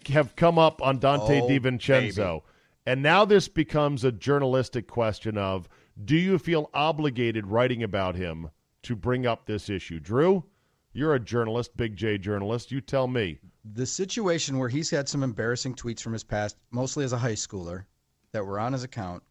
have 0.10 0.36
come 0.36 0.58
up 0.58 0.82
on 0.82 1.00
Dante 1.00 1.42
Oh, 1.42 1.48
DiVincenzo, 1.48 2.16
baby. 2.16 2.42
and 2.88 3.04
now 3.04 3.24
this 3.26 3.48
becomes 3.48 4.04
a 4.04 4.12
journalistic 4.12 4.88
question 4.88 5.38
of: 5.38 5.68
Do 6.04 6.16
you 6.16 6.40
feel 6.40 6.70
obligated 6.74 7.48
writing 7.48 7.84
about 7.84 8.16
him 8.16 8.50
to 8.84 8.96
bring 8.96 9.26
up 9.28 9.46
this 9.46 9.70
issue, 9.70 10.00
Drew? 10.00 10.44
You're 10.98 11.14
a 11.14 11.20
journalist, 11.20 11.78
Big 11.78 11.96
J 11.96 12.18
journalist. 12.18 12.72
You 12.72 12.82
tell 12.82 13.08
me. 13.08 13.38
the 13.64 13.86
situation 13.86 14.58
where 14.58 14.70
he's 14.70 14.90
had 14.90 15.08
some 15.08 15.22
embarrassing 15.22 15.76
tweets 15.76 16.02
from 16.02 16.14
his 16.14 16.24
past, 16.24 16.58
mostly 16.72 17.04
as 17.04 17.14
a 17.14 17.18
high 17.18 17.34
schooler, 17.34 17.86
that 18.32 18.46
were 18.46 18.60
on 18.60 18.74
his 18.74 18.84
account, 18.84 19.22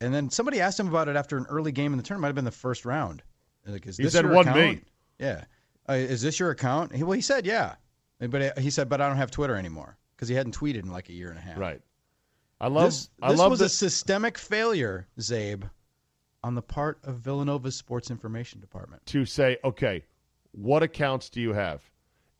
and 0.00 0.14
then 0.14 0.30
somebody 0.30 0.60
asked 0.60 0.78
him 0.78 0.86
about 0.86 1.08
it 1.08 1.16
after 1.16 1.36
an 1.36 1.46
early 1.48 1.72
game 1.72 1.92
in 1.92 1.96
the 1.96 2.04
tournament. 2.04 2.22
Might 2.22 2.28
have 2.28 2.34
been 2.36 2.44
the 2.44 2.52
first 2.52 2.84
round. 2.84 3.24
Like, 3.66 3.86
is 3.88 3.96
He 3.96 4.04
this 4.04 4.12
said, 4.12 4.24
"Wasn't 4.30 4.56
account?" 4.56 4.76
me. 4.76 4.82
Yeah. 5.18 5.44
Uh, 5.88 5.94
is 5.94 6.22
this 6.22 6.38
your 6.38 6.50
account? 6.50 6.94
He, 6.94 7.02
well, 7.02 7.12
he 7.12 7.22
said, 7.22 7.44
yeah. 7.44 7.74
But 8.20 8.42
uh, 8.42 8.60
he 8.60 8.70
said, 8.70 8.88
but 8.88 9.00
I 9.00 9.08
don't 9.08 9.16
have 9.16 9.30
Twitter 9.30 9.56
anymore 9.56 9.96
because 10.14 10.28
he 10.28 10.34
hadn't 10.34 10.56
tweeted 10.56 10.84
in 10.84 10.92
like 10.92 11.08
a 11.08 11.12
year 11.12 11.30
and 11.30 11.38
a 11.38 11.42
half. 11.42 11.58
Right. 11.58 11.80
I 12.60 12.68
love. 12.68 12.86
This, 12.86 13.10
I 13.20 13.30
this 13.30 13.38
love 13.38 13.50
was 13.50 13.60
a 13.62 13.68
systemic 13.68 14.38
failure, 14.38 15.08
Czabe, 15.18 15.68
on 16.44 16.54
the 16.54 16.62
part 16.62 16.98
of 17.02 17.16
Villanova's 17.16 17.74
sports 17.74 18.10
information 18.10 18.60
department. 18.60 19.04
to 19.06 19.24
say, 19.24 19.56
okay, 19.64 20.04
what 20.60 20.82
accounts 20.82 21.30
do 21.30 21.40
you 21.40 21.52
have? 21.52 21.82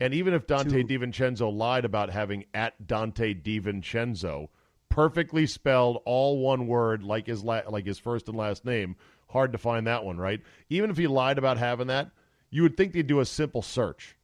And 0.00 0.14
even 0.14 0.34
if 0.34 0.46
Dante 0.46 0.82
To- 0.82 0.98
DiVincenzo 0.98 1.52
lied 1.54 1.84
about 1.84 2.10
having 2.10 2.44
at 2.54 2.86
Dante 2.86 3.34
DiVincenzo, 3.34 4.48
perfectly 4.88 5.46
spelled, 5.46 6.00
all 6.04 6.38
one 6.38 6.66
word, 6.66 7.02
like 7.02 7.26
his 7.26 7.42
la- 7.44 7.62
like 7.68 7.86
his 7.86 7.98
first 7.98 8.28
and 8.28 8.36
last 8.36 8.64
name, 8.64 8.96
hard 9.28 9.52
to 9.52 9.58
find 9.58 9.86
that 9.86 10.04
one, 10.04 10.18
right? 10.18 10.40
Even 10.68 10.90
if 10.90 10.96
he 10.96 11.06
lied 11.06 11.38
about 11.38 11.58
having 11.58 11.88
that, 11.88 12.10
you 12.50 12.62
would 12.62 12.76
think 12.76 12.92
they'd 12.92 13.06
do 13.06 13.20
a 13.20 13.26
simple 13.26 13.62
search, 13.62 14.16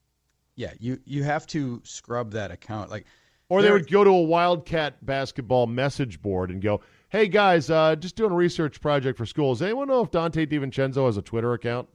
Yeah, 0.56 0.72
you 0.78 1.00
you 1.04 1.24
have 1.24 1.46
to 1.48 1.80
scrub 1.84 2.32
that 2.32 2.50
account. 2.52 2.90
Like, 2.90 3.06
or 3.48 3.60
they 3.60 3.70
would 3.70 3.90
go 3.90 4.04
to 4.04 4.10
a 4.10 4.22
Wildcat 4.22 5.04
basketball 5.04 5.66
message 5.66 6.22
board 6.22 6.50
and 6.50 6.62
go, 6.62 6.80
"Hey 7.08 7.26
guys, 7.28 7.68
uh, 7.70 7.96
just 7.96 8.16
doing 8.16 8.30
a 8.30 8.36
research 8.36 8.80
project 8.80 9.18
for 9.18 9.26
school. 9.26 9.52
Does 9.54 9.62
Anyone 9.62 9.88
know 9.88 10.02
if 10.02 10.10
Dante 10.12 10.46
DiVincenzo 10.46 11.06
has 11.06 11.16
a 11.16 11.22
Twitter 11.22 11.52
account 11.52 11.88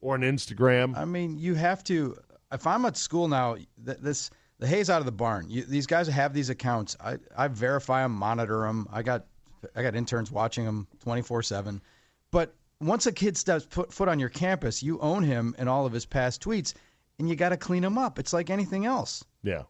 or 0.00 0.14
an 0.14 0.22
Instagram?" 0.22 0.96
I 0.96 1.04
mean, 1.04 1.38
you 1.38 1.54
have 1.54 1.82
to. 1.84 2.16
If 2.52 2.66
I'm 2.66 2.84
at 2.86 2.96
school 2.96 3.28
now, 3.28 3.56
th- 3.84 3.98
this 3.98 4.30
the 4.58 4.66
hay's 4.66 4.90
out 4.90 5.00
of 5.00 5.06
the 5.06 5.12
barn. 5.12 5.46
You, 5.48 5.64
these 5.64 5.86
guys 5.86 6.08
have 6.08 6.32
these 6.32 6.50
accounts. 6.50 6.96
I, 7.00 7.18
I 7.36 7.48
verify 7.48 8.02
them, 8.02 8.12
monitor 8.12 8.60
them. 8.62 8.88
I 8.92 9.02
got 9.02 9.26
I 9.76 9.82
got 9.82 9.94
interns 9.94 10.30
watching 10.32 10.64
them 10.64 10.86
24 11.02 11.42
seven. 11.42 11.80
But 12.30 12.54
once 12.80 13.06
a 13.06 13.12
kid 13.12 13.36
steps 13.36 13.66
put, 13.68 13.92
foot 13.92 14.08
on 14.08 14.18
your 14.18 14.28
campus, 14.28 14.82
you 14.82 14.98
own 15.00 15.22
him 15.22 15.54
and 15.58 15.68
all 15.68 15.84
of 15.86 15.92
his 15.92 16.06
past 16.06 16.42
tweets, 16.42 16.74
and 17.18 17.28
you 17.28 17.34
got 17.36 17.48
to 17.50 17.56
clean 17.56 17.82
him 17.82 17.98
up. 17.98 18.18
It's 18.18 18.32
like 18.32 18.50
anything 18.50 18.86
else. 18.86 19.24
yeah. 19.42 19.62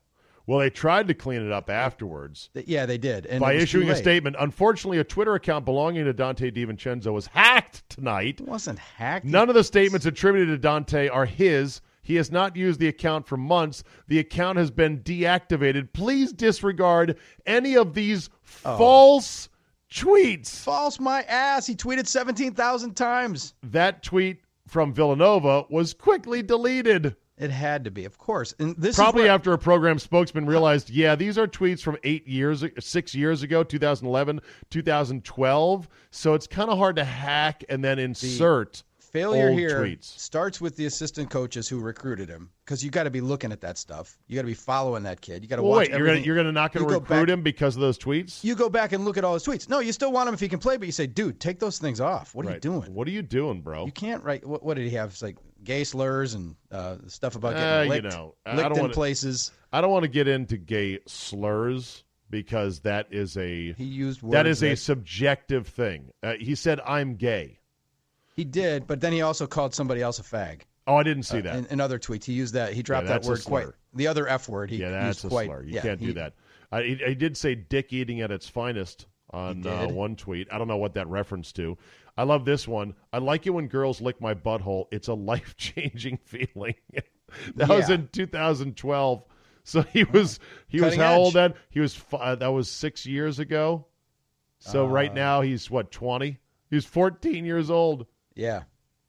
Well, 0.49 0.61
they 0.61 0.71
tried 0.71 1.09
to 1.09 1.15
clean 1.15 1.45
it 1.45 1.53
up 1.53 1.69
afterwards. 1.69 2.49
Yeah, 2.55 2.87
they 2.87 2.97
did. 2.97 3.27
And 3.27 3.39
by 3.39 3.53
it 3.53 3.57
was 3.57 3.71
too 3.71 3.81
issuing 3.81 3.91
a 3.91 3.97
statement. 3.97 4.35
Unfortunately, 4.41 4.97
a 4.99 5.05
Twitter 5.05 5.35
account 5.35 5.67
belonging 5.67 6.07
to 6.07 6.15
Dante 6.15 6.51
DiVincenzo 6.51 7.13
was 7.13 7.27
hacked 7.27 7.87
tonight. 7.91 8.41
It 8.41 8.49
wasn't 8.49 8.79
hacked. 8.79 9.27
None 9.27 9.51
of 9.51 9.55
the 9.55 9.63
statements 9.63 10.07
attributed 10.07 10.49
to 10.49 10.57
Dante 10.57 11.09
are 11.09 11.27
his. 11.27 11.83
He 12.01 12.15
has 12.15 12.33
not 12.33 12.57
used 12.57 12.81
the 12.81 12.89
account 12.89 13.27
for 13.27 13.37
months. 13.37 13.85
The 14.07 14.21
account 14.21 14.57
has 14.57 14.71
been 14.71 15.01
deactivated. 15.01 15.93
Please 15.93 16.33
disregard 16.33 17.19
any 17.45 17.77
of 17.77 17.93
these 17.93 18.31
Oh. 18.65 18.79
false 18.79 19.51
tweets. 19.93 20.61
False 20.65 20.99
my 20.99 21.25
ass. 21.25 21.67
He 21.67 21.77
tweeted 21.77 22.07
17,000 22.07 22.95
times. 22.95 23.53
That 23.63 24.03
tweet 24.03 24.41
from 24.67 24.95
Villanova 24.95 25.65
was 25.69 25.93
quickly 25.93 26.43
deleted. 26.43 27.17
It 27.39 27.51
had 27.51 27.85
to 27.85 27.91
be, 27.91 28.05
of 28.05 28.19
course. 28.19 28.55
And 28.59 28.75
this 28.77 28.97
Probably 28.97 29.23
is 29.23 29.27
where, 29.27 29.35
after 29.35 29.53
a 29.53 29.59
program 29.59 29.99
spokesman 29.99 30.47
realized, 30.47 30.91
yeah, 30.91 31.15
these 31.15 31.39
are 31.39 31.47
tweets 31.47 31.81
from 31.81 31.97
eight 32.05 32.27
years, 32.27 32.65
six 32.81 33.15
years 33.15 33.43
ago, 33.43 33.63
2011, 33.63 34.41
2012. 34.71 35.89
So 36.11 36.35
it's 36.35 36.47
kind 36.47 36.71
of 36.71 36.79
hard 36.79 36.97
to 36.97 37.05
hack 37.05 37.65
and 37.69 37.83
then 37.85 37.99
insert 37.99 38.83
failure 38.99 39.49
old 39.49 39.59
here 39.59 39.81
tweets. 39.81 40.05
starts 40.19 40.61
with 40.61 40.77
the 40.77 40.85
assistant 40.85 41.31
coaches 41.31 41.67
who 41.67 41.81
recruited 41.81 42.29
him 42.29 42.51
because 42.65 42.85
you 42.85 42.91
got 42.91 43.05
to 43.05 43.11
be 43.11 43.23
looking 43.23 43.51
at 43.53 43.61
that 43.63 43.79
stuff. 43.79 44.19
You 44.27 44.35
got 44.37 44.43
to 44.43 44.47
be 44.47 44.53
following 44.55 45.03
that 45.05 45.21
kid. 45.23 45.43
You 45.43 45.49
got 45.49 45.57
to 45.57 45.63
Well, 45.63 45.71
watch 45.73 45.79
wait, 45.79 45.89
you're 45.91 45.99
everything. 46.01 46.17
gonna 46.17 46.27
you're 46.27 46.37
gonna 46.37 46.53
not 46.53 46.73
gonna 46.73 46.87
go 46.87 46.95
recruit 46.99 47.09
back- 47.27 47.29
him 47.31 47.43
because 47.43 47.75
of 47.75 47.81
those 47.81 47.99
tweets? 47.99 48.45
You 48.45 48.55
go 48.55 48.69
back 48.69 48.93
and 48.93 49.07
look 49.07 49.17
at 49.17 49.25
all 49.25 49.33
his 49.35 49.45
tweets. 49.45 49.67
No, 49.69 49.79
you 49.81 49.93
still 49.93 50.13
want 50.13 50.29
him 50.29 50.35
if 50.35 50.41
he 50.41 50.49
can 50.49 50.59
play, 50.59 50.77
but 50.77 50.85
you 50.87 50.93
say, 50.93 51.07
dude, 51.07 51.41
take 51.41 51.59
those 51.59 51.79
things 51.79 52.01
off. 52.01 52.35
What 52.35 52.45
are 52.47 52.53
you 52.53 52.61
doing? 52.61 52.93
What 52.93 53.09
are 53.09 53.13
you 53.13 53.23
doing, 53.23 53.63
bro? 53.63 53.87
You 53.87 53.93
can't 53.93 54.23
write. 54.23 54.47
What, 54.47 54.63
what 54.63 54.77
did 54.77 54.85
he 54.85 54.91
have? 54.97 55.11
It's 55.11 55.23
like 55.23 55.37
gay 55.65 55.85
slurs 55.85 56.35
and 56.35 56.57
uh, 56.71 56.97
stuff 57.07 57.35
about 57.37 57.55
Uh, 57.55 57.85
getting 57.85 57.85
you 57.85 58.03
licked, 58.03 58.15
know, 58.17 58.35
I- 58.47 58.57
licked 58.57 58.71
in 58.77 58.81
wanna- 58.83 58.93
places. 58.95 59.53
I 59.73 59.81
don't 59.81 59.91
want 59.91 60.05
to 60.05 60.09
get 60.09 60.29
into 60.29 60.57
gay 60.57 60.99
slurs 61.07 62.05
because 62.31 62.81
that 62.81 63.07
is 63.11 63.37
a 63.37 63.73
He 63.75 63.85
used 63.85 64.29
that 64.31 64.47
is 64.47 64.63
a 64.63 64.75
subjective 64.77 65.67
thing. 65.67 66.13
Uh, 66.23 66.35
he 66.41 66.55
said, 66.55 66.81
"I'm 66.87 67.17
gay." 67.17 67.59
he 68.35 68.45
did, 68.45 68.87
but 68.87 69.01
then 69.01 69.13
he 69.13 69.21
also 69.21 69.47
called 69.49 69.75
somebody 69.75 70.01
else 70.01 70.19
a 70.19 70.23
fag. 70.23 70.61
Oh, 70.87 70.97
I 70.97 71.03
didn't 71.03 71.25
see 71.25 71.41
that. 71.41 71.57
In, 71.57 71.67
in 71.67 71.81
other 71.81 71.99
tweets, 71.99 72.25
he 72.25 72.33
used 72.33 72.55
that. 72.55 72.73
He 72.73 72.83
dropped 72.83 73.09
that 73.09 73.25
word 73.25 73.45
quite. 73.45 73.67
The 73.95 74.07
other 74.07 74.27
f 74.29 74.49
word. 74.49 74.71
He 74.71 74.77
yeah, 74.77 74.91
that's 74.91 75.19
used 75.19 75.25
a 75.27 75.29
quite, 75.29 75.47
slur. 75.49 75.63
You 75.65 75.75
yeah, 75.75 75.81
can't 75.83 76.01
he- 76.01 76.07
do 76.07 76.13
that. 76.15 76.35
I, 76.71 76.83
he, 76.83 76.95
he 76.97 77.15
did 77.15 77.37
say 77.37 77.55
"dick 77.55 77.93
eating 77.93 78.21
at 78.21 78.31
its 78.31 78.49
finest" 78.49 79.07
on 79.31 79.67
uh, 79.67 79.89
one 79.89 80.17
tweet. 80.17 80.49
I 80.53 80.57
don't 80.59 80.69
know 80.69 80.77
what 80.79 80.95
that 80.95 81.07
reference 81.09 81.53
to. 81.53 81.77
I 82.19 82.25
love 82.25 82.45
this 82.45 82.67
one. 82.67 82.95
I 83.13 83.19
like 83.19 83.47
it 83.47 83.51
when 83.51 83.69
girls 83.69 84.01
lick 84.01 84.21
my 84.21 84.35
butthole. 84.35 84.87
It's 84.91 85.07
a 85.07 85.15
life 85.33 85.57
changing 85.57 86.19
feeling. 86.25 86.75
that 87.55 87.69
was 87.69 87.89
in 87.89 88.09
2012. 88.13 89.23
So 89.63 89.83
he 89.83 90.03
was 90.03 90.41
he 90.67 90.79
was 90.81 90.95
Cutting 90.95 91.01
how 91.01 91.17
old 91.17 91.35
then? 91.35 91.55
He 91.71 91.79
was 91.79 91.95
fi- 91.95 92.19
uh, 92.19 92.35
that 92.35 92.49
was 92.49 92.69
six 92.71 93.07
years 93.07 93.39
ago. 93.39 93.87
So 94.59 94.85
right 94.87 95.11
Uh, 95.13 95.15
now 95.15 95.41
he's 95.43 95.71
what 95.71 95.93
20. 95.93 96.39
He's 96.71 96.85
14 96.85 97.45
years 97.45 97.71
old. 97.71 98.07
Yeah. 98.35 98.63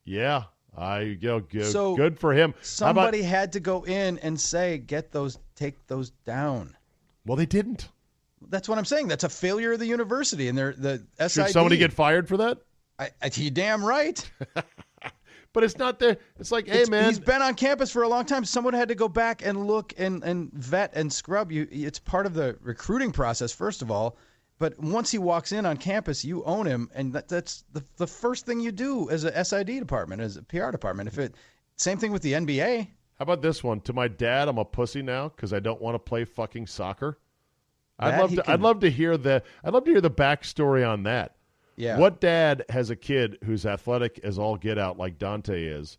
Yeah, 0.04 0.44
I 0.78 1.02
you 1.02 1.18
know, 1.22 1.40
good, 1.40 1.66
So, 1.72 1.96
good 1.96 2.20
for 2.20 2.34
him. 2.34 2.52
How 2.52 2.58
about- 2.58 2.66
Somebody 2.66 3.22
had 3.24 3.54
to 3.54 3.60
go 3.60 3.84
in 3.86 4.18
and 4.20 4.40
say, 4.40 4.78
get 4.78 5.12
those, 5.12 5.40
take 5.56 5.88
those 5.88 6.10
down. 6.26 6.76
well, 7.26 7.38
they 7.38 7.46
didn't. 7.46 7.90
That's 8.50 8.68
what 8.70 8.78
I'm 8.78 8.86
saying. 8.86 9.08
That's 9.08 9.24
a 9.24 9.30
failure 9.30 9.74
of 9.74 9.80
the 9.80 9.86
university 9.88 10.48
and 10.48 10.58
their 10.58 10.74
the 10.74 11.04
SID. 11.20 11.32
Should 11.32 11.50
somebody 11.50 11.78
get 11.78 11.92
fired 11.94 12.28
for 12.28 12.38
that? 12.38 12.60
I, 13.00 13.10
I, 13.22 13.32
you 13.34 13.50
damn 13.50 13.84
right. 13.84 14.30
But 15.52 15.64
it's 15.64 15.78
not 15.80 15.98
there. 15.98 16.18
It's 16.40 16.52
like, 16.52 16.68
hey, 16.68 16.74
It's- 16.84 16.90
man, 16.90 17.06
he's 17.06 17.20
been 17.20 17.42
on 17.42 17.56
campus 17.56 17.90
for 17.92 18.04
a 18.04 18.08
long 18.08 18.24
time. 18.24 18.46
Someone 18.46 18.76
had 18.76 18.88
to 18.90 18.96
go 18.96 19.08
back 19.08 19.44
and 19.44 19.66
look 19.66 19.94
and, 19.98 20.24
and 20.24 20.54
vet 20.54 20.92
and 20.94 21.12
scrub 21.12 21.52
you. 21.52 21.68
It's 21.72 21.98
part 21.98 22.28
of 22.28 22.36
the 22.36 22.56
recruiting 22.62 23.12
process, 23.12 23.52
first 23.52 23.82
of 23.82 23.90
all. 23.90 24.16
But 24.60 24.78
once 24.80 25.10
he 25.10 25.18
walks 25.18 25.52
in 25.52 25.66
on 25.66 25.78
campus, 25.78 26.24
you 26.24 26.44
own 26.44 26.68
him, 26.68 26.92
and 26.94 27.14
that, 27.14 27.28
that's 27.30 27.64
the, 27.74 27.84
the 27.98 28.06
first 28.06 28.46
thing 28.46 28.60
you 28.60 28.72
do 28.72 29.10
as 29.10 29.24
a 29.24 29.44
SID 29.44 29.68
department, 29.68 30.22
as 30.22 30.38
a 30.38 30.44
PR 30.44 30.70
department. 30.70 31.08
If 31.08 31.18
it 31.18 31.34
same 31.78 31.98
thing 31.98 32.12
with 32.12 32.22
the 32.22 32.34
NBA. 32.34 32.82
How 33.18 33.24
about 33.24 33.42
this 33.42 33.64
one? 33.64 33.82
To 33.82 33.94
my 33.94 34.08
dad, 34.08 34.50
I'm 34.50 34.58
a 34.60 34.66
pussy 34.66 35.02
now 35.02 35.30
because 35.30 35.52
I 35.52 35.60
don't 35.60 35.82
want 35.82 35.96
to 35.96 36.00
play 36.00 36.26
fucking 36.26 36.68
soccer. 36.68 37.18
I'd 37.98 38.20
love 38.20 38.36
to. 38.36 38.44
can- 38.44 38.54
I'd 38.54 38.62
love 38.62 38.82
to 38.82 38.92
hear 38.92 39.18
the. 39.18 39.42
I'd 39.64 39.74
love 39.74 39.86
to 39.86 39.92
hear 39.92 40.02
the 40.02 40.12
backstory 40.12 40.88
on 40.88 41.04
that. 41.04 41.38
Yeah. 41.80 41.98
What 41.98 42.20
dad 42.20 42.66
has 42.70 42.90
a 42.90 42.96
kid 42.96 43.38
who's 43.46 43.66
athletic 43.66 44.20
as 44.22 44.38
all 44.38 44.58
get 44.58 44.78
out, 44.78 44.98
like 44.98 45.18
Dante 45.18 45.64
is, 45.64 45.98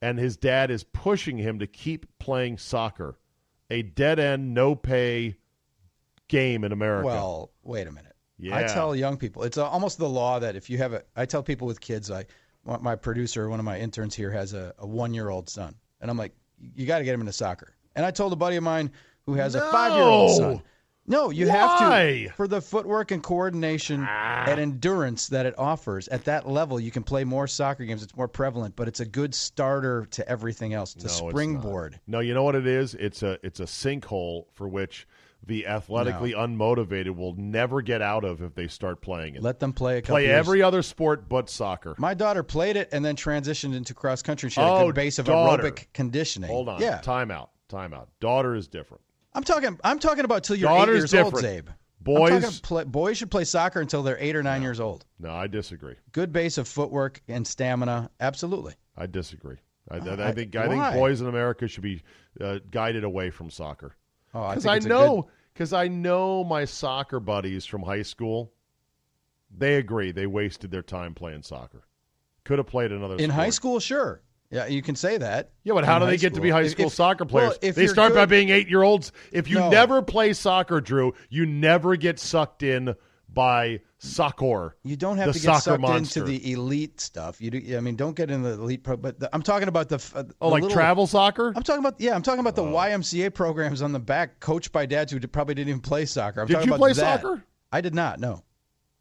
and 0.00 0.18
his 0.18 0.36
dad 0.36 0.68
is 0.72 0.82
pushing 0.82 1.38
him 1.38 1.60
to 1.60 1.66
keep 1.68 2.06
playing 2.18 2.58
soccer, 2.58 3.20
a 3.70 3.82
dead 3.82 4.18
end, 4.18 4.52
no 4.52 4.74
pay 4.74 5.36
game 6.26 6.64
in 6.64 6.72
America. 6.72 7.06
Well, 7.06 7.52
wait 7.62 7.86
a 7.86 7.92
minute. 7.92 8.16
Yeah. 8.36 8.56
I 8.56 8.64
tell 8.64 8.96
young 8.96 9.16
people, 9.16 9.44
it's 9.44 9.58
almost 9.58 9.98
the 9.98 10.08
law 10.08 10.40
that 10.40 10.56
if 10.56 10.68
you 10.68 10.78
have 10.78 10.92
a, 10.92 11.04
I 11.14 11.24
tell 11.24 11.44
people 11.44 11.68
with 11.68 11.80
kids, 11.80 12.10
I, 12.10 12.24
my- 12.64 12.96
producer, 12.96 13.48
one 13.48 13.60
of 13.60 13.64
my 13.64 13.78
interns 13.78 14.16
here 14.16 14.32
has 14.32 14.54
a, 14.54 14.74
a 14.78 14.86
one 14.86 15.14
year 15.14 15.28
old 15.28 15.48
son. 15.48 15.76
And 16.00 16.10
I'm 16.10 16.18
like, 16.18 16.32
you 16.74 16.84
got 16.84 16.98
to 16.98 17.04
get 17.04 17.14
him 17.14 17.20
into 17.20 17.32
soccer. 17.32 17.76
And 17.94 18.04
I 18.04 18.10
told 18.10 18.32
a 18.32 18.36
buddy 18.36 18.56
of 18.56 18.64
mine 18.64 18.90
who 19.24 19.34
has 19.34 19.54
a 19.54 19.60
five 19.70 19.92
year 19.92 20.02
old 20.02 20.36
son. 20.36 20.62
No, 21.06 21.30
you 21.30 21.48
Why? 21.48 21.52
have 21.56 21.78
to 22.28 22.32
for 22.36 22.46
the 22.46 22.60
footwork 22.60 23.10
and 23.10 23.22
coordination 23.22 24.06
ah. 24.08 24.44
and 24.46 24.60
endurance 24.60 25.26
that 25.28 25.46
it 25.46 25.58
offers. 25.58 26.06
At 26.08 26.24
that 26.26 26.48
level, 26.48 26.78
you 26.78 26.90
can 26.92 27.02
play 27.02 27.24
more 27.24 27.46
soccer 27.48 27.84
games. 27.84 28.02
It's 28.02 28.16
more 28.16 28.28
prevalent, 28.28 28.76
but 28.76 28.86
it's 28.86 29.00
a 29.00 29.04
good 29.06 29.34
starter 29.34 30.06
to 30.12 30.28
everything 30.28 30.74
else, 30.74 30.94
to 30.94 31.00
No, 31.00 31.04
it's 31.06 31.20
not. 31.20 31.30
springboard. 31.30 32.00
No, 32.06 32.20
you 32.20 32.34
know 32.34 32.44
what 32.44 32.54
it 32.54 32.66
is? 32.66 32.94
It's 32.94 33.22
a 33.22 33.38
it's 33.42 33.58
a 33.58 33.64
sinkhole 33.64 34.44
for 34.52 34.68
which 34.68 35.08
the 35.44 35.66
athletically 35.66 36.34
unmotivated 36.34 37.16
will 37.16 37.34
never 37.34 37.82
get 37.82 38.00
out 38.00 38.24
of 38.24 38.40
if 38.42 38.54
they 38.54 38.68
start 38.68 39.02
playing 39.02 39.34
it. 39.34 39.42
Let 39.42 39.58
them 39.58 39.72
play 39.72 39.98
a 39.98 40.02
couple 40.02 40.14
Play 40.14 40.26
years. 40.26 40.38
every 40.38 40.62
other 40.62 40.82
sport 40.82 41.28
but 41.28 41.50
soccer. 41.50 41.96
My 41.98 42.14
daughter 42.14 42.44
played 42.44 42.76
it 42.76 42.88
and 42.92 43.04
then 43.04 43.16
transitioned 43.16 43.74
into 43.74 43.92
cross 43.92 44.22
country. 44.22 44.50
She 44.50 44.60
had 44.60 44.68
a 44.70 44.72
Oh, 44.72 44.86
good 44.86 44.94
base 44.94 45.18
of 45.18 45.26
daughter. 45.26 45.64
aerobic 45.64 45.86
conditioning. 45.92 46.48
Hold 46.48 46.68
on. 46.68 46.80
Yeah. 46.80 47.00
Timeout. 47.02 47.48
Timeout. 47.68 48.06
Daughter 48.20 48.54
is 48.54 48.68
different. 48.68 49.02
I'm 49.34 49.44
talking. 49.44 49.78
I'm 49.82 49.98
talking 49.98 50.24
about 50.24 50.44
till 50.44 50.56
you're 50.56 50.68
Daughter's 50.68 50.94
eight 50.94 50.98
years 50.98 51.10
different. 51.32 51.34
old, 51.34 51.64
Czabe. 51.66 51.74
Boys- 52.00 52.60
play, 52.60 52.84
boys 52.84 53.16
should 53.16 53.30
play 53.30 53.44
soccer 53.44 53.80
until 53.80 54.02
they're 54.02 54.18
eight 54.18 54.34
or 54.34 54.42
nine 54.42 54.60
years 54.60 54.80
old. 54.80 55.04
No, 55.20 55.30
I 55.32 55.46
disagree. 55.46 55.94
Good 56.10 56.32
base 56.32 56.58
of 56.58 56.66
footwork 56.66 57.22
and 57.28 57.46
stamina. 57.46 58.10
Absolutely. 58.20 58.74
I 58.96 59.06
disagree. 59.06 59.56
I, 59.90 59.96
I, 59.98 60.28
I- 60.28 60.32
think 60.32 60.54
I 60.56 60.68
think 60.68 60.94
boys 60.94 61.20
in 61.20 61.28
America 61.28 61.68
should 61.68 61.82
be 61.84 62.02
uh, 62.40 62.58
guided 62.70 63.04
away 63.04 63.30
from 63.30 63.50
soccer. 63.50 63.94
Oh, 64.34 64.48
Because 64.48 64.66
I, 64.66 64.78
know 64.80 65.22
good- 65.22 65.30
because 65.54 65.72
I 65.72 65.88
know 65.88 66.42
my 66.44 66.64
soccer 66.64 67.20
buddies 67.20 67.64
from 67.64 67.82
high 67.82 68.02
school. 68.02 68.52
They 69.54 69.74
agree 69.76 70.12
they 70.12 70.26
wasted 70.26 70.70
their 70.70 70.82
time 70.82 71.14
playing 71.14 71.42
soccer. 71.42 71.84
Could 72.44 72.58
have 72.58 72.66
played 72.66 72.90
another 72.90 73.14
in 73.16 73.24
sport. 73.30 73.32
high 73.34 73.50
school, 73.50 73.80
sure. 73.80 74.22
Yeah, 74.52 74.66
you 74.66 74.82
can 74.82 74.94
say 74.94 75.16
that. 75.16 75.50
Yeah, 75.64 75.72
but 75.72 75.84
how 75.86 75.98
do 75.98 76.04
they 76.06 76.18
get 76.18 76.34
to 76.34 76.40
be 76.42 76.50
high 76.50 76.66
school 76.68 76.86
if- 76.86 76.92
soccer 76.92 77.24
players? 77.24 77.54
Well, 77.62 77.72
they 77.72 77.86
start 77.86 78.14
by 78.14 78.26
being 78.26 78.50
eight 78.50 78.68
year 78.68 78.82
olds. 78.82 79.10
If 79.32 79.48
you 79.48 79.58
No. 79.58 79.70
never 79.70 80.02
play 80.02 80.34
soccer, 80.34 80.80
Drew, 80.80 81.14
you 81.30 81.46
never 81.46 81.96
get 81.96 82.18
sucked 82.20 82.62
in 82.62 82.94
by 83.30 83.80
soccer. 83.96 84.76
You 84.84 84.96
don't 84.96 85.16
have 85.16 85.28
to 85.32 85.38
get 85.38 85.42
soccer 85.42 85.60
sucked 85.62 85.80
monster. 85.80 86.20
into 86.20 86.30
the 86.32 86.52
elite 86.52 87.00
stuff. 87.00 87.40
You 87.40 87.50
do. 87.50 87.76
I 87.78 87.80
mean, 87.80 87.96
don't 87.96 88.14
get 88.14 88.30
into 88.30 88.46
the 88.54 88.62
elite 88.62 88.84
pro. 88.84 88.98
But 88.98 89.20
the, 89.20 89.30
I'm 89.34 89.42
talking 89.42 89.68
about 89.68 89.88
the. 89.88 89.96
uh, 90.14 90.24
oh, 90.40 90.48
the 90.48 90.52
like 90.52 90.62
little- 90.64 90.76
travel 90.76 91.06
soccer. 91.06 91.54
I'm 91.56 91.62
talking 91.62 91.80
about 91.82 91.94
yeah. 91.98 92.14
I'm 92.14 92.22
talking 92.22 92.40
about 92.40 92.54
the 92.56 92.62
YMCA 92.64 93.30
programs 93.32 93.80
on 93.80 93.92
the 93.92 94.00
back, 94.00 94.38
coached 94.40 94.70
by 94.70 94.84
dads 94.84 95.12
who 95.12 95.20
probably 95.28 95.54
didn't 95.54 95.70
even 95.70 95.80
play 95.80 96.04
soccer. 96.04 96.42
I'm 96.42 96.46
Did 96.46 96.54
talking 96.54 96.68
you 96.68 96.74
about 96.74 96.78
play 96.80 96.92
that. 96.92 97.22
soccer? 97.22 97.42
I 97.72 97.80
did 97.80 97.94
not. 97.94 98.20
No, 98.20 98.42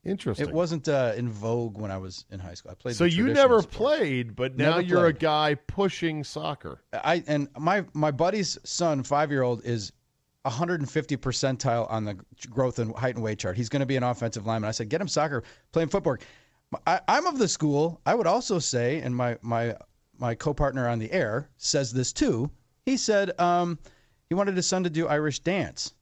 Interesting. 0.04 0.48
it 0.48 0.54
wasn't 0.54 0.88
uh, 0.88 1.14
in 1.16 1.30
vogue 1.30 1.78
when 1.78 1.92
I 1.92 1.98
was 1.98 2.26
in 2.32 2.40
high 2.40 2.56
school. 2.56 2.72
I 2.72 2.76
played. 2.76 2.96
so 2.96 3.04
you 3.04 3.28
never 3.28 3.62
played, 3.62 4.36
but 4.36 4.58
now 4.58 4.78
Never 4.78 4.82
you're 4.82 5.06
a 5.08 5.14
guy 5.14 5.56
pushing 5.68 6.24
soccer. 6.24 6.82
I 6.92 7.24
and 7.28 7.48
my 7.60 7.86
my 7.94 8.10
buddy's 8.10 8.58
son, 8.64 9.04
five 9.04 9.30
year 9.30 9.44
old, 9.44 9.64
is 9.64 9.92
150 10.44 11.18
percentile 11.18 11.90
on 11.92 12.06
the 12.06 12.18
growth 12.50 12.80
and 12.80 12.96
height 12.96 13.16
and 13.16 13.24
weight 13.24 13.38
chart. 13.40 13.56
He's 13.56 13.70
going 13.70 13.82
to 13.82 13.86
be 13.86 13.96
an 13.96 14.04
offensive 14.04 14.48
lineman. 14.48 14.68
I 14.68 14.72
said, 14.72 14.90
get 14.90 15.02
him 15.02 15.08
soccer, 15.08 15.44
play 15.72 15.84
him 15.84 15.90
football. 15.90 16.18
I, 16.88 17.00
I'm 17.08 17.28
of 17.28 17.38
the 17.38 17.48
school. 17.48 18.02
I 18.06 18.16
would 18.16 18.28
also 18.28 18.58
say, 18.58 19.02
and 19.02 19.16
my 19.16 19.38
my 19.42 19.76
my 20.18 20.34
co-partner 20.36 20.88
on 20.88 20.98
the 20.98 21.12
air 21.12 21.50
says 21.58 21.92
this 21.92 22.12
too. 22.12 22.50
He 22.86 22.98
said 22.98 23.40
um, 23.40 23.78
he 24.30 24.36
wanted 24.36 24.56
his 24.56 24.66
son 24.66 24.84
to 24.84 24.90
do 24.90 25.08
Irish 25.08 25.40
dance. 25.40 25.94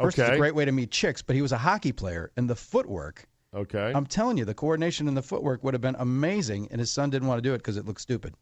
First, 0.00 0.18
it's 0.18 0.26
Okay. 0.28 0.34
a 0.34 0.38
great 0.38 0.54
way 0.54 0.64
to 0.64 0.72
meet 0.72 0.90
chicks, 0.90 1.22
but 1.22 1.36
he 1.36 1.42
was 1.42 1.52
a 1.52 1.58
hockey 1.58 1.92
player, 1.92 2.30
and 2.36 2.48
the 2.48 2.56
footwork. 2.56 3.28
Okay. 3.54 3.92
I'm 3.94 4.06
telling 4.06 4.38
you, 4.38 4.44
the 4.44 4.54
coordination 4.54 5.08
and 5.08 5.16
the 5.16 5.22
footwork 5.22 5.64
would 5.64 5.74
have 5.74 5.80
been 5.80 5.96
amazing, 5.98 6.68
and 6.70 6.78
his 6.78 6.90
son 6.90 7.10
didn't 7.10 7.28
want 7.28 7.38
to 7.38 7.42
do 7.48 7.54
it 7.54 7.58
because 7.58 7.76
it 7.76 7.84
looked 7.84 8.00
stupid 8.00 8.34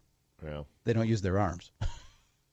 yeah. 0.44 0.62
they 0.85 0.92
don't 0.92 1.09
use 1.09 1.23
their 1.23 1.38
arms 1.38 1.73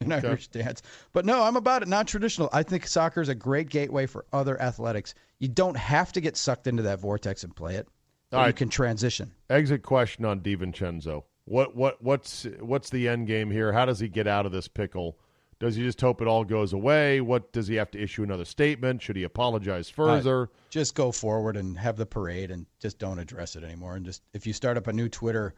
in 0.02 0.12
Irish 0.12 0.48
dance. 0.48 0.82
But 1.14 1.26
no, 1.26 1.44
I'm 1.44 1.56
about 1.56 1.82
it. 1.82 1.88
Non 1.88 2.06
traditional. 2.06 2.50
I 2.52 2.64
think 2.64 2.88
soccer 2.88 3.22
is 3.22 3.30
a 3.30 3.36
great 3.36 3.70
gateway 3.70 4.06
for 4.06 4.26
other 4.34 4.60
athletics. 4.62 5.14
You 5.40 5.48
don't 5.48 5.78
have 5.78 6.12
to 6.14 6.22
get 6.22 6.38
sucked 6.38 6.68
into 6.68 6.84
that 6.84 7.00
vortex 7.00 7.44
and 7.44 7.56
play 7.56 7.76
it. 7.76 7.88
All 8.32 8.48
you 8.48 8.54
can 8.54 8.70
transition. 8.70 9.32
Exit 9.50 9.82
question 9.84 10.26
on 10.26 10.42
DiVincenzo. 10.42 11.24
What 11.46 11.76
what 11.76 12.02
what's 12.02 12.46
what's 12.60 12.90
the 12.90 13.08
end 13.08 13.28
game 13.28 13.52
here? 13.52 13.72
How 13.72 13.86
does 13.86 14.00
he 14.00 14.10
get 14.10 14.28
out 14.28 14.46
of 14.46 14.52
this 14.52 14.68
pickle? 14.68 15.18
Does 15.66 15.78
he 15.78 15.82
just 15.82 16.00
hope 16.00 16.22
it 16.22 16.28
all 16.28 16.44
goes 16.44 16.74
away? 16.74 17.22
What 17.22 17.52
does 17.52 17.68
he 17.68 17.74
have 17.74 17.90
to 17.90 18.00
issue 18.00 18.22
another 18.22 18.46
statement? 18.46 19.02
Should 19.02 19.16
he 19.16 19.24
apologize 19.24 19.90
further? 19.90 20.52
Just 20.70 20.94
go 20.94 21.12
forward 21.12 21.58
and 21.58 21.76
have 21.80 21.98
the 21.98 22.06
parade 22.06 22.52
and 22.52 22.68
just 22.80 23.00
don't 23.00 23.18
address 23.18 23.56
it 23.56 23.64
anymore. 23.64 23.96
And 23.96 24.06
just 24.06 24.22
if 24.36 24.46
you 24.46 24.54
start 24.54 24.78
up 24.78 24.86
a 24.86 24.94
new 24.94 25.10
Twitter, 25.10 25.56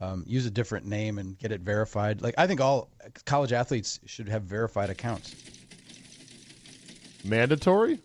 um, 0.00 0.22
use 0.28 0.46
a 0.46 0.50
different 0.52 0.86
name 0.86 1.18
and 1.18 1.36
get 1.36 1.50
it 1.50 1.62
verified. 1.62 2.22
Like 2.22 2.36
I 2.38 2.46
think 2.46 2.60
all 2.60 2.92
college 3.24 3.52
athletes 3.52 3.98
should 4.06 4.28
have 4.28 4.44
verified 4.44 4.90
accounts. 4.90 5.34
Mandatory? 7.24 7.98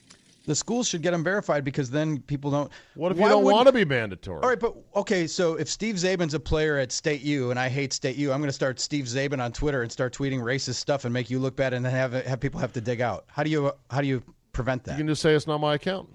The 0.46 0.56
schools 0.56 0.90
should 0.90 1.02
get 1.02 1.12
them 1.12 1.24
verified 1.24 1.64
because 1.64 1.90
then 1.90 2.20
people 2.20 2.52
don't. 2.52 2.70
What 2.96 3.14
if 3.14 3.18
Why 3.18 3.28
you 3.28 3.30
don't 3.34 3.44
wouldn't- 3.46 3.56
want 3.56 3.68
to 3.68 3.72
be 3.72 3.86
mandatory? 3.86 4.42
All 4.42 4.50
right, 4.50 4.60
but 4.60 4.76
okay, 4.96 5.26
so 5.26 5.56
if 5.56 5.70
Steve 5.70 5.96
Czaban's 5.96 6.34
a 6.34 6.40
player 6.40 6.78
at 6.78 6.92
State 6.92 7.22
U 7.22 7.50
and 7.52 7.60
I 7.60 7.70
hate 7.70 7.94
State 7.94 8.18
U, 8.18 8.34
I'm 8.34 8.40
going 8.40 8.50
to 8.50 8.54
start 8.54 8.80
Steve 8.80 9.06
Zabin 9.06 9.42
on 9.42 9.54
Twitter 9.54 9.84
and 9.84 9.92
start 9.92 10.14
tweeting 10.14 10.40
racist 10.42 10.76
stuff 10.76 11.06
and 11.06 11.14
make 11.14 11.30
you 11.30 11.40
look 11.40 11.56
bad 11.56 11.74
and 11.74 11.86
then 11.86 11.94
have 11.94 12.12
have 12.12 12.40
people 12.42 12.60
have 12.60 12.74
to 12.74 12.82
dig 12.82 13.00
out. 13.00 13.24
How 13.28 13.44
do 13.44 13.50
you 13.50 13.72
how 13.90 14.02
do 14.02 14.08
you 14.08 14.22
prevent 14.52 14.84
that? 14.84 14.92
You 14.92 14.98
can 14.98 15.08
just 15.08 15.22
say 15.22 15.34
it's 15.34 15.48
not 15.48 15.60
my 15.62 15.76
account. 15.76 16.10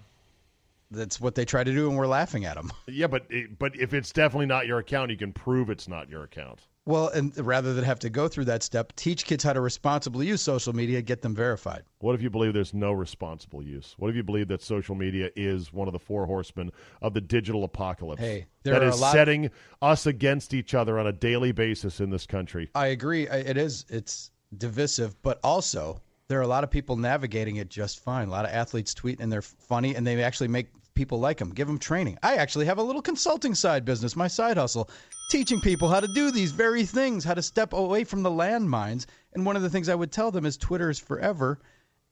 That's 0.90 1.20
what 1.20 1.34
they 1.34 1.44
try 1.44 1.64
to 1.64 1.72
do 1.72 1.88
and 1.88 1.98
we're 1.98 2.06
laughing 2.06 2.44
at 2.46 2.54
them. 2.56 2.70
Yeah, 2.86 3.06
but 3.08 3.26
it, 3.30 3.58
but 3.58 3.76
if 3.76 3.92
it's 3.94 4.10
definitely 4.12 4.46
not 4.46 4.66
your 4.66 4.78
account, 4.78 5.10
you 5.10 5.16
can 5.16 5.32
prove 5.32 5.68
it's 5.70 5.88
not 5.88 6.08
your 6.08 6.24
account. 6.24 6.60
Well, 6.88 7.08
and 7.08 7.36
rather 7.36 7.74
than 7.74 7.84
have 7.84 7.98
to 7.98 8.08
go 8.08 8.28
through 8.28 8.46
that 8.46 8.62
step, 8.62 8.94
teach 8.96 9.26
kids 9.26 9.44
how 9.44 9.52
to 9.52 9.60
responsibly 9.60 10.26
use 10.26 10.40
social 10.40 10.72
media, 10.72 11.02
get 11.02 11.20
them 11.20 11.34
verified. 11.34 11.82
What 11.98 12.14
if 12.14 12.22
you 12.22 12.30
believe 12.30 12.54
there's 12.54 12.72
no 12.72 12.92
responsible 12.92 13.62
use? 13.62 13.94
What 13.98 14.08
if 14.08 14.16
you 14.16 14.22
believe 14.22 14.48
that 14.48 14.62
social 14.62 14.94
media 14.94 15.28
is 15.36 15.70
one 15.70 15.86
of 15.86 15.92
the 15.92 15.98
four 15.98 16.24
horsemen 16.24 16.70
of 17.02 17.12
the 17.12 17.20
digital 17.20 17.64
apocalypse 17.64 18.22
Hey, 18.22 18.46
that 18.62 18.82
is 18.82 18.98
setting 18.98 19.50
us 19.82 20.06
against 20.06 20.54
each 20.54 20.72
other 20.72 20.98
on 20.98 21.06
a 21.06 21.12
daily 21.12 21.52
basis 21.52 22.00
in 22.00 22.08
this 22.08 22.24
country? 22.24 22.70
I 22.74 22.86
agree. 22.86 23.28
It 23.28 23.58
is. 23.58 23.84
It's 23.90 24.30
divisive, 24.56 25.20
but 25.20 25.40
also 25.44 26.00
there 26.28 26.38
are 26.38 26.42
a 26.42 26.48
lot 26.48 26.64
of 26.64 26.70
people 26.70 26.96
navigating 26.96 27.56
it 27.56 27.68
just 27.68 28.02
fine. 28.02 28.28
A 28.28 28.30
lot 28.30 28.46
of 28.46 28.50
athletes 28.50 28.94
tweet 28.94 29.20
and 29.20 29.30
they're 29.30 29.42
funny, 29.42 29.94
and 29.94 30.06
they 30.06 30.22
actually 30.22 30.48
make 30.48 30.68
people 30.94 31.20
like 31.20 31.36
them. 31.36 31.50
Give 31.50 31.66
them 31.66 31.78
training. 31.78 32.18
I 32.22 32.36
actually 32.36 32.64
have 32.64 32.78
a 32.78 32.82
little 32.82 33.02
consulting 33.02 33.54
side 33.54 33.84
business, 33.84 34.16
my 34.16 34.26
side 34.26 34.56
hustle, 34.56 34.88
teaching 35.28 35.60
people 35.60 35.88
how 35.88 36.00
to 36.00 36.08
do 36.08 36.30
these 36.30 36.52
very 36.52 36.84
things, 36.84 37.24
how 37.24 37.34
to 37.34 37.42
step 37.42 37.72
away 37.72 38.04
from 38.04 38.22
the 38.22 38.30
landmines. 38.30 39.06
And 39.34 39.44
one 39.44 39.56
of 39.56 39.62
the 39.62 39.70
things 39.70 39.88
I 39.88 39.94
would 39.94 40.10
tell 40.10 40.30
them 40.30 40.46
is 40.46 40.56
Twitter 40.56 40.90
is 40.90 40.98
forever, 40.98 41.58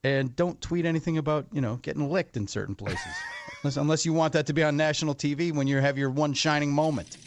and 0.03 0.35
don't 0.35 0.61
tweet 0.61 0.85
anything 0.85 1.17
about 1.17 1.47
you 1.51 1.61
know 1.61 1.77
getting 1.77 2.09
licked 2.09 2.37
in 2.37 2.47
certain 2.47 2.75
places, 2.75 3.13
unless, 3.63 3.77
unless 3.77 4.05
you 4.05 4.13
want 4.13 4.33
that 4.33 4.45
to 4.47 4.53
be 4.53 4.63
on 4.63 4.77
national 4.77 5.15
TV 5.15 5.53
when 5.53 5.67
you 5.67 5.77
have 5.77 5.97
your 5.97 6.09
one 6.09 6.33
shining 6.33 6.71
moment. 6.71 7.17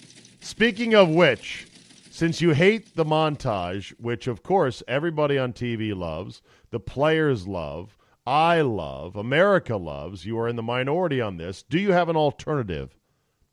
Speaking 0.40 0.94
of 0.94 1.11
which, 1.11 1.66
since 2.11 2.40
you 2.40 2.50
hate 2.50 2.94
the 2.96 3.05
montage, 3.05 3.90
which 3.98 4.26
of 4.26 4.42
course 4.42 4.83
everybody 4.88 5.37
on 5.38 5.53
TV 5.53 5.94
loves, 5.94 6.40
the 6.70 6.81
players 6.81 7.46
love, 7.46 7.98
I 8.26 8.61
love, 8.61 9.16
America 9.16 9.76
loves, 9.76 10.24
you 10.24 10.38
are 10.38 10.48
in 10.48 10.57
the 10.57 10.62
minority 10.62 11.20
on 11.20 11.37
this. 11.37 11.62
Do 11.62 11.79
you 11.79 11.92
have 11.92 12.09
an 12.09 12.16
alternative 12.16 12.96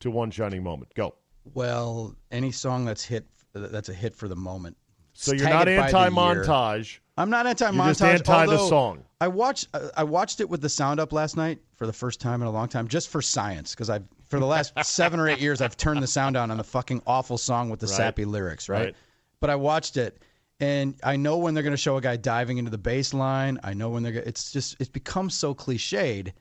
to 0.02 0.12
one 0.12 0.32
shining 0.32 0.64
moment? 0.64 0.94
Go. 0.94 1.16
Well, 1.54 2.16
any 2.32 2.52
song 2.52 2.86
that's 2.86 3.04
hit 3.04 3.26
that's 3.54 3.90
a 3.90 3.94
hit 3.94 4.16
for 4.16 4.28
the 4.28 4.36
moment. 4.36 4.78
So 5.14 5.32
you're 5.34 5.50
not 5.50 5.68
it 5.68 5.80
by 5.80 5.92
the 5.92 5.98
anti 5.98 6.10
montage. 6.46 7.00
I'm 7.18 7.30
not 7.32 7.48
anti 7.48 7.66
montage. 7.72 7.88
just 7.90 8.02
anti 8.04 8.46
the 8.46 8.58
song. 8.70 9.04
I 9.20 9.28
watched 9.28 9.68
I 9.96 10.04
watched 10.04 10.40
it 10.42 10.50
with 10.50 10.62
the 10.62 10.70
sound 10.70 11.00
up 11.00 11.12
last 11.12 11.36
night 11.38 11.60
for 11.76 11.88
the 11.88 11.94
first 11.94 12.22
time 12.22 12.42
in 12.42 12.48
a 12.48 12.52
long 12.52 12.68
time, 12.68 12.88
just 12.88 13.10
for 13.10 13.22
science, 13.22 13.74
because 13.74 13.90
I've 13.90 14.04
for 14.28 14.40
the 14.40 14.46
last 14.46 14.74
seven 14.84 15.20
or 15.20 15.28
eight 15.28 15.40
years 15.40 15.60
I've 15.62 15.76
turned 15.78 16.04
the 16.04 16.08
sound 16.08 16.36
down 16.36 16.52
on 16.52 16.58
the 16.58 16.64
fucking 16.64 17.02
awful 17.08 17.38
song 17.38 17.70
with 17.70 17.80
the 17.80 17.88
sappy 17.88 18.26
lyrics, 18.26 18.70
right? 18.70 18.86
Right. 18.86 18.96
But 19.40 19.50
I 19.50 19.56
watched 19.56 19.98
it, 19.98 20.22
and 20.60 20.96
I 21.04 21.16
know 21.16 21.38
when 21.38 21.54
they're 21.56 21.64
going 21.64 21.72
to 21.74 21.78
show 21.78 21.98
a 21.98 22.02
guy 22.02 22.18
diving 22.18 22.58
into 22.60 22.70
the 22.72 22.78
bass 22.78 23.14
line. 23.14 23.60
I 23.64 23.74
know 23.74 23.90
when 23.90 24.04
they're. 24.04 24.12
gonna- 24.12 24.26
It's 24.28 24.52
just 24.52 24.76
it's 24.80 24.90
become 24.90 25.30
so 25.32 25.56
cliched 25.56 26.32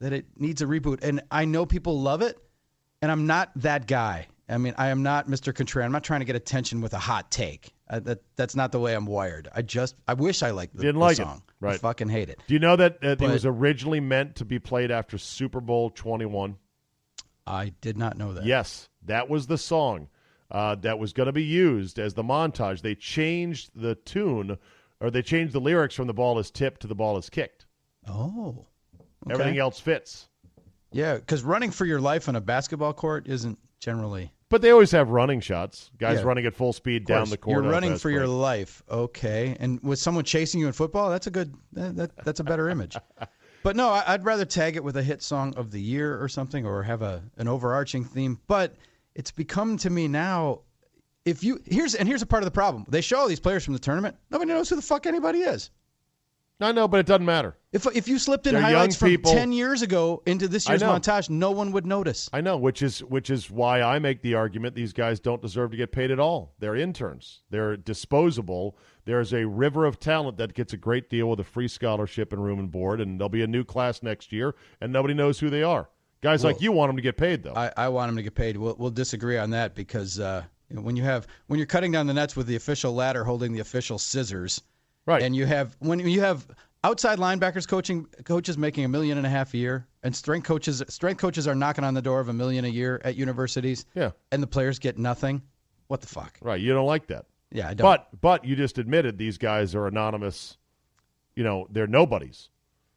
that 0.00 0.12
it 0.14 0.26
needs 0.38 0.62
a 0.62 0.66
reboot, 0.66 1.02
and 1.02 1.22
I 1.30 1.44
know 1.44 1.66
people 1.66 2.00
love 2.00 2.22
it, 2.22 2.38
and 3.02 3.10
I'm 3.12 3.26
not 3.26 3.50
that 3.56 3.86
guy. 3.86 4.28
I 4.48 4.58
mean, 4.58 4.74
I 4.76 4.88
am 4.88 5.02
not 5.02 5.26
Mr. 5.28 5.54
Contreras. 5.54 5.86
I'm 5.86 5.92
not 5.92 6.04
trying 6.04 6.20
to 6.20 6.26
get 6.26 6.36
attention 6.36 6.80
with 6.82 6.92
a 6.92 6.98
hot 6.98 7.30
take. 7.30 7.72
I, 7.88 7.98
that 8.00 8.22
that's 8.36 8.54
not 8.54 8.72
the 8.72 8.78
way 8.80 8.94
I'm 8.94 9.06
wired. 9.06 9.48
I 9.54 9.62
just 9.62 9.94
I 10.06 10.14
wish 10.14 10.42
I 10.42 10.50
liked 10.50 10.76
the, 10.76 10.82
Didn't 10.82 10.96
the 10.96 11.00
like 11.00 11.12
it. 11.18 11.22
song. 11.22 11.42
I 11.46 11.66
Right. 11.66 11.80
fucking 11.80 12.08
hate 12.10 12.28
it. 12.28 12.38
Do 12.46 12.52
you 12.54 12.60
know 12.60 12.76
that 12.76 12.98
uh, 13.02 13.08
it 13.10 13.20
was 13.20 13.46
originally 13.46 14.00
meant 14.00 14.36
to 14.36 14.44
be 14.44 14.58
played 14.58 14.90
after 14.90 15.16
Super 15.16 15.60
Bowl 15.60 15.88
21? 15.90 16.56
I 17.46 17.72
did 17.80 17.96
not 17.96 18.16
know 18.18 18.32
that. 18.34 18.44
Yes, 18.44 18.88
that 19.04 19.28
was 19.30 19.46
the 19.46 19.58
song 19.58 20.08
uh, 20.50 20.74
that 20.76 20.98
was 20.98 21.12
going 21.12 21.26
to 21.26 21.32
be 21.32 21.44
used 21.44 21.98
as 21.98 22.14
the 22.14 22.22
montage. 22.22 22.80
They 22.82 22.94
changed 22.94 23.70
the 23.74 23.94
tune, 23.94 24.58
or 25.00 25.10
they 25.10 25.22
changed 25.22 25.52
the 25.54 25.60
lyrics 25.60 25.94
from 25.94 26.06
"the 26.06 26.14
ball 26.14 26.38
is 26.38 26.50
tipped" 26.50 26.82
to 26.82 26.86
"the 26.86 26.94
ball 26.94 27.16
is 27.18 27.30
kicked." 27.30 27.66
Oh. 28.08 28.66
Okay. 29.26 29.32
Everything 29.32 29.58
else 29.58 29.80
fits, 29.80 30.28
Yeah, 30.92 31.14
because 31.16 31.42
running 31.42 31.70
for 31.70 31.86
your 31.86 31.98
life 32.00 32.28
on 32.28 32.36
a 32.36 32.42
basketball 32.42 32.92
court 32.92 33.26
isn't 33.26 33.58
generally. 33.84 34.32
but 34.48 34.62
they 34.62 34.70
always 34.70 34.90
have 34.92 35.10
running 35.10 35.40
shots. 35.40 35.90
Guys 35.98 36.18
Yeah. 36.18 36.24
running 36.26 36.46
at 36.46 36.54
full 36.54 36.72
speed 36.72 37.06
down 37.06 37.28
the 37.28 37.36
court. 37.36 37.62
You're 37.64 37.72
running 37.72 37.96
for 37.98 38.08
your 38.10 38.26
life, 38.26 38.82
okay? 38.88 39.56
And 39.60 39.80
with 39.82 39.98
someone 39.98 40.24
chasing 40.24 40.60
you 40.60 40.66
in 40.66 40.72
football, 40.72 41.10
that's 41.10 41.26
a 41.26 41.30
good. 41.30 41.54
That, 41.72 41.96
that, 41.96 42.24
that's 42.24 42.40
a 42.40 42.44
better 42.44 42.68
image. 42.68 42.96
But 43.64 43.76
no, 43.76 43.88
I'd 43.88 44.26
rather 44.26 44.44
tag 44.44 44.76
it 44.76 44.84
with 44.84 44.98
a 44.98 45.02
hit 45.02 45.22
song 45.22 45.54
of 45.56 45.70
the 45.70 45.80
year 45.80 46.22
or 46.22 46.28
something, 46.28 46.66
or 46.66 46.82
have 46.82 47.00
a 47.00 47.22
an 47.38 47.48
overarching 47.48 48.04
theme. 48.04 48.38
But 48.46 48.76
it's 49.14 49.30
become 49.30 49.78
to 49.78 49.88
me 49.88 50.06
now. 50.06 50.60
If 51.24 51.42
you 51.42 51.58
here's 51.64 51.94
and 51.94 52.06
here's 52.06 52.20
a 52.20 52.26
part 52.26 52.42
of 52.42 52.44
the 52.44 52.50
problem. 52.50 52.84
They 52.90 53.00
show 53.00 53.16
all 53.20 53.26
these 53.26 53.40
players 53.40 53.64
from 53.64 53.72
the 53.72 53.80
tournament. 53.80 54.18
Nobody 54.30 54.52
knows 54.52 54.68
who 54.68 54.76
the 54.76 54.82
fuck 54.82 55.06
anybody 55.06 55.38
is. 55.38 55.70
I 56.60 56.72
know, 56.72 56.86
but 56.86 57.00
it 57.00 57.06
doesn't 57.06 57.26
matter. 57.26 57.56
If 57.72 57.86
if 57.96 58.06
you 58.06 58.18
slipped 58.18 58.46
in 58.46 58.54
They're 58.54 58.62
highlights 58.62 58.96
from 58.96 59.08
people. 59.08 59.32
ten 59.32 59.52
years 59.52 59.82
ago 59.82 60.22
into 60.24 60.46
this 60.46 60.68
year's 60.68 60.82
montage, 60.82 61.28
no 61.28 61.50
one 61.50 61.72
would 61.72 61.84
notice. 61.84 62.30
I 62.32 62.40
know, 62.40 62.56
which 62.56 62.80
is 62.80 63.02
which 63.02 63.28
is 63.28 63.50
why 63.50 63.82
I 63.82 63.98
make 63.98 64.22
the 64.22 64.34
argument 64.34 64.76
these 64.76 64.92
guys 64.92 65.18
don't 65.18 65.42
deserve 65.42 65.72
to 65.72 65.76
get 65.76 65.90
paid 65.90 66.12
at 66.12 66.20
all. 66.20 66.54
They're 66.60 66.76
interns. 66.76 67.42
They're 67.50 67.76
disposable. 67.76 68.78
There's 69.04 69.34
a 69.34 69.44
river 69.44 69.84
of 69.84 69.98
talent 69.98 70.36
that 70.36 70.54
gets 70.54 70.72
a 70.72 70.76
great 70.76 71.10
deal 71.10 71.28
with 71.28 71.40
a 71.40 71.44
free 71.44 71.68
scholarship 71.68 72.32
and 72.32 72.42
room 72.42 72.60
and 72.60 72.70
board, 72.70 73.00
and 73.00 73.18
there'll 73.18 73.28
be 73.28 73.42
a 73.42 73.48
new 73.48 73.64
class 73.64 74.02
next 74.02 74.32
year, 74.32 74.54
and 74.80 74.92
nobody 74.92 75.14
knows 75.14 75.40
who 75.40 75.50
they 75.50 75.62
are. 75.62 75.88
Guys 76.22 76.42
like 76.42 76.62
you 76.62 76.72
want 76.72 76.88
them 76.88 76.96
to 76.96 77.02
get 77.02 77.18
paid, 77.18 77.42
though. 77.42 77.52
I, 77.54 77.70
I 77.76 77.88
want 77.88 78.08
them 78.08 78.16
to 78.16 78.22
get 78.22 78.34
paid. 78.34 78.56
We'll, 78.56 78.76
we'll 78.78 78.90
disagree 78.90 79.36
on 79.36 79.50
that 79.50 79.74
because 79.74 80.18
uh, 80.18 80.44
when 80.70 80.96
you 80.96 81.02
have 81.02 81.26
when 81.48 81.58
you're 81.58 81.66
cutting 81.66 81.92
down 81.92 82.06
the 82.06 82.14
nets 82.14 82.34
with 82.34 82.46
the 82.46 82.56
official 82.56 82.94
ladder 82.94 83.24
holding 83.24 83.52
the 83.52 83.60
official 83.60 83.98
scissors, 83.98 84.62
Right. 85.06 85.22
And 85.22 85.34
you 85.36 85.46
have 85.46 85.76
when 85.80 85.98
you 86.00 86.20
have 86.20 86.46
outside 86.82 87.18
linebackers 87.18 87.66
coaching 87.68 88.06
coaches 88.24 88.56
making 88.58 88.84
a 88.84 88.88
million 88.88 89.18
and 89.18 89.26
a 89.26 89.30
half 89.30 89.52
a 89.54 89.58
year, 89.58 89.86
and 90.02 90.14
strength 90.14 90.46
coaches 90.46 90.82
strength 90.88 91.18
coaches 91.20 91.46
are 91.46 91.54
knocking 91.54 91.84
on 91.84 91.94
the 91.94 92.02
door 92.02 92.20
of 92.20 92.28
a 92.28 92.32
million 92.32 92.64
a 92.64 92.68
year 92.68 93.00
at 93.04 93.16
universities. 93.16 93.84
Yeah. 93.94 94.10
and 94.32 94.42
the 94.42 94.46
players 94.46 94.78
get 94.78 94.98
nothing. 94.98 95.42
What 95.88 96.00
the 96.00 96.06
fuck? 96.06 96.38
right. 96.40 96.60
You 96.60 96.72
don't 96.72 96.86
like 96.86 97.06
that. 97.08 97.26
Yeah, 97.50 97.68
I 97.68 97.74
don't. 97.74 97.84
But 97.84 98.20
but 98.20 98.44
you 98.44 98.56
just 98.56 98.78
admitted 98.78 99.18
these 99.18 99.38
guys 99.38 99.74
are 99.74 99.86
anonymous. 99.86 100.56
You 101.36 101.44
know, 101.44 101.66
they're 101.70 101.86
nobodies. 101.86 102.50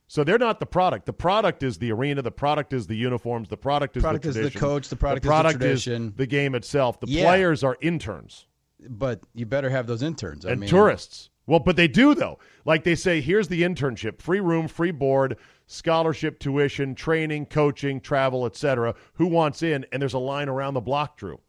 So 0.10 0.24
they're 0.24 0.38
not 0.38 0.62
the 0.62 0.66
product. 0.66 1.06
The 1.06 1.12
product 1.12 1.64
is 1.64 1.80
the 1.80 1.92
arena. 1.92 2.22
The 2.22 2.32
product 2.32 2.72
is 2.72 2.88
the 2.88 2.96
uniforms. 2.96 3.50
The 3.50 3.58
product 3.58 3.98
is 3.98 4.04
Product 4.04 4.24
the 4.24 4.30
is 4.30 4.54
the 4.54 4.58
coach. 4.58 4.88
The 4.88 4.96
product 4.96 5.26
product 5.26 5.56
is 5.56 5.60
the 5.60 5.66
tradition. 5.90 6.14
the 6.16 6.26
game 6.28 6.56
itself. 6.56 7.00
The 7.02 7.08
Yeah. 7.08 7.24
players 7.26 7.62
are 7.64 7.78
interns. 7.82 8.46
but 8.90 9.20
you 9.34 9.46
better 9.46 9.70
have 9.72 9.86
those 9.88 10.02
interns. 10.04 10.46
I 10.46 10.52
and 10.52 10.62
mean, 10.62 10.70
tourists. 10.70 11.30
Well, 11.48 11.60
but 11.60 11.78
they 11.78 11.88
do 11.88 12.14
though. 12.14 12.38
Like 12.66 12.84
they 12.84 12.96
say, 12.96 13.22
here's 13.22 13.48
the 13.48 13.64
internship: 13.64 14.22
free 14.22 14.42
room, 14.42 14.68
free 14.68 14.92
board, 14.92 15.38
scholarship, 15.66 16.40
tuition, 16.40 16.94
training, 16.94 17.48
coaching, 17.48 18.00
travel, 18.00 18.46
etc. 18.46 18.94
Who 19.14 19.28
wants 19.28 19.64
in? 19.64 19.86
And 19.92 20.02
there's 20.02 20.14
a 20.14 20.20
line 20.20 20.50
around 20.50 20.76
the 20.76 20.82
block, 20.82 21.18
Drew. 21.18 21.40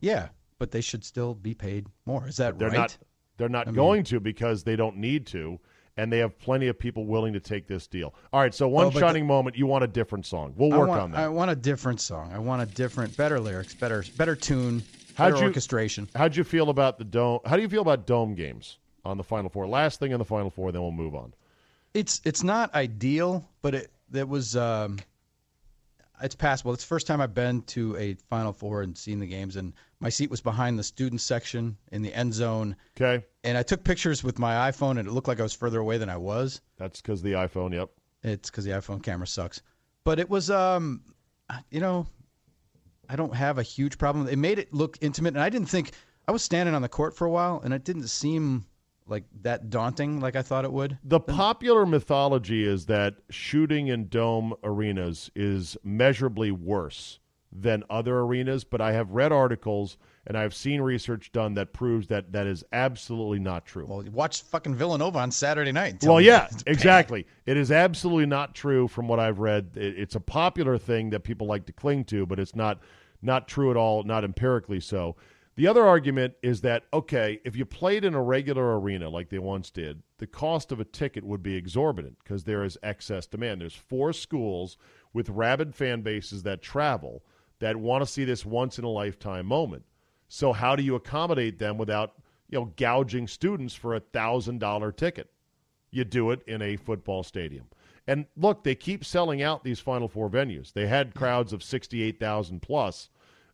Yeah, 0.00 0.28
but 0.58 0.70
they 0.70 0.82
should 0.82 1.04
still 1.04 1.34
be 1.34 1.54
paid 1.54 1.86
more. 2.04 2.28
Is 2.28 2.36
that 2.36 2.58
They're 2.58 2.68
right? 2.68 2.76
not. 2.76 2.98
They're 3.38 3.48
not 3.48 3.74
going 3.74 4.04
to 4.04 4.20
because 4.20 4.64
they 4.64 4.76
don't 4.76 4.96
need 4.96 5.26
to, 5.26 5.58
and 5.98 6.10
they 6.10 6.18
have 6.18 6.38
plenty 6.38 6.68
of 6.68 6.78
people 6.78 7.04
willing 7.04 7.34
to 7.34 7.40
take 7.40 7.66
this 7.66 7.86
deal. 7.86 8.14
All 8.32 8.40
right. 8.40 8.54
So 8.54 8.66
one 8.66 8.90
but 8.90 8.98
shining 8.98 9.26
moment. 9.26 9.56
You 9.56 9.66
want 9.66 9.84
a 9.84 9.88
different 9.88 10.24
song? 10.24 10.54
We'll 10.56 10.70
work 10.70 10.88
want, 10.88 11.00
on 11.00 11.10
that. 11.12 11.20
I 11.20 11.28
want 11.28 11.50
a 11.50 11.56
different 11.56 12.00
song. 12.00 12.32
I 12.32 12.38
want 12.38 12.62
a 12.62 12.66
different, 12.66 13.14
better 13.16 13.38
lyrics, 13.38 13.74
better, 13.74 14.04
better 14.16 14.34
tune, 14.34 14.82
How'd 15.16 15.38
you- 15.38 15.44
orchestration. 15.46 16.08
How'd 16.14 16.36
you 16.36 16.44
feel 16.44 16.70
about 16.70 16.98
the 16.98 17.04
dome? 17.04 17.40
How 17.46 17.56
do 17.56 17.62
you 17.62 17.68
feel 17.68 17.82
about 17.82 18.06
dome 18.06 18.34
games 18.34 18.78
on 19.04 19.16
the 19.16 19.24
Final 19.24 19.50
Four? 19.50 19.66
Last 19.66 19.98
thing 20.00 20.12
in 20.12 20.18
the 20.18 20.24
Final 20.24 20.50
Four, 20.50 20.72
then 20.72 20.82
we'll 20.82 20.90
move 20.92 21.14
on. 21.14 21.32
It's 21.94 22.20
it's 22.24 22.42
not 22.42 22.74
ideal, 22.74 23.48
but 23.62 23.74
it 23.74 23.90
it 24.12 24.28
was 24.28 24.56
um, 24.56 24.98
it's 26.22 26.34
passable. 26.34 26.72
It's 26.72 26.84
the 26.84 26.88
first 26.88 27.06
time 27.06 27.20
I've 27.20 27.34
been 27.34 27.62
to 27.62 27.96
a 27.96 28.14
Final 28.28 28.52
Four 28.52 28.82
and 28.82 28.96
seen 28.96 29.18
the 29.18 29.26
games, 29.26 29.56
and 29.56 29.72
my 30.00 30.08
seat 30.10 30.30
was 30.30 30.40
behind 30.40 30.78
the 30.78 30.82
student 30.82 31.20
section 31.20 31.76
in 31.92 32.02
the 32.02 32.12
end 32.14 32.34
zone, 32.34 32.76
Okay. 33.00 33.24
and 33.44 33.56
I 33.56 33.62
took 33.62 33.82
pictures 33.84 34.22
with 34.22 34.38
my 34.38 34.70
iPhone, 34.70 34.98
and 34.98 35.08
it 35.08 35.12
looked 35.12 35.28
like 35.28 35.40
I 35.40 35.42
was 35.42 35.54
further 35.54 35.80
away 35.80 35.96
than 35.98 36.10
I 36.10 36.16
was. 36.18 36.60
That's 36.76 37.00
because 37.00 37.22
the 37.22 37.32
iPhone. 37.32 37.72
Yep. 37.72 37.90
It's 38.22 38.50
because 38.50 38.64
the 38.64 38.72
iPhone 38.72 39.02
camera 39.02 39.26
sucks. 39.26 39.62
But 40.04 40.18
it 40.18 40.28
was, 40.28 40.50
um, 40.50 41.02
you 41.70 41.80
know, 41.80 42.06
I 43.08 43.16
don't 43.16 43.34
have 43.34 43.58
a 43.58 43.62
huge 43.62 43.98
problem. 43.98 44.28
It 44.28 44.38
made 44.38 44.58
it 44.58 44.72
look 44.72 44.98
intimate, 45.00 45.34
and 45.34 45.42
I 45.42 45.50
didn't 45.50 45.68
think 45.68 45.92
I 46.28 46.32
was 46.32 46.42
standing 46.42 46.74
on 46.74 46.82
the 46.82 46.88
court 46.88 47.16
for 47.16 47.26
a 47.26 47.30
while, 47.30 47.60
and 47.62 47.72
it 47.72 47.84
didn't 47.84 48.08
seem 48.08 48.66
like 49.06 49.24
that 49.42 49.70
daunting 49.70 50.20
like 50.20 50.36
I 50.36 50.42
thought 50.42 50.64
it 50.64 50.72
would. 50.72 50.98
The 51.04 51.20
popular 51.20 51.86
mythology 51.86 52.64
is 52.66 52.86
that 52.86 53.16
shooting 53.30 53.88
in 53.88 54.08
dome 54.08 54.54
arenas 54.64 55.30
is 55.36 55.76
measurably 55.84 56.50
worse 56.50 57.20
than 57.52 57.84
other 57.88 58.18
arenas, 58.18 58.64
but 58.64 58.80
I 58.80 58.92
have 58.92 59.10
read 59.10 59.32
articles 59.32 59.96
and 60.26 60.36
I've 60.36 60.54
seen 60.54 60.80
research 60.80 61.30
done 61.32 61.54
that 61.54 61.72
proves 61.72 62.08
that 62.08 62.32
that 62.32 62.46
is 62.46 62.64
absolutely 62.72 63.38
not 63.38 63.64
true. 63.64 63.86
Well, 63.86 64.04
watch 64.12 64.42
fucking 64.42 64.74
Villanova 64.74 65.18
on 65.18 65.30
Saturday 65.30 65.72
night. 65.72 66.02
Well, 66.02 66.20
yeah, 66.20 66.48
exactly. 66.66 67.26
It 67.46 67.56
is 67.56 67.70
absolutely 67.70 68.26
not 68.26 68.54
true 68.54 68.88
from 68.88 69.06
what 69.06 69.20
I've 69.20 69.38
read. 69.38 69.70
It, 69.76 69.98
it's 69.98 70.14
a 70.16 70.20
popular 70.20 70.78
thing 70.78 71.10
that 71.10 71.20
people 71.20 71.46
like 71.46 71.66
to 71.66 71.72
cling 71.72 72.04
to, 72.06 72.26
but 72.26 72.40
it's 72.40 72.56
not 72.56 72.80
not 73.22 73.48
true 73.48 73.70
at 73.70 73.76
all, 73.76 74.02
not 74.02 74.24
empirically 74.24 74.80
so. 74.80 75.16
The 75.54 75.68
other 75.68 75.86
argument 75.86 76.34
is 76.42 76.60
that 76.62 76.84
okay, 76.92 77.40
if 77.44 77.56
you 77.56 77.64
played 77.64 78.04
in 78.04 78.14
a 78.14 78.22
regular 78.22 78.78
arena 78.78 79.08
like 79.08 79.30
they 79.30 79.38
once 79.38 79.70
did, 79.70 80.02
the 80.18 80.26
cost 80.26 80.72
of 80.72 80.80
a 80.80 80.84
ticket 80.84 81.24
would 81.24 81.42
be 81.42 81.54
exorbitant 81.54 82.18
because 82.22 82.44
there 82.44 82.64
is 82.64 82.76
excess 82.82 83.26
demand. 83.26 83.60
There's 83.60 83.74
four 83.74 84.12
schools 84.12 84.76
with 85.12 85.28
rabid 85.28 85.74
fan 85.74 86.02
bases 86.02 86.42
that 86.42 86.62
travel 86.62 87.22
that 87.60 87.76
want 87.76 88.04
to 88.04 88.10
see 88.10 88.24
this 88.24 88.44
once 88.44 88.78
in 88.78 88.84
a 88.84 88.90
lifetime 88.90 89.46
moment. 89.46 89.84
So 90.28 90.52
how 90.52 90.76
do 90.76 90.82
you 90.82 90.94
accommodate 90.94 91.58
them 91.58 91.78
without, 91.78 92.14
you 92.48 92.58
know, 92.58 92.72
gouging 92.76 93.28
students 93.28 93.74
for 93.74 93.94
a 93.94 94.00
thousand 94.00 94.58
dollar 94.58 94.92
ticket? 94.92 95.30
You 95.90 96.04
do 96.04 96.30
it 96.30 96.42
in 96.46 96.62
a 96.62 96.76
football 96.76 97.22
stadium. 97.22 97.66
And 98.08 98.26
look, 98.36 98.62
they 98.62 98.74
keep 98.74 99.04
selling 99.04 99.42
out 99.42 99.64
these 99.64 99.80
Final 99.80 100.08
Four 100.08 100.28
venues. 100.30 100.72
They 100.72 100.86
had 100.86 101.14
crowds 101.14 101.52
of 101.52 101.62
sixty-eight 101.62 102.20
thousand 102.20 102.62
plus 102.62 103.08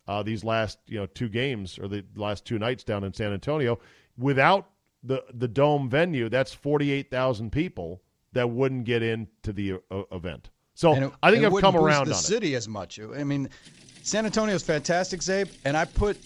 uh, 0.09 0.23
these 0.23 0.45
last, 0.45 0.79
you 0.87 0.99
know, 0.99 1.07
two 1.07 1.29
games 1.29 1.79
or 1.79 1.89
the 1.89 2.05
last 2.17 2.45
two 2.45 2.59
nights 2.59 2.85
down 2.85 3.05
in 3.05 3.13
San 3.15 3.33
Antonio. 3.33 3.79
Without 4.19 4.69
the 5.03 5.25
the 5.35 5.49
dome 5.49 5.89
venue, 5.89 6.29
that's 6.29 6.53
forty-eight 6.53 7.11
thousand 7.11 7.51
people 7.53 8.03
that 8.33 8.49
wouldn't 8.51 8.85
get 8.85 9.03
into 9.03 9.53
the 9.53 9.75
uh, 9.91 10.03
event. 10.13 10.51
So 10.75 10.95
it- 10.95 11.13
I 11.23 11.31
think 11.31 11.45
it 11.45 11.53
I've 11.53 11.61
come 11.61 11.77
around 11.77 12.07
the 12.09 12.13
on 12.15 12.19
it. 12.19 12.23
city 12.23 12.55
as 12.55 12.67
much. 12.69 12.99
I 13.01 13.25
mean, 13.25 13.49
San 14.03 14.27
Antonio's 14.27 14.63
fantastic, 14.63 15.21
Czabe, 15.21 15.51
and 15.65 15.77
I 15.77 15.85
put 15.85 16.19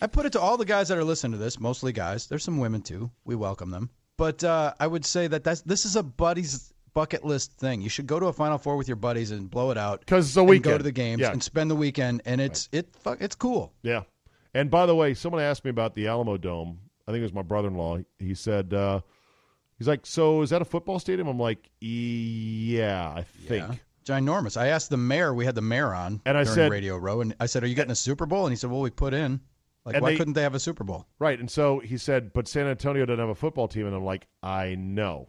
I 0.00 0.06
put 0.06 0.26
it 0.26 0.32
to 0.32 0.40
all 0.40 0.56
the 0.56 0.64
guys 0.64 0.88
that 0.88 0.98
are 0.98 1.04
listening 1.04 1.32
to 1.32 1.38
this, 1.38 1.58
mostly 1.58 1.92
guys. 1.92 2.26
There's 2.26 2.44
some 2.44 2.58
women 2.58 2.82
too. 2.82 3.10
We 3.24 3.34
welcome 3.34 3.70
them, 3.70 3.90
but 4.16 4.42
uh, 4.44 4.74
I 4.78 4.86
would 4.86 5.04
say 5.04 5.26
that 5.26 5.44
that's 5.44 5.62
this 5.62 5.84
is 5.84 5.96
a 5.96 6.02
buddies 6.02 6.72
bucket 6.94 7.24
list 7.24 7.52
thing. 7.52 7.80
You 7.80 7.88
should 7.88 8.06
go 8.06 8.18
to 8.18 8.26
a 8.26 8.32
Final 8.32 8.58
Four 8.58 8.76
with 8.76 8.88
your 8.88 8.96
buddies 8.96 9.30
and 9.30 9.50
blow 9.50 9.70
it 9.70 9.78
out 9.78 10.04
'Cause 10.06 10.26
it's 10.28 10.36
a 10.36 10.40
and 10.42 10.62
Go 10.62 10.76
to 10.78 10.82
the 10.84 10.92
games 10.92 11.20
Yeah. 11.20 11.32
and 11.32 11.42
spend 11.42 11.70
the 11.70 11.76
weekend, 11.76 12.22
and 12.24 12.40
it's 12.40 12.68
it 12.72 12.94
fuck 13.02 13.20
it's 13.20 13.34
cool. 13.36 13.72
Yeah. 13.82 14.02
And 14.54 14.70
by 14.70 14.86
the 14.86 14.94
way, 14.94 15.14
someone 15.14 15.42
asked 15.42 15.64
me 15.64 15.70
about 15.70 15.94
the 15.94 16.06
Alamodome. 16.06 16.76
I 17.06 17.10
think 17.12 17.20
it 17.20 17.22
was 17.22 17.34
my 17.34 17.42
brother 17.42 17.68
in 17.68 17.74
law. 17.74 17.98
He 18.18 18.34
said, 18.34 18.72
uh, 18.74 19.00
he's 19.78 19.86
like, 19.88 20.04
so 20.06 20.42
is 20.42 20.50
that 20.50 20.62
a 20.62 20.64
football 20.64 20.98
stadium? 20.98 21.28
I'm 21.28 21.38
like, 21.38 21.70
yeah, 21.80 23.12
I 23.14 23.22
think. 23.22 23.66
Yeah. 23.68 23.74
ginormous. 24.04 24.56
I 24.56 24.68
asked 24.68 24.88
the 24.90 24.96
mayor. 24.96 25.34
We 25.34 25.44
had 25.44 25.54
the 25.54 25.60
mayor 25.62 25.92
on 25.94 26.22
And 26.24 26.36
I 26.38 26.42
during 26.44 26.54
said- 26.54 26.70
Radio 26.70 26.96
Row, 26.96 27.20
and 27.20 27.34
I 27.40 27.46
said, 27.46 27.62
"Are 27.62 27.66
you 27.66 27.74
getting 27.74 27.90
a 27.92 27.94
Super 27.96 28.24
Bowl?" 28.26 28.46
And 28.46 28.52
he 28.52 28.56
said, 28.56 28.70
"Well, 28.70 28.80
we 28.80 28.88
put 28.90 29.12
in. 29.12 29.40
Like, 29.88 29.96
And 29.96 30.02
why 30.02 30.10
they- 30.12 30.16
couldn't 30.16 30.34
they 30.34 30.42
have 30.42 30.54
a 30.54 30.60
Super 30.60 30.84
Bowl?" 30.84 31.06
Right. 31.18 31.38
And 31.40 31.50
so 31.50 31.78
he 31.80 31.96
said, 31.96 32.32
but 32.32 32.46
San 32.48 32.66
Antonio 32.66 33.04
doesn't 33.06 33.18
have 33.20 33.28
a 33.28 33.34
football 33.34 33.68
team. 33.68 33.86
And 33.86 33.94
I'm 33.96 34.04
like, 34.04 34.26
I 34.42 34.74
know. 34.76 35.28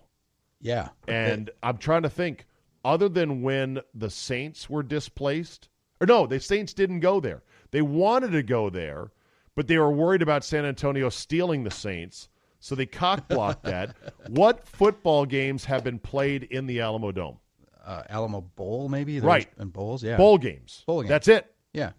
Yeah, 0.61 0.89
And 1.07 1.49
I'm 1.63 1.77
trying 1.77 2.01
to 2.03 2.09
think, 2.09 2.45
other 2.83 3.07
than 3.07 3.41
when 3.41 3.79
the 3.93 4.09
Saints 4.09 4.69
were 4.69 4.83
displaced, 4.83 5.69
or 6.01 6.07
no, 6.07 6.27
the 6.27 6.39
Saints 6.39 6.73
didn't 6.73 6.99
go 6.99 7.19
there. 7.21 7.43
They 7.71 7.81
wanted 7.81 8.31
to 8.31 8.43
go 8.43 8.69
there, 8.69 9.11
but 9.55 9.67
they 9.67 9.77
were 9.77 9.91
worried 9.91 10.21
about 10.21 10.43
San 10.43 10.65
Antonio 10.65 11.07
stealing 11.09 11.63
the 11.63 11.71
Saints. 11.71 12.27
So 12.59 12.75
they 12.75 12.85
cockblocked 12.85 13.61
that. 13.63 13.95
What 14.29 14.67
football 14.67 15.25
games 15.25 15.63
have 15.63 15.83
been 15.85 15.97
played 15.99 16.43
in 16.43 16.65
the 16.67 16.79
Alamodome? 16.79 17.37
uh, 17.85 18.03
Alamo 18.09 18.41
Bowl 18.41 18.87
maybe. 18.89 19.13
There's- 19.19 19.25
Right. 19.27 19.47
and 19.57 19.71
bowls. 19.73 20.03
Yeah, 20.03 20.17
Bowl 20.17 20.37
games. 20.37 20.83
Bowl 20.85 21.01
games. 21.01 21.09
That's 21.09 21.27
it. 21.29 21.51
Yeah, 21.73 21.91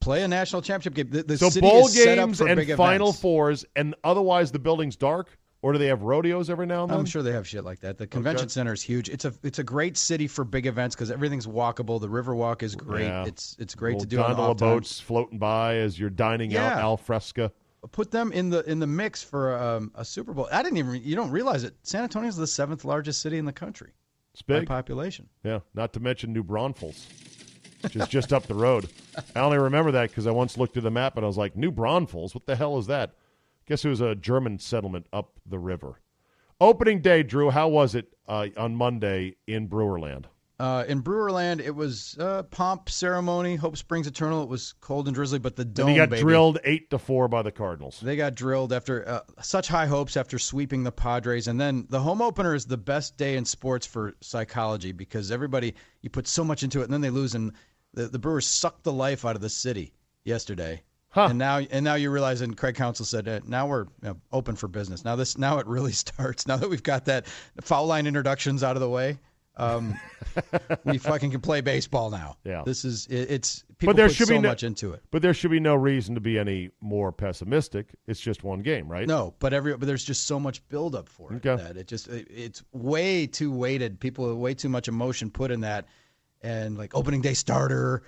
play 0.00 0.22
a 0.22 0.28
national 0.28 0.62
championship 0.62 0.94
game. 0.94 1.10
The, 1.10 1.22
the 1.22 1.38
So 1.38 1.50
city 1.50 1.66
bowl 1.68 1.86
is 1.86 1.94
set 1.94 2.18
up 2.18 2.28
games 2.28 2.38
for 2.38 2.48
and 2.48 2.66
Final 2.76 3.08
events. 3.08 3.20
Fours, 3.20 3.64
and 3.76 3.94
otherwise 4.04 4.52
the 4.52 4.58
building's 4.58 4.96
dark, 4.96 5.36
or 5.62 5.72
do 5.72 5.78
they 5.78 5.86
have 5.86 6.02
rodeos 6.02 6.50
every 6.50 6.66
now 6.66 6.82
and 6.84 6.92
then? 6.92 6.98
I'm 7.00 7.04
sure 7.06 7.22
they 7.22 7.32
have 7.32 7.46
shit 7.48 7.64
like 7.64 7.80
that. 7.80 7.98
The 7.98 8.06
convention 8.06 8.48
center 8.48 8.72
is 8.72 8.82
huge. 8.82 9.08
It's 9.08 9.24
a 9.24 9.34
it's 9.42 9.58
a 9.58 9.64
great 9.64 9.96
city 9.96 10.26
for 10.28 10.44
big 10.44 10.66
events 10.66 10.94
because 10.94 11.10
everything's 11.10 11.46
walkable. 11.46 12.00
The 12.00 12.08
Riverwalk 12.08 12.62
is 12.62 12.74
great. 12.76 13.06
Yeah. 13.06 13.24
It's 13.26 13.56
it's 13.58 13.74
great 13.74 13.94
Little 13.96 14.00
to 14.02 14.16
do 14.16 14.20
on 14.20 14.36
gondola 14.36 14.54
boats 14.54 15.00
floating 15.00 15.38
by 15.38 15.76
as 15.76 15.98
you're 15.98 16.10
dining 16.10 16.56
out 16.56 16.78
al 16.78 16.96
fresca. 16.96 17.50
Put 17.92 18.10
them 18.10 18.32
in 18.32 18.50
the 18.50 18.68
in 18.70 18.80
the 18.80 18.86
mix 18.88 19.22
for 19.22 19.56
um, 19.56 19.90
a 19.94 20.04
Super 20.04 20.32
Bowl. 20.32 20.48
I 20.52 20.62
didn't 20.62 20.78
even 20.78 20.94
you 21.02 21.14
don't 21.16 21.30
realize 21.30 21.64
it. 21.64 21.74
San 21.82 22.02
Antonio 22.02 22.28
is 22.28 22.36
the 22.36 22.46
seventh 22.46 22.84
largest 22.84 23.20
city 23.20 23.38
in 23.38 23.44
the 23.44 23.52
country 23.52 23.92
It's 24.32 24.42
by 24.42 24.60
big. 24.60 24.68
population. 24.68 25.28
Yeah, 25.44 25.60
not 25.74 25.92
to 25.94 26.00
mention 26.00 26.32
New 26.32 26.42
Braunfels, 26.42 27.06
which 27.82 27.96
is 27.96 28.08
just 28.08 28.32
up 28.32 28.46
the 28.46 28.54
road. 28.54 28.88
I 29.34 29.40
only 29.40 29.58
remember 29.58 29.90
that 29.92 30.10
because 30.10 30.26
I 30.26 30.30
once 30.30 30.56
looked 30.56 30.76
at 30.76 30.82
the 30.82 30.90
map 30.90 31.16
and 31.16 31.24
I 31.24 31.28
was 31.28 31.38
like, 31.38 31.56
New 31.56 31.70
Braunfels? 31.70 32.34
What 32.34 32.46
the 32.46 32.56
hell 32.56 32.78
is 32.78 32.86
that? 32.86 33.14
Guess 33.66 33.84
it 33.84 33.88
was 33.88 34.00
a 34.00 34.14
German 34.14 34.58
settlement 34.58 35.06
up 35.12 35.32
the 35.46 35.58
river. 35.58 36.00
Opening 36.60 37.00
day, 37.00 37.22
Drew, 37.22 37.50
how 37.50 37.68
was 37.68 37.94
it 37.94 38.12
uh, 38.26 38.48
on 38.56 38.74
Monday 38.74 39.36
in 39.46 39.68
Brewerland? 39.68 40.24
Uh, 40.60 40.84
in 40.88 41.02
Brewerland, 41.02 41.60
it 41.60 41.70
was 41.70 42.16
uh, 42.18 42.42
pomp 42.44 42.90
ceremony. 42.90 43.54
Hope 43.54 43.76
Springs 43.76 44.08
Eternal. 44.08 44.42
It 44.42 44.48
was 44.48 44.74
cold 44.80 45.06
and 45.06 45.14
drizzly, 45.14 45.38
but 45.38 45.54
the 45.54 45.64
dome. 45.64 45.86
And 45.86 45.90
he 45.90 45.96
got 45.96 46.10
baby, 46.10 46.22
drilled 46.22 46.58
eight 46.64 46.90
to 46.90 46.98
four 46.98 47.28
by 47.28 47.42
the 47.42 47.52
Cardinals. 47.52 48.00
They 48.00 48.16
got 48.16 48.34
drilled 48.34 48.72
after 48.72 49.08
uh, 49.08 49.20
such 49.40 49.68
high 49.68 49.86
hopes 49.86 50.16
after 50.16 50.36
sweeping 50.36 50.82
the 50.82 50.90
Padres, 50.90 51.46
and 51.46 51.60
then 51.60 51.86
the 51.90 52.00
home 52.00 52.20
opener 52.20 52.56
is 52.56 52.66
the 52.66 52.76
best 52.76 53.16
day 53.16 53.36
in 53.36 53.44
sports 53.44 53.86
for 53.86 54.16
psychology 54.20 54.90
because 54.90 55.30
everybody 55.30 55.74
you 56.02 56.10
put 56.10 56.26
so 56.26 56.42
much 56.42 56.64
into 56.64 56.80
it, 56.80 56.84
and 56.84 56.92
then 56.92 57.02
they 57.02 57.10
lose, 57.10 57.36
and 57.36 57.52
the, 57.94 58.08
the 58.08 58.18
Brewers 58.18 58.46
sucked 58.46 58.82
the 58.82 58.92
life 58.92 59.24
out 59.24 59.36
of 59.36 59.42
the 59.42 59.48
city 59.48 59.92
yesterday. 60.24 60.82
Huh. 61.10 61.28
And 61.30 61.38
now, 61.38 61.58
and 61.58 61.84
now 61.84 61.94
you 61.94 62.10
realize, 62.10 62.40
and 62.40 62.56
Craig 62.56 62.74
Counsell 62.74 63.06
said, 63.06 63.28
uh, 63.28 63.40
now 63.46 63.66
we're 63.66 63.84
you 63.84 64.08
know, 64.08 64.16
open 64.32 64.56
for 64.56 64.68
business. 64.68 65.04
Now 65.04 65.16
this, 65.16 65.38
now 65.38 65.58
it 65.58 65.66
really 65.66 65.92
starts. 66.04 66.46
Now 66.46 66.56
that 66.56 66.68
we've 66.68 66.82
got 66.82 67.04
that 67.04 67.26
foul 67.60 67.86
line 67.86 68.06
introductions 68.06 68.62
out 68.62 68.76
of 68.76 68.80
the 68.80 68.90
way, 68.90 69.18
um, 69.58 69.94
we 70.84 70.98
fucking 70.98 71.30
can 71.30 71.40
play 71.40 71.60
baseball 71.60 72.10
now. 72.10 72.36
Yeah. 72.44 72.62
this 72.64 72.84
is 72.84 73.06
it, 73.08 73.30
it's 73.30 73.64
people 73.78 73.92
But 73.92 73.96
there 73.96 74.08
should 74.08 74.28
so 74.28 74.34
be 74.34 74.40
no- 74.40 74.48
much 74.48 74.62
into 74.62 74.92
it. 74.92 75.02
But 75.10 75.22
there 75.22 75.34
should 75.34 75.50
be 75.50 75.60
no 75.60 75.74
reason 75.74 76.14
to 76.14 76.20
be 76.20 76.38
any 76.38 76.70
more 76.80 77.12
pessimistic. 77.12 77.94
It's 78.06 78.20
just 78.20 78.44
one 78.44 78.60
game, 78.60 78.88
right? 78.88 79.06
No, 79.06 79.34
but 79.38 79.52
every 79.52 79.76
but 79.76 79.86
there's 79.86 80.04
just 80.04 80.26
so 80.26 80.38
much 80.40 80.66
buildup 80.68 81.08
for 81.08 81.32
it 81.32 81.44
Okay. 81.46 81.62
that 81.62 81.76
it 81.76 81.86
just 81.88 82.08
it, 82.08 82.28
it's 82.30 82.62
way 82.72 83.26
too 83.26 83.52
weighted. 83.52 84.00
People 84.00 84.28
have 84.28 84.36
way 84.36 84.54
too 84.54 84.68
much 84.68 84.88
emotion 84.88 85.30
put 85.30 85.50
in 85.50 85.60
that, 85.62 85.86
and 86.42 86.78
like 86.78 86.94
opening 86.94 87.20
day 87.20 87.34
starter, 87.34 88.02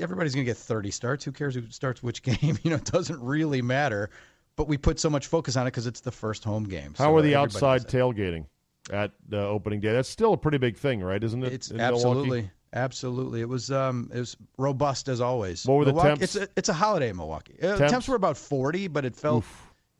everybody's 0.00 0.34
gonna 0.34 0.44
get 0.44 0.56
30 0.56 0.90
starts. 0.90 1.24
Who 1.24 1.32
cares 1.32 1.54
who 1.54 1.62
starts 1.70 2.02
which 2.02 2.22
game? 2.22 2.58
You 2.62 2.70
know, 2.70 2.76
it 2.76 2.84
doesn't 2.84 3.20
really 3.20 3.62
matter. 3.62 4.10
But 4.56 4.66
we 4.66 4.76
put 4.76 4.98
so 4.98 5.08
much 5.08 5.28
focus 5.28 5.56
on 5.56 5.68
it 5.68 5.70
because 5.70 5.86
it's 5.86 6.00
the 6.00 6.10
first 6.10 6.42
home 6.42 6.64
game. 6.64 6.92
How 6.98 7.04
So 7.04 7.16
are 7.16 7.22
the 7.22 7.36
outside 7.36 7.82
tailgating 7.86 8.46
at 8.90 9.12
uh, 9.32 9.36
opening 9.36 9.80
day? 9.80 9.92
That's 9.92 10.08
still 10.08 10.32
a 10.32 10.36
pretty 10.36 10.58
big 10.58 10.76
thing, 10.76 11.00
right? 11.02 11.22
Isn't 11.22 11.42
it? 11.44 11.52
It's 11.52 11.70
in 11.70 11.76
Milwaukee? 11.78 11.96
absolutely, 11.96 12.50
absolutely. 12.72 13.40
It 13.40 13.48
was 13.48 13.70
um, 13.70 14.10
it 14.14 14.18
was 14.18 14.36
robust 14.56 15.08
as 15.08 15.20
always. 15.20 15.66
What 15.66 15.76
were 15.78 15.84
the 15.84 15.92
Milwaukee- 15.92 16.20
temps? 16.20 16.36
It's 16.36 16.36
a, 16.36 16.48
it's 16.56 16.68
a 16.68 16.72
holiday 16.74 17.10
in 17.10 17.16
Milwaukee. 17.16 17.54
Uh, 17.62 17.76
Temps? 17.76 17.92
temps? 17.92 18.08
were 18.08 18.16
about 18.16 18.36
40, 18.36 18.88
but 18.88 19.04
it 19.04 19.16
felt. 19.16 19.44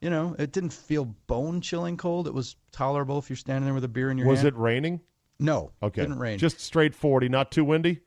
You 0.00 0.10
know, 0.10 0.36
it 0.38 0.52
didn't 0.52 0.72
feel 0.72 1.06
bone 1.26 1.60
chilling 1.60 1.96
cold. 1.96 2.28
It 2.28 2.34
was 2.34 2.54
tolerable 2.70 3.18
if 3.18 3.28
you're 3.28 3.36
standing 3.36 3.64
there 3.64 3.74
with 3.74 3.82
a 3.82 3.88
beer 3.88 4.12
in 4.12 4.16
your 4.18 4.28
Was 4.28 4.38
hand. 4.42 4.52
Was 4.54 4.58
it 4.58 4.62
raining? 4.62 5.00
No, 5.40 5.72
Okay. 5.82 6.02
didn't 6.02 6.20
rain. 6.20 6.38
Just 6.38 6.60
straight 6.60 6.94
40, 6.94 7.28
not 7.28 7.50
too 7.50 7.64
windy? 7.64 8.00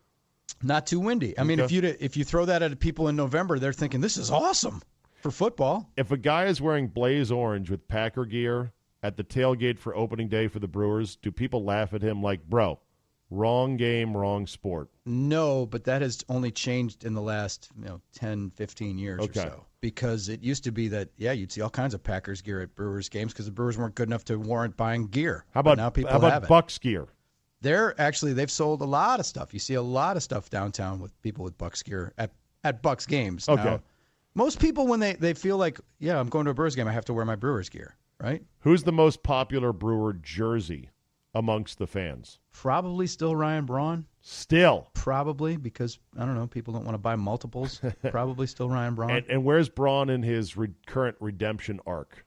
not 0.63 0.85
too 0.87 0.99
windy. 0.99 1.37
I 1.39 1.43
mean, 1.43 1.59
Okay. 1.59 1.65
if 1.65 1.71
you 1.83 1.95
if 1.99 2.15
you 2.17 2.23
throw 2.23 2.45
that 2.45 2.61
at 2.61 2.79
people 2.79 3.07
in 3.09 3.15
November, 3.15 3.57
they're 3.59 3.73
thinking 3.73 3.99
this 3.99 4.15
is 4.17 4.29
awesome 4.31 4.81
for 5.21 5.31
football. 5.31 5.89
If 5.97 6.11
a 6.11 6.17
guy 6.17 6.45
is 6.45 6.61
wearing 6.61 6.87
blaze 6.87 7.31
orange 7.31 7.69
with 7.69 7.87
Packer 7.87 8.25
gear 8.25 8.71
at 9.03 9.17
the 9.17 9.23
tailgate 9.23 9.77
for 9.79 9.95
opening 9.95 10.27
day 10.27 10.47
for 10.47 10.59
the 10.59 10.67
Brewers, 10.67 11.15
do 11.15 11.31
people 11.31 11.63
laugh 11.63 11.93
at 11.93 12.01
him 12.01 12.21
like, 12.21 12.43
bro, 12.47 12.79
wrong 13.29 13.77
game, 13.77 14.15
wrong 14.15 14.45
sport? 14.45 14.89
No, 15.05 15.65
but 15.65 15.83
that 15.85 16.01
has 16.01 16.23
only 16.29 16.51
changed 16.51 17.03
in 17.03 17.13
the 17.13 17.21
last 17.21 17.69
you 17.77 17.85
know 17.85 18.01
10, 18.13 18.51
15 18.51 18.97
years 18.97 19.19
Okay. 19.21 19.39
or 19.39 19.43
so. 19.49 19.65
Because 19.79 20.29
it 20.29 20.43
used 20.43 20.63
to 20.65 20.71
be 20.71 20.87
that 20.89 21.09
yeah, 21.17 21.31
you'd 21.31 21.51
see 21.51 21.61
all 21.61 21.69
kinds 21.69 21.93
of 21.95 22.03
Packers 22.03 22.41
gear 22.41 22.61
at 22.61 22.75
Brewers 22.75 23.09
games 23.09 23.33
because 23.33 23.45
the 23.45 23.51
Brewers 23.51 23.77
weren't 23.77 23.95
good 23.95 24.07
enough 24.09 24.23
to 24.25 24.37
warrant 24.37 24.77
buying 24.77 25.07
gear. 25.07 25.45
How 25.53 25.61
But 25.63 25.71
about 25.73 25.77
now 25.83 25.89
people 25.89 26.11
how 26.11 26.17
about. 26.17 26.47
Bucks 26.47 26.77
gear? 26.77 27.07
They're 27.61 27.99
actually 27.99 28.33
they've 28.33 28.49
sold 28.51 28.81
a 28.81 28.85
lot 28.85 29.19
of 29.19 29.25
stuff. 29.25 29.53
You 29.53 29.59
see 29.59 29.73
a 29.75 29.81
lot 29.81 30.17
of 30.17 30.23
stuff 30.23 30.49
downtown 30.51 30.99
with 30.99 31.19
people 31.23 31.43
with 31.43 31.57
Bucks 31.57 31.81
gear 31.81 32.13
at 32.17 32.31
at 32.63 32.81
Bucks 32.83 33.05
games. 33.07 33.49
Okay. 33.49 33.63
Now, 33.63 33.81
most 34.35 34.59
people 34.59 34.85
when 34.87 34.99
they 34.99 35.13
they 35.13 35.33
feel 35.33 35.57
like 35.57 35.79
yeah, 35.99 36.19
I'm 36.19 36.29
going 36.29 36.45
to 36.45 36.51
a 36.51 36.53
Brewers 36.53 36.75
game, 36.75 36.87
I 36.87 36.91
have 36.93 37.05
to 37.05 37.13
wear 37.13 37.25
my 37.25 37.35
Brewers 37.35 37.69
gear, 37.69 37.95
right? 38.21 38.43
Who's 38.59 38.83
the 38.83 38.91
most 38.91 39.23
popular 39.23 39.73
Brewer 39.73 40.13
jersey 40.13 40.89
amongst 41.33 41.77
the 41.79 41.87
fans? 41.87 42.39
Probably 42.51 43.07
still 43.07 43.35
Ryan 43.35 43.65
Braun. 43.65 44.05
Still. 44.21 44.89
Probably 44.93 45.57
because 45.57 45.97
I 46.17 46.25
don't 46.25 46.35
know, 46.35 46.45
people 46.47 46.73
don't 46.73 46.85
want 46.85 46.93
to 46.95 46.99
buy 46.99 47.15
multiples. 47.15 47.81
Probably 48.11 48.45
still 48.47 48.69
Ryan 48.69 48.95
Braun. 48.95 49.11
And, 49.11 49.25
and 49.27 49.43
where's 49.43 49.67
Braun 49.69 50.09
in 50.09 50.21
his 50.23 50.55
re- 50.55 50.69
current 50.85 51.15
redemption 51.19 51.79
arc? 51.87 52.25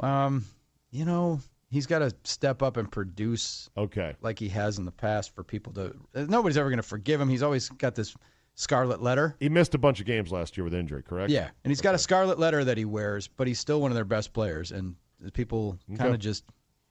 um, 0.00 0.44
you 0.90 1.04
know, 1.04 1.38
he's 1.70 1.86
got 1.86 1.98
to 1.98 2.10
step 2.24 2.62
up 2.62 2.76
and 2.78 2.90
produce 2.90 3.68
Okay. 3.76 4.14
like 4.22 4.38
he 4.38 4.48
has 4.48 4.78
in 4.78 4.84
the 4.86 4.90
past 4.92 5.34
for 5.34 5.42
people 5.44 5.72
to. 5.74 5.94
Nobody's 6.14 6.56
ever 6.56 6.70
going 6.70 6.78
to 6.78 6.82
forgive 6.82 7.20
him. 7.20 7.28
He's 7.28 7.42
always 7.42 7.68
got 7.68 7.94
this 7.94 8.14
scarlet 8.54 9.02
letter. 9.02 9.36
He 9.38 9.48
missed 9.50 9.74
a 9.74 9.78
bunch 9.78 10.00
of 10.00 10.06
games 10.06 10.32
last 10.32 10.56
year 10.56 10.64
with 10.64 10.72
injury, 10.72 11.02
correct? 11.02 11.30
Yeah, 11.30 11.50
and 11.64 11.70
he's 11.70 11.82
got 11.82 11.94
a 11.94 11.98
scarlet 11.98 12.38
letter 12.38 12.64
that 12.64 12.78
he 12.78 12.84
wears, 12.86 13.28
but 13.28 13.46
he's 13.46 13.58
still 13.58 13.82
one 13.82 13.90
of 13.90 13.96
their 13.96 14.04
best 14.06 14.32
players, 14.32 14.72
and 14.72 14.94
people 15.32 15.78
kind 15.88 16.00
Okay. 16.00 16.10
of 16.14 16.18
just 16.20 16.44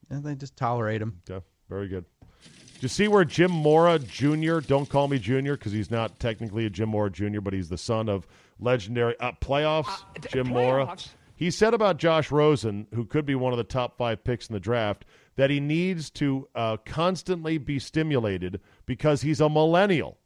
yeah, 0.10 0.20
they 0.22 0.36
just 0.36 0.56
tolerate 0.56 1.02
him. 1.02 1.22
Okay, 1.30 1.46
very 1.70 1.88
good. 1.88 2.06
Do 2.44 2.82
you 2.82 2.88
see 2.88 3.08
where 3.08 3.26
Jim 3.26 3.50
Mora 3.52 3.98
Jr. 4.00 4.60
Don't 4.60 4.88
call 4.88 5.08
me 5.08 5.18
Jr. 5.18 5.54
because 5.54 5.72
he's 5.72 5.90
not 5.90 6.20
technically 6.20 6.66
a 6.66 6.70
Jim 6.70 6.90
Mora 6.90 7.10
Jr., 7.10 7.42
but 7.42 7.54
he's 7.54 7.70
the 7.70 7.78
son 7.78 8.08
of 8.08 8.28
legendary 8.60 9.20
uh, 9.20 9.32
playoffs. 9.42 10.04
Jim 10.32 10.48
Mora. 10.50 10.96
He 11.36 11.52
said 11.52 11.74
about 11.74 11.98
Josh 11.98 12.32
Rosen, 12.32 12.88
who 12.94 13.06
could 13.06 13.26
be 13.26 13.36
one 13.36 13.52
of 13.54 13.58
the 13.58 13.64
top 13.64 13.98
five 13.98 14.24
picks 14.24 14.48
in 14.48 14.54
the 14.54 14.60
draft, 14.60 15.06
that 15.36 15.50
he 15.52 15.60
needs 15.60 16.10
to 16.12 16.48
uh, 16.56 16.78
constantly 16.86 17.58
be 17.60 17.78
stimulated 17.80 18.60
because 18.88 19.22
he's 19.22 19.40
a 19.42 19.50
millennial. 19.50 20.18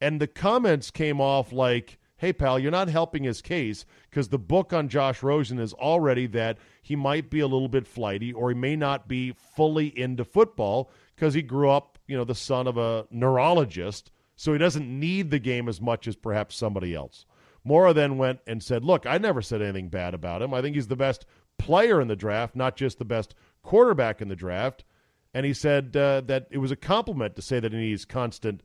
And 0.00 0.20
the 0.20 0.26
comments 0.26 0.90
came 0.90 1.20
off 1.20 1.52
like, 1.52 1.98
hey, 2.18 2.32
pal, 2.32 2.58
you're 2.58 2.70
not 2.70 2.88
helping 2.88 3.24
his 3.24 3.42
case 3.42 3.84
because 4.08 4.28
the 4.28 4.38
book 4.38 4.72
on 4.72 4.88
Josh 4.88 5.22
Rosen 5.22 5.58
is 5.58 5.74
already 5.74 6.26
that 6.28 6.58
he 6.82 6.96
might 6.96 7.30
be 7.30 7.40
a 7.40 7.46
little 7.46 7.68
bit 7.68 7.86
flighty 7.86 8.32
or 8.32 8.50
he 8.50 8.54
may 8.54 8.76
not 8.76 9.06
be 9.06 9.32
fully 9.32 9.96
into 9.98 10.24
football 10.24 10.90
because 11.14 11.34
he 11.34 11.42
grew 11.42 11.70
up, 11.70 11.98
you 12.06 12.16
know, 12.16 12.24
the 12.24 12.34
son 12.34 12.66
of 12.66 12.78
a 12.78 13.06
neurologist. 13.10 14.10
So 14.36 14.52
he 14.52 14.58
doesn't 14.58 14.88
need 14.88 15.30
the 15.30 15.38
game 15.38 15.68
as 15.68 15.80
much 15.80 16.06
as 16.06 16.16
perhaps 16.16 16.56
somebody 16.56 16.94
else. 16.94 17.26
Mora 17.64 17.92
then 17.92 18.16
went 18.16 18.40
and 18.46 18.62
said, 18.62 18.84
look, 18.84 19.06
I 19.06 19.18
never 19.18 19.42
said 19.42 19.60
anything 19.60 19.88
bad 19.88 20.14
about 20.14 20.40
him. 20.40 20.54
I 20.54 20.62
think 20.62 20.76
he's 20.76 20.88
the 20.88 20.96
best 20.96 21.26
player 21.58 22.00
in 22.00 22.08
the 22.08 22.16
draft, 22.16 22.54
not 22.54 22.76
just 22.76 22.98
the 22.98 23.04
best 23.04 23.34
quarterback 23.62 24.22
in 24.22 24.28
the 24.28 24.36
draft. 24.36 24.84
And 25.34 25.44
he 25.44 25.52
said 25.52 25.96
uh, 25.96 26.22
that 26.22 26.46
it 26.50 26.58
was 26.58 26.70
a 26.70 26.76
compliment 26.76 27.34
to 27.36 27.42
say 27.42 27.60
that 27.60 27.72
he 27.72 27.78
needs 27.78 28.04
constant 28.04 28.62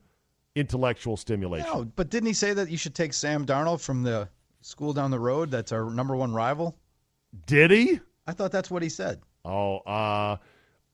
intellectual 0.54 1.16
stimulation. 1.16 1.68
No, 1.72 1.84
but 1.84 2.10
didn't 2.10 2.26
he 2.26 2.32
say 2.34 2.52
that 2.54 2.70
you 2.70 2.76
should 2.76 2.94
take 2.94 3.12
Sam 3.12 3.46
Darnold 3.46 3.80
from 3.80 4.02
the 4.02 4.28
school 4.60 4.92
down 4.92 5.10
the 5.10 5.20
road? 5.20 5.50
That's 5.50 5.72
our 5.72 5.90
number 5.90 6.16
one 6.16 6.32
rival. 6.32 6.76
Did 7.46 7.70
he? 7.70 8.00
I 8.26 8.32
thought 8.32 8.52
that's 8.52 8.70
what 8.70 8.82
he 8.82 8.88
said. 8.88 9.20
Oh, 9.44 9.78
uh, 9.78 10.36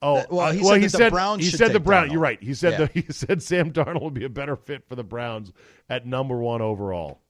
oh. 0.02 0.14
That- 0.16 0.32
well, 0.32 0.46
uh, 0.46 0.52
he 0.52 0.61
well, 0.61 0.70
said 0.70 0.80
he 0.82 0.86
that 0.86 0.98
the 0.98 1.11
Browns 1.11 1.44
he 1.44 1.50
said 1.50 1.68
the 1.68 1.74
take 1.74 1.84
Brown. 1.84 2.11
You're 2.11 2.20
right. 2.20 2.42
He 2.42 2.54
said 2.54 2.72
Yeah. 2.72 2.86
the, 2.86 3.00
he 3.00 3.12
said 3.12 3.42
Sam 3.42 3.72
Darnold 3.72 4.02
would 4.02 4.14
be 4.14 4.24
a 4.24 4.30
better 4.30 4.56
fit 4.56 4.86
for 4.88 4.94
the 4.94 5.04
Browns 5.04 5.52
at 5.88 6.06
number 6.06 6.38
one 6.38 6.62
overall. 6.62 7.20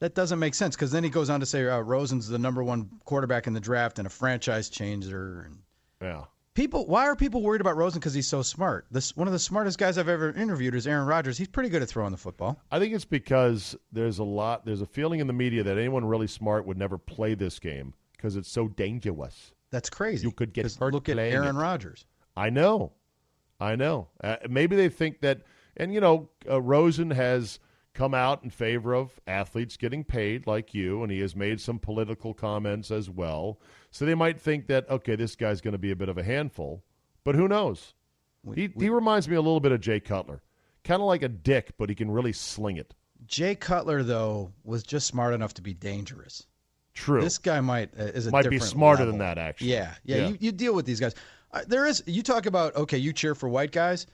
That 0.00 0.14
doesn't 0.14 0.38
make 0.38 0.54
sense 0.54 0.76
because 0.76 0.90
then 0.90 1.04
he 1.04 1.10
goes 1.10 1.30
on 1.30 1.40
to 1.40 1.46
say 1.46 1.66
uh, 1.66 1.78
Rosen's 1.80 2.28
the 2.28 2.38
number 2.38 2.62
one 2.62 2.90
quarterback 3.04 3.46
in 3.46 3.52
the 3.54 3.60
draft 3.60 3.98
and 3.98 4.06
a 4.06 4.10
franchise 4.10 4.68
changer. 4.68 5.42
And 5.46 5.58
Yeah. 6.02 6.24
People, 6.54 6.86
why 6.86 7.04
are 7.06 7.16
people 7.16 7.42
worried 7.42 7.60
about 7.60 7.76
Rosen 7.76 7.98
because 7.98 8.14
he's 8.14 8.28
so 8.28 8.40
smart? 8.40 8.86
This 8.88 9.16
one 9.16 9.26
of 9.26 9.32
the 9.32 9.40
smartest 9.40 9.76
guys 9.76 9.98
I've 9.98 10.08
ever 10.08 10.30
interviewed 10.30 10.76
is 10.76 10.86
Aaron 10.86 11.04
Rodgers. 11.04 11.36
He's 11.36 11.48
pretty 11.48 11.68
good 11.68 11.82
at 11.82 11.88
throwing 11.88 12.12
the 12.12 12.16
football. 12.16 12.60
I 12.70 12.78
think 12.78 12.94
it's 12.94 13.04
because 13.04 13.74
there's 13.90 14.20
a 14.20 14.24
lot. 14.24 14.64
There's 14.64 14.80
a 14.80 14.86
feeling 14.86 15.18
in 15.18 15.26
the 15.26 15.32
media 15.32 15.64
that 15.64 15.76
anyone 15.76 16.04
really 16.04 16.28
smart 16.28 16.64
would 16.64 16.78
never 16.78 16.96
play 16.96 17.34
this 17.34 17.58
game 17.58 17.92
because 18.16 18.36
it's 18.36 18.48
so 18.48 18.68
dangerous. 18.68 19.52
That's 19.72 19.90
crazy. 19.90 20.24
You 20.24 20.30
could 20.32 20.52
get 20.52 20.72
hurt 20.76 20.94
Look 20.94 21.08
at 21.08 21.18
Aaron. 21.18 21.56
Rodgers. 21.56 22.06
I 22.36 22.50
know, 22.50 22.92
I 23.58 23.74
know. 23.74 24.08
Uh, 24.22 24.36
maybe 24.48 24.76
they 24.76 24.88
think 24.88 25.22
that, 25.22 25.40
and 25.76 25.92
you 25.92 26.00
know, 26.00 26.28
uh, 26.48 26.62
Rosen 26.62 27.10
has 27.10 27.58
come 27.94 28.12
out 28.14 28.42
in 28.42 28.50
favor 28.50 28.94
of 28.94 29.18
athletes 29.26 29.76
getting 29.76 30.04
paid 30.04 30.46
like 30.46 30.74
you, 30.74 31.02
and 31.02 31.10
he 31.10 31.20
has 31.20 31.34
made 31.34 31.60
some 31.60 31.78
political 31.78 32.34
comments 32.34 32.90
as 32.90 33.08
well. 33.08 33.60
So 33.90 34.04
they 34.04 34.14
might 34.14 34.40
think 34.40 34.66
that 34.66 34.88
okay, 34.90 35.16
this 35.16 35.36
guy's 35.36 35.60
going 35.60 35.72
to 35.72 35.78
be 35.78 35.90
a 35.90 35.96
bit 35.96 36.08
of 36.08 36.18
a 36.18 36.22
handful, 36.24 36.82
but 37.24 37.34
who 37.34 37.48
knows? 37.48 37.94
he 38.54 38.68
he 38.78 38.90
reminds 38.90 39.28
me 39.28 39.36
a 39.36 39.40
little 39.40 39.60
bit 39.60 39.72
of 39.72 39.80
Jay 39.80 40.00
Cutler, 40.00 40.42
kind 40.82 41.00
of 41.00 41.06
like 41.06 41.22
a 41.22 41.28
dick, 41.28 41.72
but 41.78 41.88
he 41.88 41.94
can 41.94 42.10
really 42.10 42.32
sling 42.32 42.76
it. 42.76 42.94
Jay 43.26 43.54
Cutler 43.54 44.02
though 44.02 44.52
was 44.64 44.82
just 44.82 45.06
smart 45.06 45.32
enough 45.32 45.54
to 45.54 45.62
be 45.62 45.72
dangerous. 45.72 46.46
True. 46.92 47.20
This 47.22 47.38
guy 47.38 47.60
might 47.60 47.90
uh, 47.98 48.04
is 48.04 48.26
a 48.26 48.30
Might 48.30 48.48
be 48.48 48.58
smarter 48.60 49.00
level. 49.04 49.12
than 49.12 49.18
that, 49.18 49.38
actually. 49.38 49.72
Yeah, 49.72 49.94
yeah. 50.04 50.16
Yeah. 50.16 50.28
You, 50.28 50.36
you 50.40 50.52
deal 50.52 50.74
with 50.74 50.86
these 50.86 51.00
guys. 51.00 51.14
Uh, 51.52 51.62
there 51.66 51.86
is. 51.86 52.02
You 52.06 52.22
talk 52.22 52.46
about 52.46 52.76
okay. 52.76 52.98
You 52.98 53.12
cheer 53.12 53.34
for 53.34 53.48
white 53.48 53.72
guys. 53.72 54.06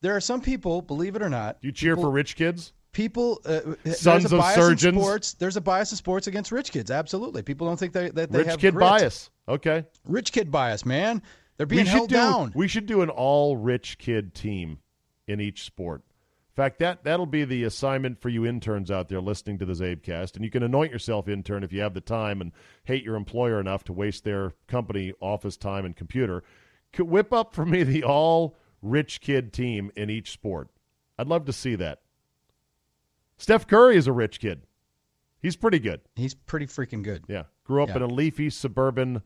There 0.00 0.14
are 0.14 0.20
some 0.20 0.40
people, 0.40 0.80
believe 0.80 1.16
it 1.16 1.22
or 1.22 1.28
not, 1.28 1.58
you 1.60 1.72
cheer 1.72 1.96
for 1.96 2.10
rich 2.10 2.36
kids? 2.36 2.72
People. 2.92 3.40
Uh, 3.44 3.74
Sons 3.92 4.32
of 4.32 4.44
surgeons? 4.54 4.98
sports. 5.00 5.34
There's 5.34 5.56
a 5.56 5.60
bias 5.60 5.90
in 5.92 5.96
sports 5.96 6.26
against 6.26 6.50
rich 6.52 6.72
kids. 6.72 6.90
Absolutely. 6.90 7.42
People 7.42 7.66
don't 7.66 7.78
think 7.78 7.92
they, 7.92 8.10
that 8.10 8.32
they 8.32 8.38
have 8.38 8.46
Rich 8.46 8.46
have 8.48 8.60
kid 8.60 8.74
grit. 8.74 8.80
bias. 8.84 9.30
Okay. 9.48 9.84
Rich 10.04 10.32
kid 10.32 10.50
bias, 10.50 10.84
man. 10.84 11.22
They're 11.56 11.66
being 11.66 11.84
we 11.84 11.90
held 11.90 12.08
do, 12.08 12.14
down. 12.14 12.52
We 12.54 12.68
should 12.68 12.86
do 12.86 13.02
an 13.02 13.10
all 13.10 13.56
rich 13.56 13.98
kid 13.98 14.34
team 14.34 14.78
in 15.26 15.40
each 15.40 15.64
sport. 15.64 16.02
In 16.50 16.62
fact, 16.62 16.78
that 16.80 17.04
that'll 17.04 17.26
be 17.26 17.44
the 17.44 17.64
assignment 17.64 18.20
for 18.20 18.30
you 18.30 18.44
interns 18.44 18.90
out 18.90 19.08
there 19.08 19.20
listening 19.20 19.58
to 19.58 19.64
the 19.64 19.74
Czabecast, 19.74 20.34
and 20.34 20.44
you 20.44 20.50
can 20.50 20.64
anoint 20.64 20.90
yourself 20.90 21.28
intern 21.28 21.62
if 21.62 21.72
you 21.72 21.80
have 21.82 21.94
the 21.94 22.00
time 22.00 22.40
and 22.40 22.50
hate 22.84 23.04
your 23.04 23.14
employer 23.14 23.60
enough 23.60 23.84
to 23.84 23.92
waste 23.92 24.24
their 24.24 24.54
company 24.66 25.12
office 25.20 25.56
time 25.56 25.84
and 25.84 25.94
computer. 25.94 26.42
Could 26.92 27.08
whip 27.08 27.32
up 27.32 27.54
for 27.54 27.64
me 27.64 27.82
the 27.84 28.02
all 28.02 28.56
rich 28.82 29.20
kid 29.20 29.52
team 29.52 29.92
in 29.94 30.10
each 30.10 30.30
sport. 30.32 30.68
I'd 31.18 31.28
love 31.28 31.44
to 31.44 31.52
see 31.52 31.76
that. 31.76 32.00
Steph 33.38 33.66
Curry 33.66 33.96
is 33.96 34.06
a 34.06 34.12
rich 34.12 34.40
kid. 34.40 34.62
He's 35.40 35.56
pretty 35.56 35.78
good. 35.78 36.00
He's 36.16 36.34
pretty 36.34 36.66
freaking 36.66 37.02
good. 37.02 37.24
Yeah, 37.28 37.44
grew 37.64 37.82
up 37.82 37.90
Yeah. 37.90 37.96
in 37.96 38.02
a 38.02 38.06
leafy 38.06 38.50
suburban 38.50 39.22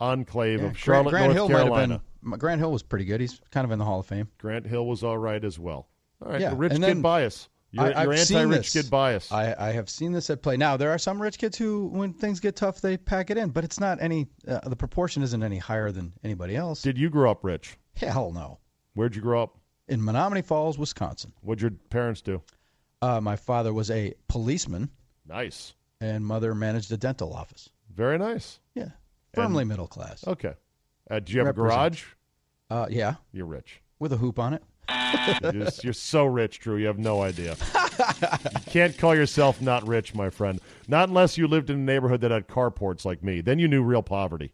enclave 0.00 0.60
Yeah, 0.60 0.68
of 0.68 0.78
Charlotte, 0.78 1.10
Grant, 1.10 1.32
Grant 1.32 1.36
North 1.36 1.50
Hill 1.50 1.58
Carolina. 1.58 2.02
been. 2.22 2.38
Grant 2.38 2.60
Hill 2.60 2.72
was 2.72 2.82
pretty 2.82 3.04
good. 3.04 3.20
He's 3.20 3.40
kind 3.50 3.64
of 3.64 3.70
in 3.70 3.78
the 3.78 3.84
Hall 3.84 4.00
of 4.00 4.06
Fame. 4.06 4.28
Grant 4.38 4.66
Hill 4.66 4.86
was 4.86 5.02
all 5.02 5.18
right 5.18 5.42
as 5.44 5.58
well. 5.58 5.88
All 6.24 6.32
right, 6.32 6.40
Yeah, 6.40 6.50
the 6.50 6.56
rich 6.56 6.72
and 6.72 6.84
kid 6.84 7.02
bias. 7.02 7.48
You're, 7.72 7.96
I, 7.96 8.04
you're 8.04 8.12
anti-rich 8.14 8.72
kid 8.72 8.88
bias. 8.90 9.30
I, 9.30 9.54
I 9.58 9.72
have 9.72 9.90
seen 9.90 10.12
this 10.12 10.30
at 10.30 10.40
play. 10.42 10.56
Now 10.56 10.76
there 10.76 10.90
are 10.92 10.98
some 10.98 11.20
rich 11.20 11.36
kids 11.36 11.58
who, 11.58 11.86
when 11.88 12.12
things 12.12 12.40
get 12.40 12.56
tough, 12.56 12.80
they 12.80 12.96
pack 12.96 13.30
it 13.30 13.36
in, 13.36 13.50
but 13.50 13.64
it's 13.64 13.78
not 13.80 14.00
any. 14.00 14.28
Uh, 14.46 14.60
the 14.68 14.76
proportion 14.76 15.22
isn't 15.22 15.42
any 15.42 15.58
higher 15.58 15.90
than 15.90 16.12
anybody 16.24 16.56
else. 16.56 16.80
Did 16.80 16.96
you 16.96 17.10
grow 17.10 17.30
up 17.30 17.44
rich? 17.44 17.76
Hell 17.96 18.32
no. 18.32 18.60
Where'd 18.94 19.14
you 19.16 19.20
grow 19.20 19.42
up? 19.42 19.58
In 19.88 20.00
Menomonee 20.00 20.44
Falls, 20.44 20.78
Wisconsin, 20.78 21.32
What'd 21.42 21.60
your 21.60 21.70
parents 21.90 22.22
do? 22.22 22.40
Uh, 23.06 23.20
my 23.20 23.36
father 23.36 23.72
was 23.72 23.90
a 23.90 24.14
policeman, 24.28 24.90
Nice, 25.28 25.74
and 26.00 26.24
mother 26.24 26.54
managed 26.54 26.90
a 26.92 26.96
dental 26.96 27.32
office. 27.32 27.70
very 27.94 28.18
nice. 28.18 28.60
Yeah, 28.74 28.90
firmly 29.34 29.64
middle 29.64 29.86
class. 29.86 30.26
Okay. 30.26 30.54
Uh, 31.10 31.20
do 31.20 31.32
you 31.32 31.38
have 31.40 31.46
Represent. 31.56 31.72
a 31.72 31.76
garage? 31.76 32.04
Uh, 32.68 32.86
yeah, 32.90 33.14
You're 33.32 33.46
rich. 33.46 33.80
with 33.98 34.12
a 34.12 34.16
hoop 34.16 34.38
on 34.38 34.54
it. 34.54 34.62
You're, 35.42 35.52
just- 35.64 35.84
you're 35.84 35.92
so 35.92 36.24
rich, 36.26 36.58
Drew. 36.60 36.76
You 36.76 36.86
have 36.86 36.98
no 36.98 37.22
idea. 37.22 37.56
you 37.98 38.60
can't 38.66 38.96
call 38.98 39.14
yourself 39.14 39.60
not 39.62 39.86
rich, 39.86 40.14
my 40.14 40.30
friend. 40.30 40.60
Not 40.88 41.08
unless 41.08 41.38
you 41.38 41.46
lived 41.48 41.70
in 41.70 41.76
a 41.76 41.80
neighborhood 41.80 42.20
that 42.22 42.30
had 42.30 42.46
carports 42.48 43.04
like 43.04 43.22
me. 43.22 43.40
Then 43.40 43.58
you 43.58 43.68
knew 43.68 43.82
real 43.82 44.02
poverty. 44.02 44.52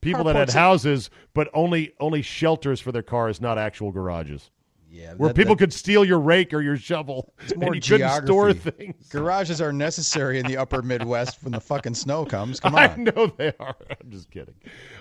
People 0.00 0.24
that 0.24 0.36
had 0.36 0.48
Carports- 0.48 0.52
houses, 0.54 1.10
but 1.34 1.48
only 1.54 1.92
only 2.00 2.22
shelters 2.22 2.80
for 2.80 2.92
their 2.92 3.02
cars, 3.02 3.40
not 3.40 3.58
actual 3.58 3.90
garages. 3.92 4.50
Yeah, 4.92 5.14
Where 5.14 5.28
that- 5.28 5.36
people 5.36 5.54
that- 5.54 5.60
could 5.60 5.72
steal 5.72 6.04
your 6.04 6.18
rake 6.18 6.52
or 6.52 6.60
your 6.60 6.76
shovel, 6.76 7.32
more 7.56 7.72
and 7.72 7.76
you 7.76 7.80
couldn't 7.96 8.24
store 8.24 8.52
geography. 8.52 8.70
things. 8.86 9.08
Garages 9.08 9.60
are 9.60 9.72
necessary 9.72 10.40
in 10.40 10.46
the 10.46 10.56
upper 10.56 10.82
Midwest 10.82 11.42
when 11.44 11.52
the 11.52 11.60
fucking 11.60 11.94
snow 11.94 12.24
comes. 12.24 12.58
Come 12.58 12.74
on, 12.76 12.82
I 12.82 12.96
know 12.96 13.26
they 13.36 13.52
are. 13.60 13.76
I'm 14.02 14.10
just 14.10 14.30
kidding. 14.30 14.54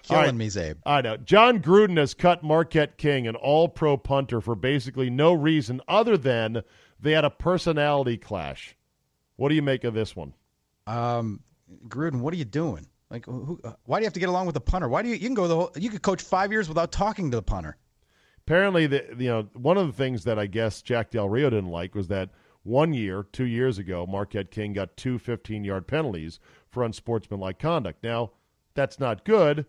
Killing 0.03 0.25
right. 0.25 0.35
me, 0.35 0.47
Czabe. 0.47 0.75
I 0.85 1.01
know. 1.01 1.17
Jon 1.17 1.59
Gruden 1.59 1.97
has 1.97 2.13
cut 2.13 2.43
Marquette 2.43 2.97
King, 2.97 3.27
an 3.27 3.35
all 3.35 3.67
pro 3.67 3.97
punter, 3.97 4.41
for 4.41 4.55
basically 4.55 5.09
no 5.09 5.33
reason 5.33 5.81
other 5.87 6.17
than 6.17 6.61
they 6.99 7.13
had 7.13 7.25
a 7.25 7.29
personality 7.31 8.17
clash. 8.17 8.75
What 9.37 9.49
do 9.49 9.55
you 9.55 9.63
make 9.63 9.83
of 9.85 9.95
this 9.95 10.15
one? 10.15 10.33
Um, 10.85 11.39
Gruden, 11.87 12.19
what 12.19 12.33
are 12.33 12.37
you 12.37 12.45
doing? 12.45 12.85
Like, 13.09 13.25
who, 13.25 13.59
why 13.85 13.97
do 13.97 14.03
you 14.03 14.05
have 14.05 14.13
to 14.13 14.19
get 14.19 14.29
along 14.29 14.45
with 14.45 14.53
the 14.53 14.61
punter? 14.61 14.87
Why 14.87 15.01
do 15.01 15.09
you? 15.09 15.15
You 15.15 15.21
can 15.27 15.33
go 15.33 15.47
the 15.47 15.55
whole. 15.55 15.71
You 15.75 15.89
could 15.89 16.03
coach 16.03 16.21
five 16.21 16.51
years 16.51 16.67
without 16.69 16.91
talking 16.91 17.31
to 17.31 17.37
the 17.37 17.41
punter. 17.41 17.75
Apparently, 18.50 18.88
the, 18.88 19.06
you 19.16 19.28
know, 19.28 19.47
one 19.54 19.78
of 19.78 19.86
the 19.86 19.93
things 19.93 20.24
that 20.24 20.39
I 20.39 20.47
guess 20.47 20.82
Jack 20.82 21.12
Del 21.12 21.30
Rio 21.30 21.52
didn't 21.52 21.70
like 21.70 21.93
was 21.93 22.08
that 22.08 22.32
one 22.64 22.95
year, 22.95 23.28
two 23.32 23.45
years 23.45 23.78
ago, 23.78 24.08
Marquette 24.08 24.50
King 24.50 24.74
got 24.74 24.97
two 24.97 25.20
15 25.20 25.64
yard 25.64 25.86
penalties 25.86 26.39
for 26.68 26.84
unsportsmanlike 26.84 27.60
conduct. 27.60 28.04
Now, 28.04 28.32
that's 28.74 29.00
not 29.00 29.24
good, 29.24 29.68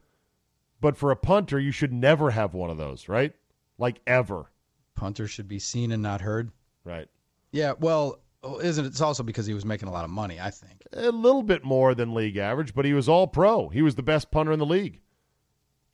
but 0.80 0.96
for 0.96 1.10
a 1.10 1.16
punter, 1.16 1.60
you 1.60 1.72
should 1.72 1.92
never 1.92 2.30
have 2.30 2.54
one 2.54 2.70
of 2.70 2.78
those, 2.78 3.06
right? 3.06 3.34
Like 3.76 4.00
ever, 4.06 4.50
Punter 4.94 5.28
should 5.28 5.46
be 5.46 5.58
seen 5.58 5.92
and 5.92 6.02
not 6.02 6.22
heard. 6.22 6.50
right? 6.82 7.08
Yeah, 7.52 7.74
well, 7.80 8.20
oh, 8.42 8.60
isn't 8.60 8.86
it? 8.86 8.88
It's 8.88 9.02
also 9.02 9.22
because 9.22 9.44
he 9.44 9.52
was 9.52 9.66
making 9.66 9.88
a 9.88 9.92
lot 9.92 10.04
of 10.04 10.10
money. 10.10 10.40
I 10.40 10.48
think. 10.48 10.84
a 10.94 11.10
little 11.10 11.42
bit 11.42 11.64
more 11.64 11.94
than 11.94 12.14
league 12.14 12.38
average, 12.38 12.74
but 12.74 12.86
he 12.86 12.94
was 12.94 13.10
all 13.10 13.26
pro. 13.26 13.68
He 13.68 13.82
was 13.82 13.96
the 13.96 14.02
best 14.02 14.30
punter 14.30 14.52
in 14.52 14.58
the 14.58 14.64
league. 14.64 15.02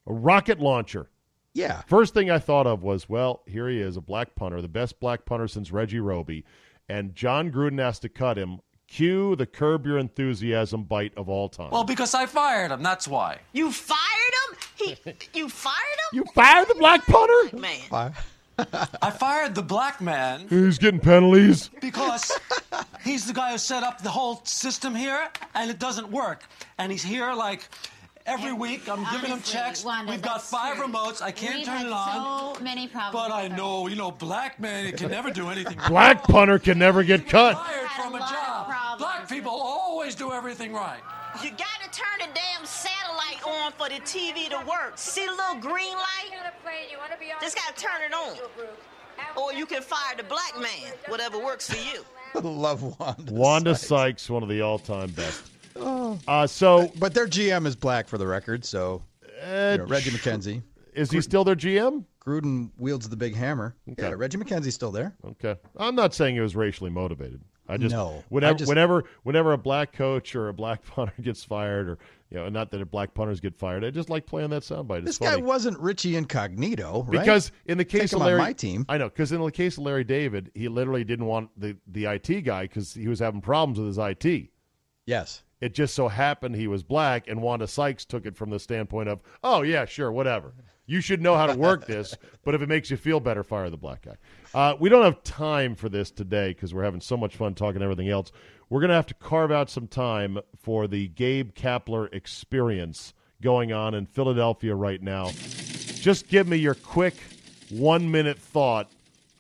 A 0.07 0.12
rocket 0.12 0.61
launcher. 0.61 1.11
Yeah, 1.57 1.80
First 1.86 2.12
thing 2.12 2.30
I 2.30 2.38
thought 2.38 2.66
of 2.66 2.82
was, 2.82 3.09
well, 3.09 3.40
here 3.46 3.66
he 3.66 3.80
is, 3.80 3.96
a 3.96 4.02
black 4.02 4.34
punter, 4.34 4.61
the 4.61 4.68
best 4.68 5.00
black 5.00 5.24
punter 5.24 5.48
since 5.48 5.72
Reggie 5.72 6.00
Roby, 6.00 6.44
and 6.86 7.14
Jon 7.14 7.50
Gruden 7.50 7.78
has 7.78 7.98
to 8.00 8.11
cut 8.11 8.36
him. 8.36 8.61
Cue 8.88 9.34
the 9.36 9.46
curb 9.46 9.86
your 9.86 9.96
enthusiasm 9.96 10.84
bite 10.84 11.12
of 11.16 11.30
all 11.30 11.48
time. 11.48 11.70
Well, 11.70 11.82
because 11.82 12.14
I 12.14 12.26
fired 12.26 12.70
him, 12.72 12.82
that's 12.82 13.09
why. 13.09 13.38
You 13.54 13.72
fired 13.72 13.98
him? 14.50 14.59
He, 14.76 14.96
you 15.32 15.48
fired 15.48 15.74
him? 16.12 16.18
you 16.18 16.24
fired 16.34 16.68
the 16.68 16.74
black 16.74 17.07
punter? 17.07 17.57
Man, 17.57 18.12
I 19.02 19.11
fired 19.11 19.54
the 19.54 19.62
black 19.62 20.00
man 20.00 20.46
He's 20.48 20.78
getting 20.78 21.00
penalties. 21.00 21.70
because 21.80 22.38
he's 23.02 23.26
the 23.26 23.32
guy 23.32 23.52
who 23.52 23.59
set 23.59 23.82
up 23.82 24.02
the 24.02 24.11
whole 24.11 24.42
system 24.44 24.94
here, 24.94 25.28
and 25.54 25.70
it 25.70 25.78
doesn't 25.78 26.11
work. 26.11 26.44
And 26.78 26.92
he's 26.92 27.02
here 27.02 27.32
like 27.32 27.68
every 28.26 28.52
week. 28.52 28.88
I'm 28.88 29.04
giving 29.12 29.30
them 29.30 29.42
checks. 29.42 29.84
Wanda, 29.84 30.10
We've 30.12 30.22
got 30.22 30.42
five 30.42 30.76
true. 30.76 30.86
remotes. 30.86 31.22
I 31.22 31.30
can't 31.30 31.56
We've 31.56 31.66
turn 31.66 31.76
had 31.78 31.86
it 31.86 31.92
on. 31.92 32.56
So 32.56 32.62
many 32.62 32.88
problems. 32.88 33.12
But 33.28 33.34
I 33.34 33.48
know, 33.48 33.86
you 33.86 33.96
know, 33.96 34.10
black 34.10 34.60
man 34.60 34.92
can 34.96 35.10
never 35.10 35.30
do 35.30 35.48
anything. 35.48 35.78
Black 35.88 36.22
punter 36.24 36.58
can 36.58 36.78
never 36.78 37.02
get 37.02 37.28
cut. 37.28 37.54
Fired 37.54 37.86
Had 37.86 38.00
a 38.06 38.10
from 38.10 38.14
a 38.16 38.18
job. 38.18 38.98
Black 38.98 39.28
people 39.28 39.52
always 39.52 40.14
do 40.14 40.32
everything 40.32 40.72
right. 40.72 41.00
you 41.42 41.50
gotta 41.50 41.90
turn 41.92 42.18
the 42.18 42.28
damn 42.34 42.64
satellite 42.66 43.42
on 43.46 43.72
for 43.72 43.88
the 43.88 44.00
TV 44.02 44.48
to 44.50 44.58
work. 44.68 44.92
See 44.96 45.24
the 45.24 45.32
little 45.32 45.56
green 45.60 45.94
light? 45.94 46.30
Just 47.40 47.56
gotta 47.56 47.74
turn 47.74 48.02
it 48.04 48.12
on. 48.14 48.36
Or 49.36 49.52
you 49.52 49.66
can 49.66 49.82
fire 49.82 50.16
the 50.16 50.22
black 50.24 50.54
man, 50.60 50.92
whatever 51.08 51.38
works 51.38 51.70
for 51.72 51.76
you. 51.94 52.04
love 52.42 52.82
Wanda. 52.98 53.32
Wanda 53.32 53.74
Sykes. 53.74 53.86
Sykes, 53.88 54.30
one 54.30 54.42
of 54.42 54.48
the 54.48 54.60
all 54.62 54.78
time 54.78 55.10
best. 55.10 55.42
Uh, 55.80 56.46
so, 56.46 56.90
But 56.98 57.14
their 57.14 57.26
GM 57.26 57.66
is 57.66 57.76
black 57.76 58.08
for 58.08 58.18
the 58.18 58.26
record, 58.26 58.64
so 58.64 59.02
uh, 59.44 59.72
you 59.72 59.78
know, 59.78 59.84
Reggie 59.86 60.10
McKenzie. 60.10 60.62
is 60.94 61.10
he 61.10 61.20
still 61.20 61.44
their 61.44 61.56
GM? 61.56 62.04
Gruden 62.24 62.70
wields 62.76 63.08
the 63.08 63.16
big 63.16 63.36
hammer. 63.36 63.76
Yeah, 63.98 64.10
Reggie 64.16 64.38
McKenzie's 64.38 64.74
still 64.74 64.90
there. 64.90 65.14
Okay, 65.24 65.56
I'm 65.76 65.94
not 65.94 66.12
saying 66.14 66.36
it 66.36 66.40
was 66.40 66.56
racially 66.56 66.90
motivated. 66.90 67.40
I 67.68 67.76
just 67.76 67.92
No, 67.94 68.22
whenever 68.28 68.54
I 68.54 68.56
just- 68.58 68.68
whenever 68.68 69.04
whenever 69.24 69.52
a 69.52 69.58
black 69.58 69.92
coach 69.92 70.34
or 70.36 70.48
a 70.48 70.54
black 70.54 70.84
punter 70.86 71.12
gets 71.20 71.44
fired, 71.44 71.88
or 71.88 71.98
you 72.30 72.36
know, 72.38 72.48
not 72.48 72.70
that 72.72 72.84
black 72.90 73.14
punters 73.14 73.38
get 73.40 73.54
fired. 73.56 73.84
I 73.84 73.90
just 73.90 74.08
like 74.10 74.26
playing 74.26 74.50
that 74.50 74.62
soundbite. 74.62 74.98
It's 74.98 75.06
This 75.06 75.18
guy 75.18 75.36
wasn't 75.36 75.78
Richie 75.78 76.16
Incognito, 76.16 77.04
right? 77.08 77.20
because 77.20 77.52
in 77.66 77.78
the 77.78 77.84
case 77.84 78.12
him 78.12 78.16
of 78.18 78.22
on 78.22 78.26
Larry, 78.28 78.40
my 78.40 78.52
team. 78.52 78.84
I 78.88 78.98
know 78.98 79.08
because 79.08 79.30
in 79.32 79.40
the 79.40 79.50
case 79.52 79.78
of 79.78 79.84
Larry 79.84 80.04
David, 80.04 80.50
he 80.54 80.68
literally 80.68 81.04
didn't 81.04 81.26
want 81.26 81.50
the 81.56 81.76
the 81.88 82.06
IT 82.06 82.42
guy 82.44 82.62
because 82.62 82.92
he 82.94 83.06
was 83.08 83.18
having 83.20 83.40
problems 83.40 83.78
with 83.78 83.86
his 83.88 83.98
IT. 83.98 84.48
yes, 85.06 85.42
It 85.61 85.74
just 85.74 85.94
so 85.94 86.09
happened 86.09 86.54
he 86.57 86.66
was 86.66 86.82
black, 86.82 87.28
and 87.28 87.40
Wanda 87.40 87.66
Sykes 87.66 88.04
took 88.04 88.26
it 88.26 88.36
from 88.36 88.50
the 88.50 88.59
standpoint 88.59 89.09
of, 89.09 89.20
oh, 89.42 89.62
yeah, 89.62 89.86
sure, 89.86 90.12
whatever. 90.12 90.54
You 90.84 91.00
should 91.00 91.20
know 91.20 91.34
how 91.34 91.46
to 91.46 91.59
work 91.59 91.86
this, 91.86 92.14
but 92.44 92.54
if 92.54 92.62
it 92.62 92.68
makes 92.68 92.90
you 92.90 92.96
feel 92.96 93.20
better, 93.20 93.42
fire 93.42 93.70
the 93.70 93.76
black 93.76 94.02
guy. 94.02 94.16
Uh, 94.54 94.74
we 94.78 94.88
don't 94.88 95.02
have 95.02 95.22
time 95.22 95.74
for 95.74 95.88
this 95.88 96.11
today 96.11 96.48
because 96.48 96.74
we're 96.74 96.84
having 96.84 97.00
so 97.00 97.16
much 97.16 97.36
fun 97.36 97.54
talking 97.54 97.82
everything 97.82 98.09
else. 98.09 98.30
We're 98.68 98.80
going 98.80 98.90
to 98.90 98.96
have 98.96 99.07
to 99.07 99.14
carve 99.14 99.50
out 99.50 99.70
some 99.70 99.88
time 99.88 100.38
for 100.57 100.86
the 100.86 101.09
Gabe 101.09 101.54
Kapler 101.54 102.12
experience 102.12 103.14
going 103.40 103.72
on 103.72 103.94
in 103.94 104.07
Philadelphia 104.07 104.74
right 104.74 105.02
now. 105.02 105.30
Just 105.94 106.28
give 106.28 106.46
me 106.46 106.57
your 106.57 106.74
quick 106.74 107.14
one 107.70 108.11
minute 108.11 108.38
thought 108.38 108.90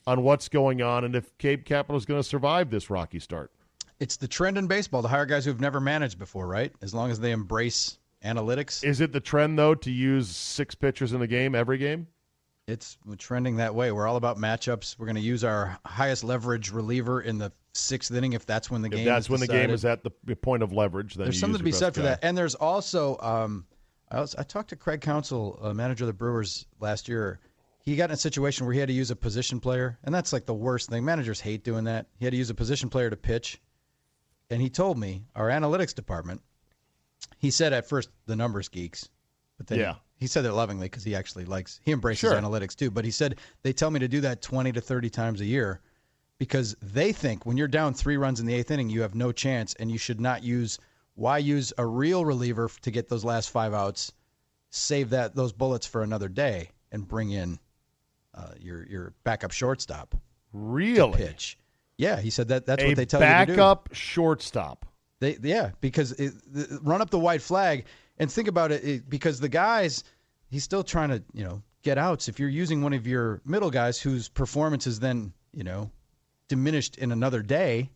on 0.06 0.22
what's 0.22 0.48
going 0.48 0.82
on 0.82 1.04
and 1.04 1.14
if 1.14 1.36
Gabe 1.38 1.64
Kapler 1.64 1.96
is 1.96 2.04
going 2.04 2.20
to 2.20 2.28
survive 2.28 2.70
this 2.70 2.90
rocky 2.90 3.18
start. 3.18 3.50
It's 3.98 4.16
the 4.16 4.28
trend 4.28 4.58
in 4.58 4.66
baseball 4.66 5.02
to 5.02 5.08
hire 5.08 5.26
guys 5.26 5.44
who've 5.44 5.60
never 5.60 5.80
managed 5.80 6.18
before, 6.18 6.46
right? 6.46 6.72
As 6.82 6.94
long 6.94 7.10
as 7.10 7.18
they 7.20 7.32
embrace 7.32 7.98
analytics. 8.24 8.84
Is 8.84 9.00
it 9.00 9.12
the 9.12 9.20
trend 9.20 9.58
though 9.58 9.74
to 9.74 9.90
use 9.90 10.28
six 10.28 10.74
pitchers 10.74 11.12
in 11.12 11.20
the 11.20 11.26
game 11.26 11.54
every 11.54 11.78
game? 11.78 12.06
It's 12.66 12.98
trending 13.18 13.56
that 13.56 13.74
way. 13.74 13.92
We're 13.92 14.08
all 14.08 14.16
about 14.16 14.38
matchups. 14.38 14.98
We're 14.98 15.06
going 15.06 15.16
to 15.16 15.22
use 15.22 15.44
our 15.44 15.78
highest 15.86 16.24
leverage 16.24 16.72
reliever 16.72 17.20
in 17.20 17.38
the 17.38 17.52
sixth 17.74 18.10
inning 18.12 18.32
if 18.32 18.44
that's 18.44 18.70
when 18.70 18.82
the 18.82 18.88
If 18.88 18.94
game. 18.94 19.04
that's 19.04 19.26
is 19.26 19.30
when 19.30 19.40
the 19.40 19.46
game 19.46 19.70
is 19.70 19.84
at 19.84 20.02
the 20.02 20.10
point 20.36 20.62
of 20.64 20.72
leverage, 20.72 21.14
then 21.14 21.26
There's 21.26 21.38
something 21.38 21.58
to 21.58 21.64
be 21.64 21.70
said 21.72 21.94
for 21.94 22.00
guy. 22.00 22.06
that. 22.08 22.20
And 22.22 22.36
there's 22.36 22.56
also, 22.56 23.18
um, 23.20 23.66
I, 24.10 24.20
was, 24.20 24.34
I 24.34 24.42
talked 24.42 24.70
to 24.70 24.76
Craig 24.76 25.00
Counsell, 25.00 25.58
uh, 25.62 25.72
manager 25.74 26.04
of 26.04 26.08
the 26.08 26.12
Brewers 26.14 26.66
last 26.80 27.08
year. 27.08 27.38
He 27.84 27.94
got 27.94 28.10
in 28.10 28.14
a 28.14 28.16
situation 28.16 28.66
where 28.66 28.72
he 28.72 28.80
had 28.80 28.88
to 28.88 28.92
use 28.94 29.12
a 29.12 29.16
position 29.16 29.60
player, 29.60 29.96
and 30.02 30.12
that's 30.12 30.32
like 30.32 30.44
the 30.44 30.54
worst 30.54 30.90
thing. 30.90 31.04
Managers 31.04 31.40
hate 31.40 31.62
doing 31.62 31.84
that. 31.84 32.06
He 32.18 32.24
had 32.24 32.32
to 32.32 32.36
use 32.36 32.50
a 32.50 32.54
position 32.54 32.88
player 32.90 33.10
to 33.10 33.16
pitch, 33.16 33.60
and 34.50 34.60
he 34.62 34.68
told 34.70 34.98
me 34.98 35.24
our 35.34 35.48
analytics 35.48 35.94
department. 35.94 36.40
He 37.38 37.50
said 37.50 37.72
at 37.72 37.88
first 37.88 38.10
the 38.26 38.36
numbers 38.36 38.68
geeks, 38.68 39.08
but 39.58 39.66
then 39.66 39.78
Yeah. 39.78 39.96
he 40.16 40.26
said 40.26 40.44
it 40.44 40.52
lovingly 40.52 40.86
because 40.86 41.04
he 41.04 41.14
actually 41.14 41.44
likes 41.44 41.80
he 41.82 41.92
embraces 41.92 42.30
Sure. 42.30 42.40
analytics 42.40 42.74
too. 42.74 42.90
But 42.90 43.04
he 43.04 43.10
said 43.10 43.38
they 43.62 43.72
tell 43.72 43.90
me 43.90 44.00
to 44.00 44.08
do 44.08 44.20
that 44.22 44.42
twenty 44.42 44.72
to 44.72 44.80
thirty 44.80 45.10
times 45.10 45.40
a 45.40 45.44
year 45.46 45.80
because 46.38 46.76
they 46.82 47.12
think 47.12 47.46
when 47.46 47.56
you're 47.56 47.68
down 47.68 47.94
three 47.94 48.16
runs 48.16 48.40
in 48.40 48.46
the 48.46 48.54
eighth 48.54 48.70
inning, 48.70 48.90
you 48.90 49.00
have 49.02 49.14
no 49.14 49.32
chance, 49.32 49.74
and 49.74 49.90
you 49.90 49.98
should 49.98 50.20
not 50.20 50.42
use. 50.42 50.78
Why 51.14 51.38
use 51.38 51.72
a 51.78 51.86
real 51.86 52.26
reliever 52.26 52.70
to 52.82 52.90
get 52.90 53.08
those 53.08 53.24
last 53.24 53.48
five 53.48 53.72
outs? 53.72 54.12
Save 54.68 55.10
that 55.10 55.34
those 55.34 55.52
bullets 55.52 55.86
for 55.86 56.02
another 56.02 56.28
day 56.28 56.70
and 56.92 57.08
bring 57.08 57.30
in 57.30 57.58
uh, 58.34 58.52
your 58.60 58.84
your 58.86 59.14
backup 59.24 59.50
shortstop 59.50 60.14
Really? 60.52 61.16
pitch. 61.16 61.56
Yeah, 61.98 62.20
he 62.20 62.30
said 62.30 62.48
that 62.48 62.66
that's 62.66 62.82
a 62.82 62.88
what 62.88 62.96
they 62.96 63.06
tell 63.06 63.20
you 63.20 63.26
to 63.26 63.46
do. 63.46 63.52
backup 63.52 63.88
shortstop. 63.92 64.84
They 65.20 65.38
yeah, 65.42 65.70
because 65.80 66.12
it, 66.12 66.34
the, 66.52 66.78
run 66.82 67.00
up 67.00 67.10
the 67.10 67.18
white 67.18 67.40
flag 67.42 67.84
and 68.18 68.30
think 68.30 68.48
about 68.48 68.70
it, 68.72 68.84
it 68.84 69.08
because 69.08 69.40
the 69.40 69.48
guys 69.48 70.04
he's 70.50 70.62
still 70.64 70.84
trying 70.84 71.08
to 71.08 71.22
you 71.32 71.44
know 71.44 71.62
get 71.82 71.96
outs. 71.98 72.28
If 72.28 72.38
you're 72.38 72.48
using 72.50 72.82
one 72.82 72.92
of 72.92 73.06
your 73.06 73.40
middle 73.46 73.70
guys 73.70 73.98
whose 74.00 74.28
performance 74.28 74.86
is 74.86 75.00
then 75.00 75.32
you 75.54 75.64
know 75.64 75.90
diminished 76.48 76.98
in 76.98 77.12
another 77.12 77.42
day, 77.42 77.90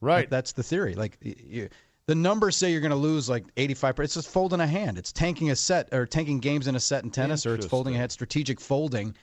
Right. 0.00 0.28
that's 0.28 0.52
the 0.52 0.62
theory. 0.62 0.94
Like 0.94 1.18
you, 1.20 1.68
the 2.06 2.14
numbers 2.14 2.56
say 2.56 2.70
you're 2.70 2.80
going 2.80 2.90
to 2.90 2.96
lose 2.96 3.28
like 3.28 3.44
85. 3.56 4.00
It's 4.00 4.14
just 4.14 4.28
folding 4.30 4.60
a 4.60 4.66
hand. 4.66 4.98
It's 4.98 5.12
tanking 5.12 5.50
a 5.50 5.56
set 5.56 5.88
or 5.92 6.06
tanking 6.06 6.38
games 6.38 6.66
in 6.66 6.76
a 6.76 6.80
set 6.80 7.02
in 7.04 7.10
tennis, 7.10 7.46
or 7.46 7.54
it's 7.54 7.66
folding 7.66 7.94
a 7.94 7.98
hand. 7.98 8.12
Strategic 8.12 8.60
folding. 8.60 9.14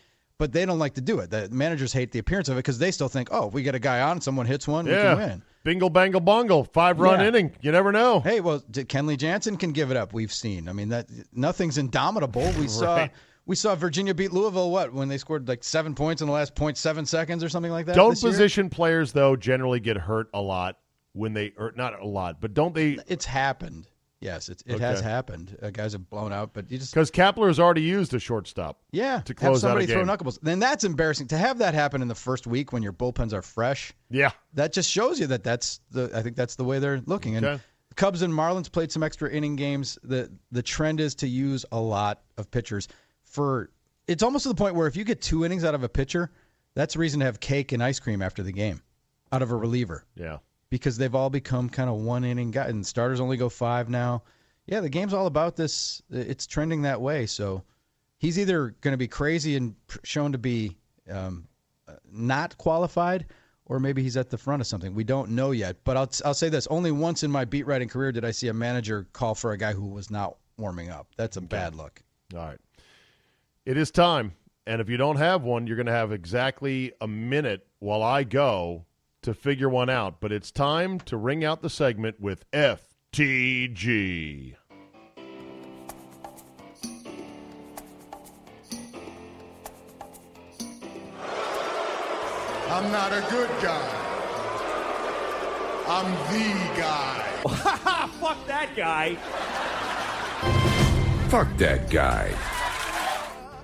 But 0.43 0.51
they 0.51 0.65
don't 0.65 0.77
like 0.77 0.95
to 0.95 1.01
do 1.01 1.19
it. 1.19 1.29
The 1.29 1.47
managers 1.51 1.93
hate 1.93 2.11
the 2.11 2.19
appearance 2.19 2.49
of 2.49 2.57
it 2.57 2.59
because 2.59 2.77
they 2.77 2.91
still 2.91 3.07
think, 3.07 3.29
oh, 3.31 3.47
if 3.47 3.53
we 3.53 3.63
get 3.63 3.75
a 3.75 3.79
guy 3.79 4.01
on, 4.01 4.19
someone 4.19 4.45
hits 4.45 4.67
one, 4.67 4.83
we 4.83 4.91
can 4.91 5.17
win. 5.17 5.41
Bingle 5.63 5.89
bangle 5.89 6.19
bungle. 6.19 6.65
Five 6.65 6.99
run 6.99 7.21
Yeah. 7.21 7.27
inning. 7.29 7.51
You 7.61 7.71
never 7.71 7.93
know. 7.93 8.19
Hey, 8.19 8.41
well, 8.41 8.61
D- 8.69 8.83
Kenley 8.83 9.15
Jansen 9.17 9.55
can 9.55 9.71
give 9.71 9.89
it 9.89 9.95
up. 9.95 10.11
We've 10.13 10.33
seen. 10.33 10.67
I 10.67 10.73
mean, 10.73 10.89
that 10.89 11.07
nothing's 11.31 11.77
indomitable. 11.77 12.51
We 12.59 12.67
saw 12.67 13.07
we 13.45 13.55
saw 13.55 13.73
Virginia 13.75 14.13
beat 14.13 14.33
Louisville. 14.33 14.69
What 14.69 14.91
when 14.91 15.07
they 15.07 15.17
scored 15.17 15.47
like 15.47 15.63
seven 15.63 15.95
points 15.95 16.21
in 16.21 16.27
the 16.27 16.33
last 16.33 16.55
point 16.55 16.77
seven 16.77 17.05
seconds 17.05 17.41
or 17.41 17.47
something 17.47 17.71
like 17.71 17.85
that. 17.85 17.95
Don't 17.95 18.09
this 18.09 18.21
year? 18.23 18.31
position 18.33 18.69
players 18.69 19.13
though 19.13 19.37
generally 19.37 19.79
get 19.79 19.95
hurt 19.95 20.27
a 20.33 20.41
lot 20.41 20.75
when 21.13 21.31
they 21.31 21.53
or 21.57 21.71
not 21.77 21.97
a 22.01 22.05
lot, 22.05 22.41
but 22.41 22.53
don't 22.53 22.75
they 22.75 22.97
It's 23.07 23.23
happened. 23.23 23.87
Yes, 24.23 24.47
it, 24.49 24.63
it 24.65 24.79
has 24.79 25.01
happened. 25.01 25.57
Uh, 25.61 25.69
guys 25.69 25.91
have 25.93 26.09
blown 26.09 26.31
out, 26.31 26.53
but 26.53 26.71
you 26.71 26.77
just 26.77 26.93
because 26.93 27.11
Kapler 27.11 27.47
has 27.47 27.59
already 27.59 27.81
used 27.81 28.13
a 28.13 28.19
shortstop. 28.19 28.79
yeah 28.91 29.19
to 29.21 29.33
have 29.33 29.37
close 29.37 29.63
out 29.65 29.77
a 29.77 29.81
somebody 29.81 29.85
throw 29.87 30.03
game. 30.03 30.07
knuckleballs. 30.07 30.39
Then 30.41 30.59
that's 30.59 30.83
embarrassing 30.83 31.27
to 31.27 31.37
have 31.37 31.57
that 31.59 31.73
happen 31.73 32.01
in 32.01 32.07
the 32.07 32.15
first 32.15 32.47
week 32.47 32.71
when 32.71 32.81
your 32.83 32.93
bullpens 32.93 33.33
are 33.33 33.41
fresh. 33.41 33.93
Yeah. 34.09 34.31
that 34.53 34.71
just 34.73 34.89
shows 34.89 35.19
you 35.19 35.27
that 35.27 35.43
that's 35.43 35.81
the 35.91 36.09
I 36.13 36.21
think 36.21 36.35
that's 36.35 36.55
the 36.55 36.63
way 36.63 36.79
they're 36.79 37.01
looking. 37.05 37.35
And 37.35 37.45
Okay. 37.45 37.63
the 37.89 37.95
Cubs 37.95 38.21
and 38.21 38.33
Marlins 38.33 38.71
played 38.71 38.91
some 38.91 39.03
extra 39.03 39.29
inning 39.29 39.55
games. 39.57 39.99
the 40.03 40.31
The 40.51 40.63
trend 40.63 40.99
is 40.99 41.15
to 41.15 41.27
use 41.27 41.65
a 41.71 41.79
lot 41.79 42.21
of 42.37 42.49
pitchers 42.49 42.87
for. 43.23 43.69
It's 44.07 44.23
almost 44.23 44.43
to 44.43 44.49
the 44.49 44.55
point 44.55 44.75
where 44.75 44.87
if 44.87 44.95
you 44.97 45.03
get 45.03 45.21
two 45.21 45.45
innings 45.45 45.63
out 45.63 45.75
of 45.75 45.83
a 45.83 45.89
pitcher, 45.89 46.29
that's 46.75 46.95
a 46.95 46.99
reason 46.99 47.19
to 47.21 47.25
have 47.25 47.39
cake 47.39 47.71
and 47.71 47.81
ice 47.83 47.99
cream 47.99 48.21
after 48.21 48.43
the 48.43 48.51
game, 48.51 48.81
out 49.31 49.41
of 49.41 49.51
a 49.51 49.55
reliever, 49.55 50.03
Yeah. 50.15 50.37
Because 50.73 50.97
they've 50.97 51.13
all 51.13 51.29
become 51.29 51.69
kind 51.69 51.87
of 51.87 51.97
one 51.97 52.23
inning 52.23 52.49
guys. 52.49 52.71
And 52.71 52.83
starters 52.83 53.19
only 53.19 53.37
go 53.37 53.47
five 53.47 53.89
now. 53.91 54.23
Yeah, 54.65 54.79
the 54.79 54.89
game's 54.89 55.13
all 55.13 55.27
about 55.27 55.55
this. 55.55 56.01
It's 56.09 56.47
trending 56.47 56.81
that 56.81 56.99
way. 56.99 57.27
So 57.27 57.61
he's 58.17 58.39
either 58.39 58.73
going 58.81 58.93
to 58.93 58.97
be 58.97 59.07
crazy 59.07 59.55
and 59.55 59.75
shown 60.03 60.31
to 60.31 60.39
be 60.39 60.75
um, 61.11 61.47
not 62.11 62.57
qualified, 62.57 63.27
or 63.67 63.79
maybe 63.79 64.01
he's 64.01 64.17
at 64.17 64.31
the 64.31 64.37
front 64.39 64.61
of 64.61 64.67
something. 64.67 64.95
We 64.95 65.03
don't 65.03 65.29
know 65.29 65.51
yet. 65.51 65.77
But 65.83 65.95
I'll 65.95 66.09
I'll 66.25 66.33
say 66.33 66.49
this: 66.49 66.65
only 66.71 66.89
once 66.89 67.21
in 67.21 67.29
my 67.29 67.45
beat 67.45 67.67
writing 67.67 67.87
career 67.87 68.11
did 68.11 68.25
I 68.25 68.31
see 68.31 68.47
a 68.47 68.53
manager 68.53 69.05
call 69.13 69.35
for 69.35 69.51
a 69.51 69.57
guy 69.59 69.73
who 69.73 69.85
was 69.85 70.09
not 70.09 70.37
warming 70.57 70.89
up. 70.89 71.05
That's 71.17 71.37
a 71.37 71.41
bad 71.41 71.75
look. 71.75 72.01
All 72.33 72.39
right. 72.39 72.59
It 73.67 73.77
is 73.77 73.91
time. 73.91 74.33
And 74.65 74.81
if 74.81 74.89
you 74.89 74.97
don't 74.97 75.17
have 75.17 75.43
one, 75.43 75.67
you're 75.67 75.75
going 75.75 75.85
to 75.85 75.91
have 75.91 76.11
exactly 76.11 76.93
a 76.99 77.07
minute 77.07 77.67
while 77.77 78.01
I 78.01 78.23
go 78.23 78.85
to 79.23 79.33
figure 79.33 79.69
one 79.69 79.89
out. 79.89 80.19
But 80.19 80.31
it's 80.31 80.51
time 80.51 80.99
to 81.01 81.17
ring 81.17 81.43
out 81.43 81.61
the 81.61 81.69
segment 81.69 82.19
with 82.19 82.49
FTG. 82.51 84.55
I'm 92.69 92.91
not 92.91 93.11
a 93.11 93.23
good 93.29 93.49
guy. 93.61 93.99
I'm 95.87 96.11
the 96.31 96.81
guy. 96.81 97.29
Fuck 98.19 98.47
that 98.47 98.69
guy. 98.75 99.15
Fuck 101.29 101.55
that 101.57 101.89
guy. 101.89 102.33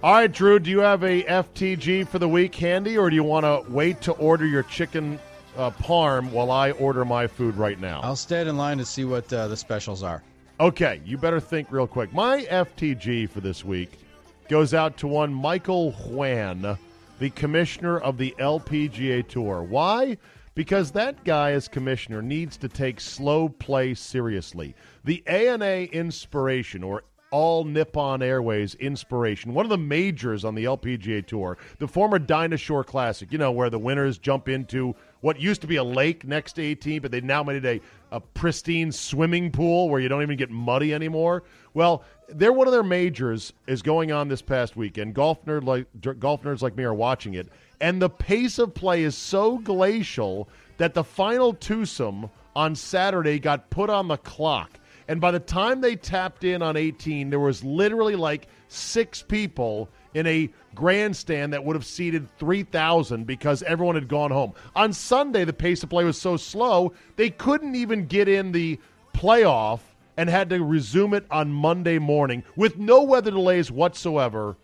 All 0.03 0.13
right, 0.13 0.31
Drew, 0.31 0.59
do 0.59 0.69
you 0.69 0.79
have 0.79 1.03
a 1.03 1.23
FTG 1.23 2.07
for 2.07 2.19
the 2.19 2.29
week 2.29 2.55
handy, 2.55 2.97
or 2.97 3.09
do 3.09 3.15
you 3.15 3.23
want 3.23 3.45
to 3.45 3.63
wait 3.71 4.01
to 4.01 4.11
order 4.13 4.45
your 4.45 4.63
chicken 4.63 5.19
uh, 5.59 5.71
parm 5.71 6.31
while 6.31 6.51
I 6.51 6.71
order 6.71 7.03
my 7.03 7.27
food 7.27 7.55
right 7.57 7.79
now? 7.79 7.99
I'll 8.01 8.15
stand 8.15 8.47
in 8.47 8.57
line 8.57 8.77
to 8.77 8.85
see 8.85 9.03
what 9.03 9.31
uh, 9.33 9.47
the 9.47 9.57
specials 9.57 10.01
are. 10.03 10.23
Okay, 10.59 11.01
you 11.05 11.17
better 11.17 11.39
think 11.39 11.71
real 11.71 11.87
quick. 11.87 12.13
My 12.13 12.43
FTG 12.43 13.29
for 13.29 13.41
this 13.41 13.63
week 13.63 13.99
goes 14.47 14.73
out 14.73 14.97
to 14.97 15.07
one 15.07 15.33
Michael 15.33 15.91
Whan, 15.91 16.77
the 17.19 17.29
commissioner 17.31 17.99
of 17.99 18.17
the 18.17 18.33
LPGA 18.39 19.27
Tour. 19.27 19.63
Why? 19.63 20.17
Because 20.55 20.91
that 20.91 21.23
guy, 21.23 21.51
as 21.51 21.67
commissioner, 21.67 22.21
needs 22.21 22.57
to 22.57 22.67
take 22.67 22.99
slow 22.99 23.47
play 23.47 23.93
seriously. 23.93 24.75
The 25.05 25.23
ANA 25.27 25.83
Inspiration, 25.93 26.83
or 26.83 27.03
All 27.31 27.63
Nippon 27.63 28.21
Airways 28.21 28.75
Inspiration, 28.75 29.53
one 29.53 29.65
of 29.65 29.69
the 29.69 29.77
majors 29.77 30.43
on 30.43 30.55
the 30.55 30.65
LPGA 30.65 31.25
Tour, 31.25 31.57
the 31.77 31.87
former 31.87 32.19
Dinah 32.19 32.57
Shore 32.57 32.83
Classic, 32.83 33.31
you 33.31 33.37
know, 33.37 33.51
where 33.51 33.69
the 33.69 33.79
winners 33.79 34.17
jump 34.17 34.49
into 34.49 34.95
what 35.21 35.39
used 35.39 35.61
to 35.61 35.67
be 35.67 35.75
a 35.75 35.83
lake 35.83 36.25
next 36.25 36.53
to 36.53 36.61
18, 36.61 37.01
but 37.01 37.11
they 37.11 37.21
now 37.21 37.43
made 37.43 37.63
it 37.63 37.81
a, 38.11 38.15
a 38.15 38.19
pristine 38.19 38.91
swimming 38.91 39.51
pool 39.51 39.89
where 39.89 39.99
you 39.99 40.09
don't 40.09 40.21
even 40.21 40.37
get 40.37 40.49
muddy 40.49 40.93
anymore. 40.93 41.43
Well, 41.73 42.03
they're 42.29 42.53
one 42.53 42.67
of 42.67 42.73
their 42.73 42.83
majors 42.83 43.53
is 43.67 43.81
going 43.81 44.11
on 44.11 44.27
this 44.27 44.41
past 44.41 44.75
weekend. 44.75 45.15
Golf 45.15 45.43
nerd 45.45 45.65
like 45.65 46.19
golf 46.19 46.43
nerds 46.43 46.61
like 46.61 46.75
me 46.75 46.83
are 46.83 46.93
watching 46.93 47.33
it, 47.33 47.49
and 47.81 48.01
the 48.01 48.09
pace 48.09 48.59
of 48.59 48.73
play 48.73 49.03
is 49.03 49.15
so 49.15 49.57
glacial 49.57 50.47
that 50.77 50.93
the 50.93 51.03
final 51.03 51.53
twosome 51.53 52.29
on 52.55 52.75
Saturday 52.75 53.39
got 53.39 53.69
put 53.69 53.89
on 53.89 54.07
the 54.07 54.17
clock. 54.17 54.79
And 55.07 55.19
by 55.19 55.31
the 55.31 55.39
time 55.39 55.81
they 55.81 55.95
tapped 55.95 56.43
in 56.43 56.61
on 56.61 56.77
18, 56.77 57.31
there 57.31 57.39
was 57.39 57.63
literally 57.63 58.15
like 58.15 58.47
six 58.67 59.23
people 59.23 59.89
in 60.13 60.25
a 60.27 60.49
grandstand 60.75 61.53
that 61.53 61.63
would 61.63 61.75
have 61.75 61.85
seated 61.85 62.27
3,000 62.37 63.25
because 63.25 63.63
everyone 63.63 63.95
had 63.95 64.07
gone 64.07 64.31
home. 64.31 64.53
On 64.75 64.91
Sunday, 64.93 65.45
the 65.45 65.53
pace 65.53 65.83
of 65.83 65.89
play 65.89 66.03
was 66.03 66.19
so 66.19 66.37
slow, 66.37 66.93
they 67.15 67.29
couldn't 67.29 67.75
even 67.75 68.05
get 68.05 68.27
in 68.27 68.51
the 68.51 68.79
playoff 69.13 69.79
and 70.17 70.29
had 70.29 70.49
to 70.49 70.63
resume 70.63 71.13
it 71.13 71.25
on 71.31 71.51
Monday 71.51 71.99
morning 71.99 72.43
with 72.55 72.77
no 72.77 73.03
weather 73.03 73.31
delays 73.31 73.71
whatsoever 73.71 74.57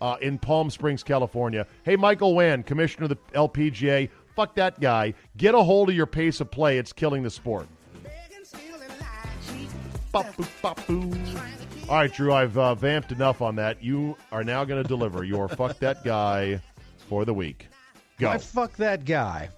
uh, 0.00 0.16
in 0.20 0.38
Palm 0.38 0.68
Springs, 0.70 1.02
California. 1.02 1.66
Hey, 1.84 1.96
Michael 1.96 2.34
Whan, 2.34 2.62
commissioner 2.62 3.04
of 3.04 3.10
the 3.10 3.18
LPGA, 3.32 4.10
fuck 4.36 4.54
that 4.56 4.80
guy. 4.80 5.14
Get 5.36 5.54
a 5.54 5.62
hold 5.62 5.88
of 5.88 5.94
your 5.94 6.06
pace 6.06 6.40
of 6.40 6.50
play. 6.50 6.78
It's 6.78 6.92
killing 6.92 7.22
the 7.22 7.30
sport. 7.30 7.66
Bop-boo, 10.12 10.46
bop-boo. 10.62 11.12
All 11.86 11.96
right, 11.96 12.10
Drew, 12.10 12.32
I've 12.32 12.56
uh, 12.56 12.74
vamped 12.74 13.12
enough 13.12 13.42
on 13.42 13.56
that. 13.56 13.82
You 13.84 14.16
are 14.32 14.42
now 14.42 14.64
going 14.64 14.82
to 14.82 14.88
deliver 14.88 15.22
your 15.22 15.48
fuck 15.48 15.78
that 15.80 16.02
guy 16.02 16.58
for 17.08 17.26
the 17.26 17.34
week. 17.34 17.68
Go. 18.18 18.30
My 18.30 18.38
fuck 18.38 18.74
that 18.76 19.04
guy 19.04 19.50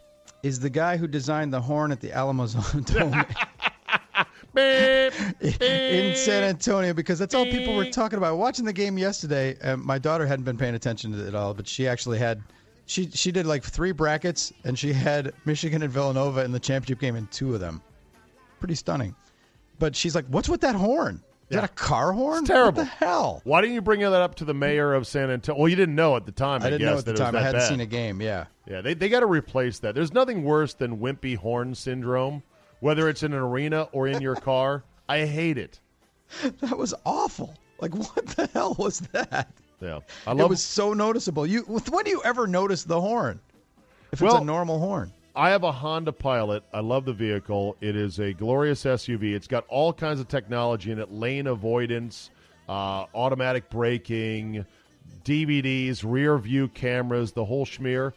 is 0.42 0.58
the 0.58 0.68
guy 0.68 0.96
who 0.96 1.06
designed 1.06 1.52
the 1.52 1.60
horn 1.60 1.92
at 1.92 2.00
the 2.00 2.12
Alamo 2.12 2.46
Dome. 2.84 3.24
in 4.56 6.16
San 6.16 6.42
Antonio 6.42 6.92
because 6.94 7.18
that's 7.18 7.32
all 7.34 7.44
people 7.44 7.76
were 7.76 7.90
talking 7.90 8.16
about. 8.16 8.38
Watching 8.38 8.64
the 8.64 8.72
game 8.72 8.98
yesterday, 8.98 9.56
uh, 9.60 9.76
my 9.76 9.98
daughter 9.98 10.26
hadn't 10.26 10.44
been 10.44 10.58
paying 10.58 10.74
attention 10.74 11.12
to 11.12 11.24
it 11.24 11.28
at 11.28 11.34
all, 11.36 11.54
but 11.54 11.68
she 11.68 11.86
actually 11.86 12.18
had. 12.18 12.42
She 12.86 13.10
she 13.10 13.30
did 13.30 13.46
like 13.46 13.62
three 13.62 13.92
brackets, 13.92 14.52
and 14.64 14.76
she 14.78 14.92
had 14.92 15.32
Michigan 15.44 15.82
and 15.82 15.92
Villanova 15.92 16.44
in 16.44 16.52
the 16.52 16.60
championship 16.60 17.00
game 17.00 17.14
in 17.16 17.26
two 17.28 17.54
of 17.54 17.60
them. 17.60 17.82
Pretty 18.58 18.74
stunning. 18.74 19.14
But 19.78 19.94
she's 19.94 20.14
like, 20.14 20.24
"What's 20.26 20.48
with 20.48 20.60
that 20.62 20.74
horn? 20.74 21.22
Is 21.48 21.54
Yeah. 21.54 21.60
that 21.60 21.70
a 21.70 21.74
car 21.74 22.12
horn? 22.12 22.40
It's 22.40 22.48
terrible. 22.48 22.82
What 22.82 22.88
the 22.98 23.06
hell?" 23.06 23.40
Why 23.44 23.60
didn't 23.60 23.74
you 23.74 23.80
bring 23.82 24.00
that 24.00 24.12
up 24.12 24.34
to 24.36 24.44
the 24.44 24.54
mayor 24.54 24.94
of 24.94 25.06
San 25.06 25.30
Antonio? 25.30 25.60
Well, 25.60 25.68
you 25.68 25.76
didn't 25.76 25.94
know 25.94 26.16
at 26.16 26.26
the 26.26 26.32
time. 26.32 26.62
I, 26.62 26.66
I 26.66 26.70
didn't 26.70 26.80
guess, 26.80 26.86
know 26.92 26.98
at 26.98 27.04
the 27.04 27.12
that 27.12 27.20
it 27.20 27.22
was 27.24 27.30
time. 27.32 27.36
I 27.36 27.42
hadn't 27.42 27.60
bad. 27.60 27.68
seen 27.68 27.80
a 27.80 27.86
game. 27.86 28.20
Yeah. 28.20 28.46
Yeah, 28.66 28.80
they, 28.80 28.94
they 28.94 29.08
got 29.08 29.20
to 29.20 29.26
replace 29.26 29.78
that. 29.80 29.94
There's 29.94 30.12
nothing 30.12 30.42
worse 30.42 30.74
than 30.74 30.98
wimpy 30.98 31.36
horn 31.36 31.74
syndrome, 31.74 32.42
whether 32.80 33.08
it's 33.08 33.22
in 33.22 33.32
an 33.32 33.38
arena 33.38 33.88
or 33.92 34.08
in 34.08 34.20
your 34.20 34.34
car. 34.34 34.82
I 35.08 35.24
hate 35.24 35.56
it. 35.58 35.78
That 36.60 36.76
was 36.76 36.92
awful. 37.04 37.54
Like, 37.80 37.94
what 37.94 38.26
the 38.26 38.48
hell 38.52 38.74
was 38.78 38.98
that? 39.12 39.48
Yeah, 39.80 40.00
I 40.26 40.30
love 40.32 40.40
It 40.40 40.48
was 40.48 40.62
so 40.64 40.94
noticeable. 40.94 41.46
You 41.46 41.60
when 41.62 42.04
do 42.04 42.10
you 42.10 42.22
ever 42.24 42.46
notice 42.48 42.82
the 42.84 43.00
horn? 43.00 43.38
If 44.10 44.14
it's 44.14 44.22
Well- 44.22 44.38
a 44.42 44.44
normal 44.44 44.78
horn. 44.80 45.12
I 45.36 45.50
have 45.50 45.64
a 45.64 45.72
Honda 45.72 46.12
Pilot. 46.12 46.64
I 46.72 46.80
love 46.80 47.04
the 47.04 47.12
vehicle. 47.12 47.76
It 47.82 47.94
is 47.94 48.18
a 48.18 48.32
glorious 48.32 48.84
SUV. 48.84 49.34
It's 49.34 49.46
got 49.46 49.66
all 49.68 49.92
kinds 49.92 50.18
of 50.18 50.28
technology 50.28 50.90
in 50.90 50.98
it: 50.98 51.12
lane 51.12 51.46
avoidance, 51.46 52.30
uh, 52.70 53.04
automatic 53.14 53.68
braking, 53.68 54.64
DVDs, 55.24 56.02
rear 56.04 56.38
view 56.38 56.68
cameras, 56.68 57.32
the 57.32 57.44
whole 57.44 57.66
schmear. 57.66 58.14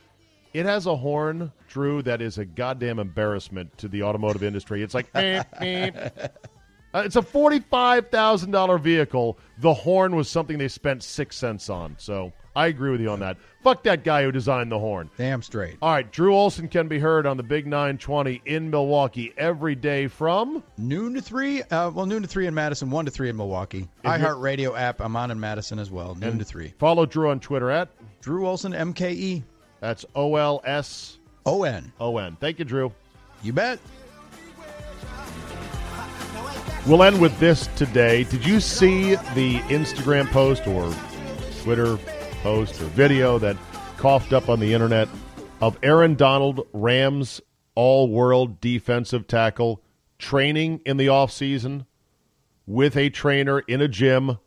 It 0.54 0.66
has 0.66 0.86
a 0.86 0.96
horn, 0.96 1.52
Drew, 1.68 2.02
that 2.04 2.22
is 2.22 2.38
a 2.38 2.46
goddamn 2.46 3.00
embarrassment 3.00 3.78
to 3.80 3.88
the 3.90 4.02
automotive 4.04 4.42
industry. 4.42 4.82
It's 4.82 4.94
like, 4.96 5.12
beep, 5.14 5.44
beep. 5.60 5.96
Uh, 6.92 7.04
it's 7.06 7.18
a 7.18 7.22
forty-five 7.22 8.10
thousand 8.10 8.52
dollar 8.52 8.78
vehicle. 8.78 9.38
The 9.60 9.74
horn 9.74 10.16
was 10.16 10.30
something 10.30 10.58
they 10.58 10.70
spent 10.70 11.04
six 11.04 11.36
cents 11.36 11.70
on. 11.70 11.96
So 12.00 12.34
I 12.60 12.68
agree 12.68 12.92
with 12.92 13.00
you 13.00 13.10
on 13.10 13.22
that. 13.22 13.38
Fuck 13.64 13.84
that 13.84 14.04
guy 14.04 14.24
who 14.24 14.34
designed 14.34 14.70
the 14.70 14.78
horn. 14.78 15.10
Damn 15.18 15.42
straight. 15.42 15.78
All 15.82 15.94
right, 15.94 16.12
Drew 16.12 16.36
Olson 16.36 16.68
can 16.68 16.90
be 16.90 17.00
heard 17.00 17.26
on 17.26 17.38
the 17.38 17.44
Big 17.44 17.66
920 17.66 18.42
in 18.46 18.70
Milwaukee 18.70 19.34
every 19.38 19.76
day 19.76 20.08
from. 20.08 20.62
Noon 20.78 21.14
to 21.14 21.22
three. 21.22 21.62
Uh, 21.62 21.90
well, 21.90 22.06
noon 22.06 22.22
to 22.22 22.28
three 22.28 22.48
in 22.48 22.54
Madison, 22.54 22.92
one 22.92 23.06
to 23.06 23.12
three 23.12 23.30
in 23.30 23.38
Milwaukee. 23.38 23.88
IHeartRadio 24.04 24.78
app. 24.78 25.00
I'm 25.00 25.16
on 25.16 25.32
in 25.32 25.40
Madison 25.40 25.80
as 25.80 25.90
well. 25.90 26.16
Noon 26.16 26.38
to 26.38 26.44
three. 26.44 26.74
Follow 26.80 27.06
Drew 27.06 27.30
on 27.30 27.40
Twitter 27.40 27.72
at 27.72 27.88
Drew 28.20 28.46
Olson, 28.46 28.74
MKE. 28.74 29.42
that's 29.80 30.06
O 30.14 30.36
L 30.36 30.62
S 30.66 31.18
O 31.46 31.64
N. 31.64 31.94
O 32.02 32.18
N. 32.18 32.36
Thank 32.42 32.60
you, 32.60 32.66
Drew. 32.66 32.92
You 33.42 33.54
bet. 33.54 33.80
We'll 36.86 37.04
end 37.04 37.22
with 37.22 37.40
this 37.40 37.68
today. 37.78 38.26
Did 38.26 38.46
you 38.46 38.60
see 38.60 39.16
the 39.34 39.60
Instagram 39.70 40.30
post 40.30 40.68
or 40.68 40.94
Twitter 41.64 41.98
post 42.42 42.82
or 42.82 42.86
video 42.86 43.38
that 43.38 43.58
coughed 43.98 44.34
up 44.34 44.50
on 44.50 44.60
the 44.60 44.74
internet 44.74 45.08
of 45.62 45.78
Aaron 45.84 46.16
Donald, 46.16 46.66
Rams 46.74 47.42
all 47.76 48.10
world 48.10 48.60
defensive 48.62 49.28
tackle, 49.28 49.84
training 50.18 50.82
in 50.86 50.98
the 50.98 51.08
offseason 51.08 51.86
with 52.66 52.98
a 52.98 53.10
trainer 53.10 53.60
in 53.60 53.82
a 53.82 53.88
gym 53.88 54.38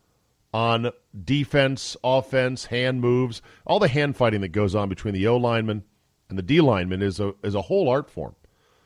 on 0.52 0.90
defense, 1.24 1.96
offense, 2.04 2.66
hand 2.66 3.00
moves, 3.00 3.40
all 3.66 3.78
the 3.78 3.88
hand 3.88 4.16
fighting 4.16 4.42
that 4.42 4.48
goes 4.48 4.74
on 4.74 4.88
between 4.88 5.14
the 5.14 5.26
O 5.26 5.36
lineman 5.36 5.82
and 6.28 6.38
the 6.38 6.42
D 6.42 6.60
lineman 6.60 7.02
is 7.02 7.20
a 7.20 7.32
is 7.42 7.54
a 7.54 7.62
whole 7.62 7.88
art 7.88 8.10
form. 8.10 8.34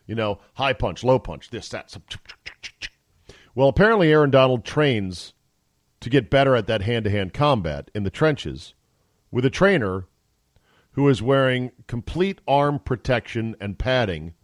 You 0.07 0.15
know, 0.15 0.39
high 0.55 0.73
punch, 0.73 1.03
low 1.03 1.19
punch, 1.19 1.51
this, 1.51 1.69
that. 1.71 1.97
Well, 3.55 3.69
apparently 3.69 4.13
Aaron 4.13 4.31
Donald 4.31 4.65
trains 4.65 5.33
to 6.01 6.11
get 6.11 6.31
better 6.31 6.55
at 6.55 6.69
that 6.69 6.83
hand 6.83 7.05
to 7.05 7.11
hand 7.11 7.35
combat 7.35 7.91
in 7.95 8.05
the 8.05 8.11
trenches 8.11 8.75
with 9.31 9.45
a 9.45 9.51
trainer 9.51 10.07
who 10.93 11.09
is 11.09 11.23
wearing 11.23 11.73
complete 11.87 12.41
arm 12.49 12.79
protection 12.79 13.55
and 13.61 13.79
padding 13.79 14.35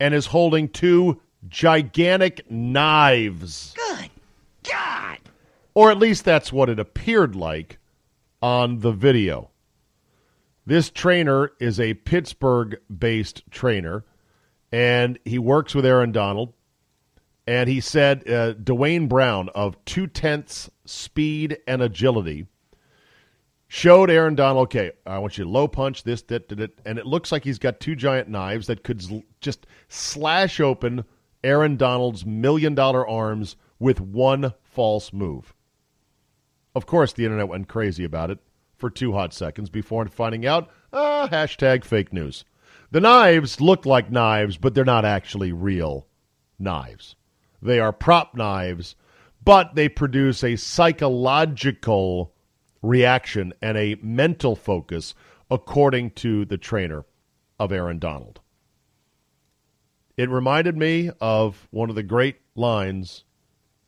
and 0.00 0.14
is 0.14 0.26
holding 0.26 0.68
two 0.68 1.20
gigantic 1.48 2.50
knives. 2.50 3.74
Good 3.76 4.10
God. 4.68 5.18
Or 5.74 5.90
at 5.90 5.98
least 5.98 6.24
that's 6.24 6.52
what 6.52 6.68
it 6.68 6.80
appeared 6.80 7.36
like 7.36 7.78
on 8.42 8.80
the 8.80 8.92
video. 8.92 9.50
This 10.66 10.90
trainer 10.90 11.52
is 11.60 11.80
a 11.80 11.94
Pittsburgh 11.94 12.80
based 12.96 13.42
trainer, 13.50 14.04
and 14.72 15.18
he 15.24 15.38
works 15.38 15.74
with 15.74 15.86
Aaron 15.86 16.12
Donald. 16.12 16.52
And 17.46 17.68
he 17.68 17.80
said 17.80 18.28
uh, 18.28 18.54
Dwayne 18.54 19.08
Brown 19.08 19.48
of 19.54 19.82
two 19.84 20.06
tenths 20.06 20.70
speed 20.84 21.58
and 21.66 21.82
agility 21.82 22.46
showed 23.70 24.10
Aaron 24.10 24.34
Donald, 24.34 24.64
okay, 24.64 24.90
I 25.06 25.20
want 25.20 25.38
you 25.38 25.44
to 25.44 25.50
low 25.50 25.68
punch 25.68 26.02
this, 26.02 26.22
that, 26.22 26.48
that. 26.48 26.72
And 26.84 26.98
it 26.98 27.06
looks 27.06 27.30
like 27.30 27.44
he's 27.44 27.60
got 27.60 27.78
two 27.78 27.94
giant 27.94 28.28
knives 28.28 28.66
that 28.66 28.82
could 28.82 29.00
just 29.40 29.64
slash 29.88 30.58
open 30.58 31.04
Aaron 31.44 31.76
Donald's 31.76 32.26
million 32.26 32.74
dollar 32.74 33.06
arms 33.08 33.54
with 33.78 34.00
one 34.00 34.52
false 34.64 35.12
move. 35.12 35.54
Of 36.74 36.86
course, 36.86 37.12
the 37.12 37.24
internet 37.24 37.46
went 37.46 37.68
crazy 37.68 38.02
about 38.02 38.32
it 38.32 38.40
for 38.76 38.90
two 38.90 39.12
hot 39.12 39.32
seconds 39.32 39.70
before 39.70 40.04
finding 40.08 40.44
out, 40.44 40.68
ah, 40.92 41.28
hashtag 41.30 41.84
fake 41.84 42.12
news. 42.12 42.44
The 42.90 43.00
knives 43.00 43.60
look 43.60 43.86
like 43.86 44.10
knives, 44.10 44.56
but 44.56 44.74
they're 44.74 44.84
not 44.84 45.04
actually 45.04 45.52
real 45.52 46.08
knives. 46.58 47.14
They 47.62 47.78
are 47.78 47.92
prop 47.92 48.34
knives, 48.34 48.96
but 49.44 49.76
they 49.76 49.88
produce 49.88 50.42
a 50.42 50.56
psychological 50.56 52.34
reaction 52.82 53.52
and 53.60 53.76
a 53.76 53.96
mental 54.02 54.56
focus, 54.56 55.14
according 55.50 56.10
to 56.10 56.44
the 56.44 56.58
trainer 56.58 57.04
of 57.58 57.72
Aaron 57.72 57.98
Donald. 57.98 58.40
It 60.16 60.28
reminded 60.28 60.76
me 60.76 61.10
of 61.20 61.66
one 61.70 61.88
of 61.88 61.96
the 61.96 62.02
great 62.02 62.36
lines 62.54 63.24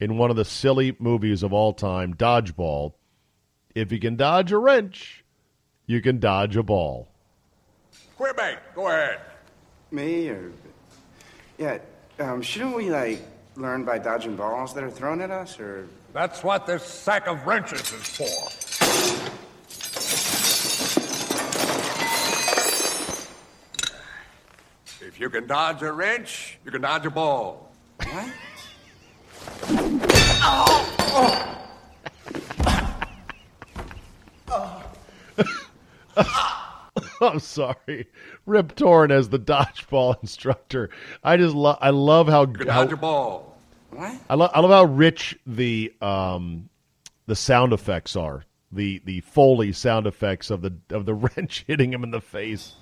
in 0.00 0.18
one 0.18 0.30
of 0.30 0.36
the 0.36 0.44
silly 0.44 0.96
movies 0.98 1.42
of 1.42 1.52
all 1.52 1.72
time, 1.72 2.14
Dodgeball. 2.14 2.94
If 3.74 3.92
you 3.92 3.98
can 3.98 4.16
dodge 4.16 4.50
a 4.52 4.58
wrench, 4.58 5.24
you 5.86 6.00
can 6.00 6.18
dodge 6.18 6.56
a 6.56 6.62
ball. 6.62 7.08
Quebec, 8.16 8.74
go 8.74 8.88
ahead. 8.88 9.20
Me 9.90 10.28
or 10.28 10.52
yeah? 11.58 11.78
Um, 12.18 12.42
shouldn't 12.42 12.76
we 12.76 12.90
like 12.90 13.20
learn 13.56 13.84
by 13.84 13.98
dodging 13.98 14.36
balls 14.36 14.74
that 14.74 14.84
are 14.84 14.90
thrown 14.90 15.20
at 15.20 15.30
us, 15.30 15.58
or 15.60 15.86
That's 16.12 16.42
what 16.42 16.66
this 16.66 16.82
sack 16.82 17.26
of 17.26 17.46
wrenches 17.46 17.92
is 17.92 18.08
for. 18.16 18.61
You 25.22 25.30
can 25.30 25.46
dodge 25.46 25.80
a 25.82 25.92
wrench, 25.92 26.58
you 26.64 26.72
can 26.72 26.80
dodge 26.80 27.06
a 27.06 27.10
ball. 27.10 27.70
what? 28.10 28.32
oh! 30.42 30.88
oh. 36.16 36.88
I'm 37.20 37.38
sorry, 37.38 38.08
Rip 38.46 38.74
Torn 38.74 39.12
as 39.12 39.28
the 39.28 39.38
dodgeball 39.38 40.16
instructor. 40.22 40.90
I 41.22 41.36
just 41.36 41.54
love. 41.54 41.78
I 41.80 41.90
love 41.90 42.26
how, 42.26 42.40
You 42.40 42.54
can 42.54 42.66
how 42.66 42.82
dodge 42.82 42.92
a 42.92 42.96
ball. 42.96 43.56
What? 43.90 44.16
I, 44.28 44.34
lo- 44.34 44.50
I 44.52 44.58
love 44.58 44.72
how 44.72 44.92
rich 44.92 45.38
the 45.46 45.92
um, 46.02 46.68
the 47.26 47.36
sound 47.36 47.72
effects 47.72 48.16
are. 48.16 48.44
The 48.72 49.00
the 49.04 49.20
foley 49.20 49.72
sound 49.72 50.08
effects 50.08 50.50
of 50.50 50.62
the 50.62 50.74
of 50.90 51.06
the 51.06 51.14
wrench 51.36 51.64
hitting 51.68 51.92
him 51.92 52.02
in 52.02 52.10
the 52.10 52.20
face. 52.20 52.74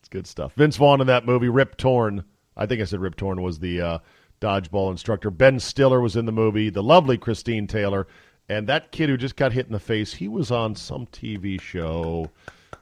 It's 0.00 0.08
good 0.10 0.26
stuff. 0.26 0.54
Vince 0.54 0.76
Vaughn 0.76 1.00
in 1.00 1.06
that 1.06 1.26
movie, 1.26 1.48
Rip 1.48 1.76
Torn. 1.76 2.24
I 2.56 2.66
think 2.66 2.80
I 2.80 2.84
said 2.84 3.00
Rip 3.00 3.16
Torn 3.16 3.42
was 3.42 3.58
the 3.58 3.80
uh, 3.80 3.98
dodgeball 4.40 4.90
instructor. 4.90 5.30
Ben 5.30 5.58
Stiller 5.58 6.00
was 6.00 6.16
in 6.16 6.26
the 6.26 6.32
movie. 6.32 6.70
The 6.70 6.82
lovely 6.82 7.18
Christine 7.18 7.66
Taylor. 7.66 8.06
And 8.48 8.66
that 8.68 8.92
kid 8.92 9.08
who 9.08 9.16
just 9.16 9.36
got 9.36 9.52
hit 9.52 9.66
in 9.66 9.72
the 9.72 9.80
face, 9.80 10.14
he 10.14 10.28
was 10.28 10.50
on 10.50 10.74
some 10.74 11.06
TV 11.06 11.60
show. 11.60 12.30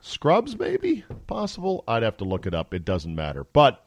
Scrubs, 0.01 0.59
maybe? 0.59 1.05
Possible? 1.27 1.83
I'd 1.87 2.03
have 2.03 2.17
to 2.17 2.25
look 2.25 2.45
it 2.45 2.53
up. 2.53 2.73
It 2.73 2.83
doesn't 2.83 3.15
matter. 3.15 3.45
But 3.45 3.85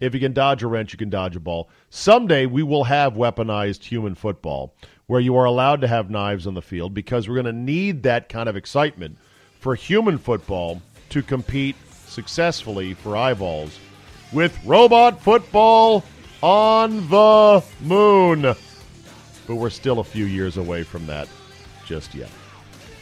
if 0.00 0.14
you 0.14 0.20
can 0.20 0.32
dodge 0.32 0.62
a 0.62 0.66
wrench, 0.66 0.92
you 0.92 0.98
can 0.98 1.10
dodge 1.10 1.36
a 1.36 1.40
ball. 1.40 1.68
Someday 1.90 2.46
we 2.46 2.62
will 2.62 2.84
have 2.84 3.14
weaponized 3.14 3.84
human 3.84 4.14
football 4.14 4.74
where 5.06 5.20
you 5.20 5.36
are 5.36 5.44
allowed 5.44 5.80
to 5.82 5.88
have 5.88 6.10
knives 6.10 6.46
on 6.46 6.54
the 6.54 6.62
field 6.62 6.94
because 6.94 7.28
we're 7.28 7.34
going 7.34 7.46
to 7.46 7.52
need 7.52 8.02
that 8.02 8.28
kind 8.28 8.48
of 8.48 8.56
excitement 8.56 9.18
for 9.60 9.74
human 9.74 10.18
football 10.18 10.80
to 11.10 11.22
compete 11.22 11.76
successfully 12.06 12.94
for 12.94 13.16
eyeballs 13.16 13.78
with 14.32 14.58
robot 14.64 15.20
football 15.22 16.04
on 16.42 17.08
the 17.08 17.62
moon. 17.80 18.42
But 19.46 19.56
we're 19.56 19.70
still 19.70 20.00
a 20.00 20.04
few 20.04 20.24
years 20.24 20.56
away 20.56 20.82
from 20.82 21.06
that 21.06 21.28
just 21.86 22.14
yet. 22.14 22.30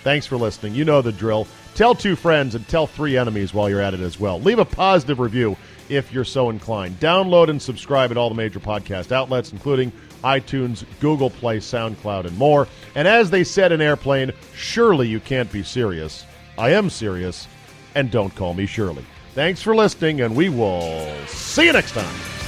Thanks 0.02 0.26
for 0.26 0.36
listening. 0.36 0.74
You 0.74 0.84
know 0.84 1.00
the 1.00 1.12
drill. 1.12 1.46
Tell 1.74 1.94
two 1.94 2.16
friends 2.16 2.54
and 2.54 2.66
tell 2.68 2.86
three 2.86 3.16
enemies 3.16 3.54
while 3.54 3.70
you're 3.70 3.80
at 3.80 3.94
it 3.94 4.00
as 4.00 4.20
well. 4.20 4.40
Leave 4.40 4.58
a 4.58 4.64
positive 4.64 5.20
review 5.20 5.56
if 5.94 6.12
you're 6.12 6.24
so 6.24 6.50
inclined. 6.50 6.98
Download 7.00 7.48
and 7.48 7.60
subscribe 7.60 8.10
at 8.10 8.16
all 8.16 8.28
the 8.28 8.34
major 8.34 8.60
podcast 8.60 9.12
outlets, 9.12 9.52
including 9.52 9.92
iTunes, 10.24 10.84
Google 11.00 11.30
Play, 11.30 11.58
SoundCloud, 11.58 12.26
and 12.26 12.36
more. 12.38 12.68
And 12.94 13.06
as 13.06 13.30
they 13.30 13.44
said 13.44 13.72
in 13.72 13.80
Airplane, 13.80 14.32
surely 14.54 15.08
you 15.08 15.20
can't 15.20 15.50
be 15.50 15.62
serious. 15.62 16.24
I 16.58 16.70
am 16.70 16.90
serious, 16.90 17.48
and 17.94 18.10
don't 18.10 18.34
call 18.34 18.54
me 18.54 18.66
Shirley. 18.66 19.04
Thanks 19.34 19.62
for 19.62 19.74
listening, 19.74 20.20
and 20.20 20.36
we 20.36 20.48
will 20.48 21.16
see 21.26 21.66
you 21.66 21.72
next 21.72 21.92
time. 21.92 22.41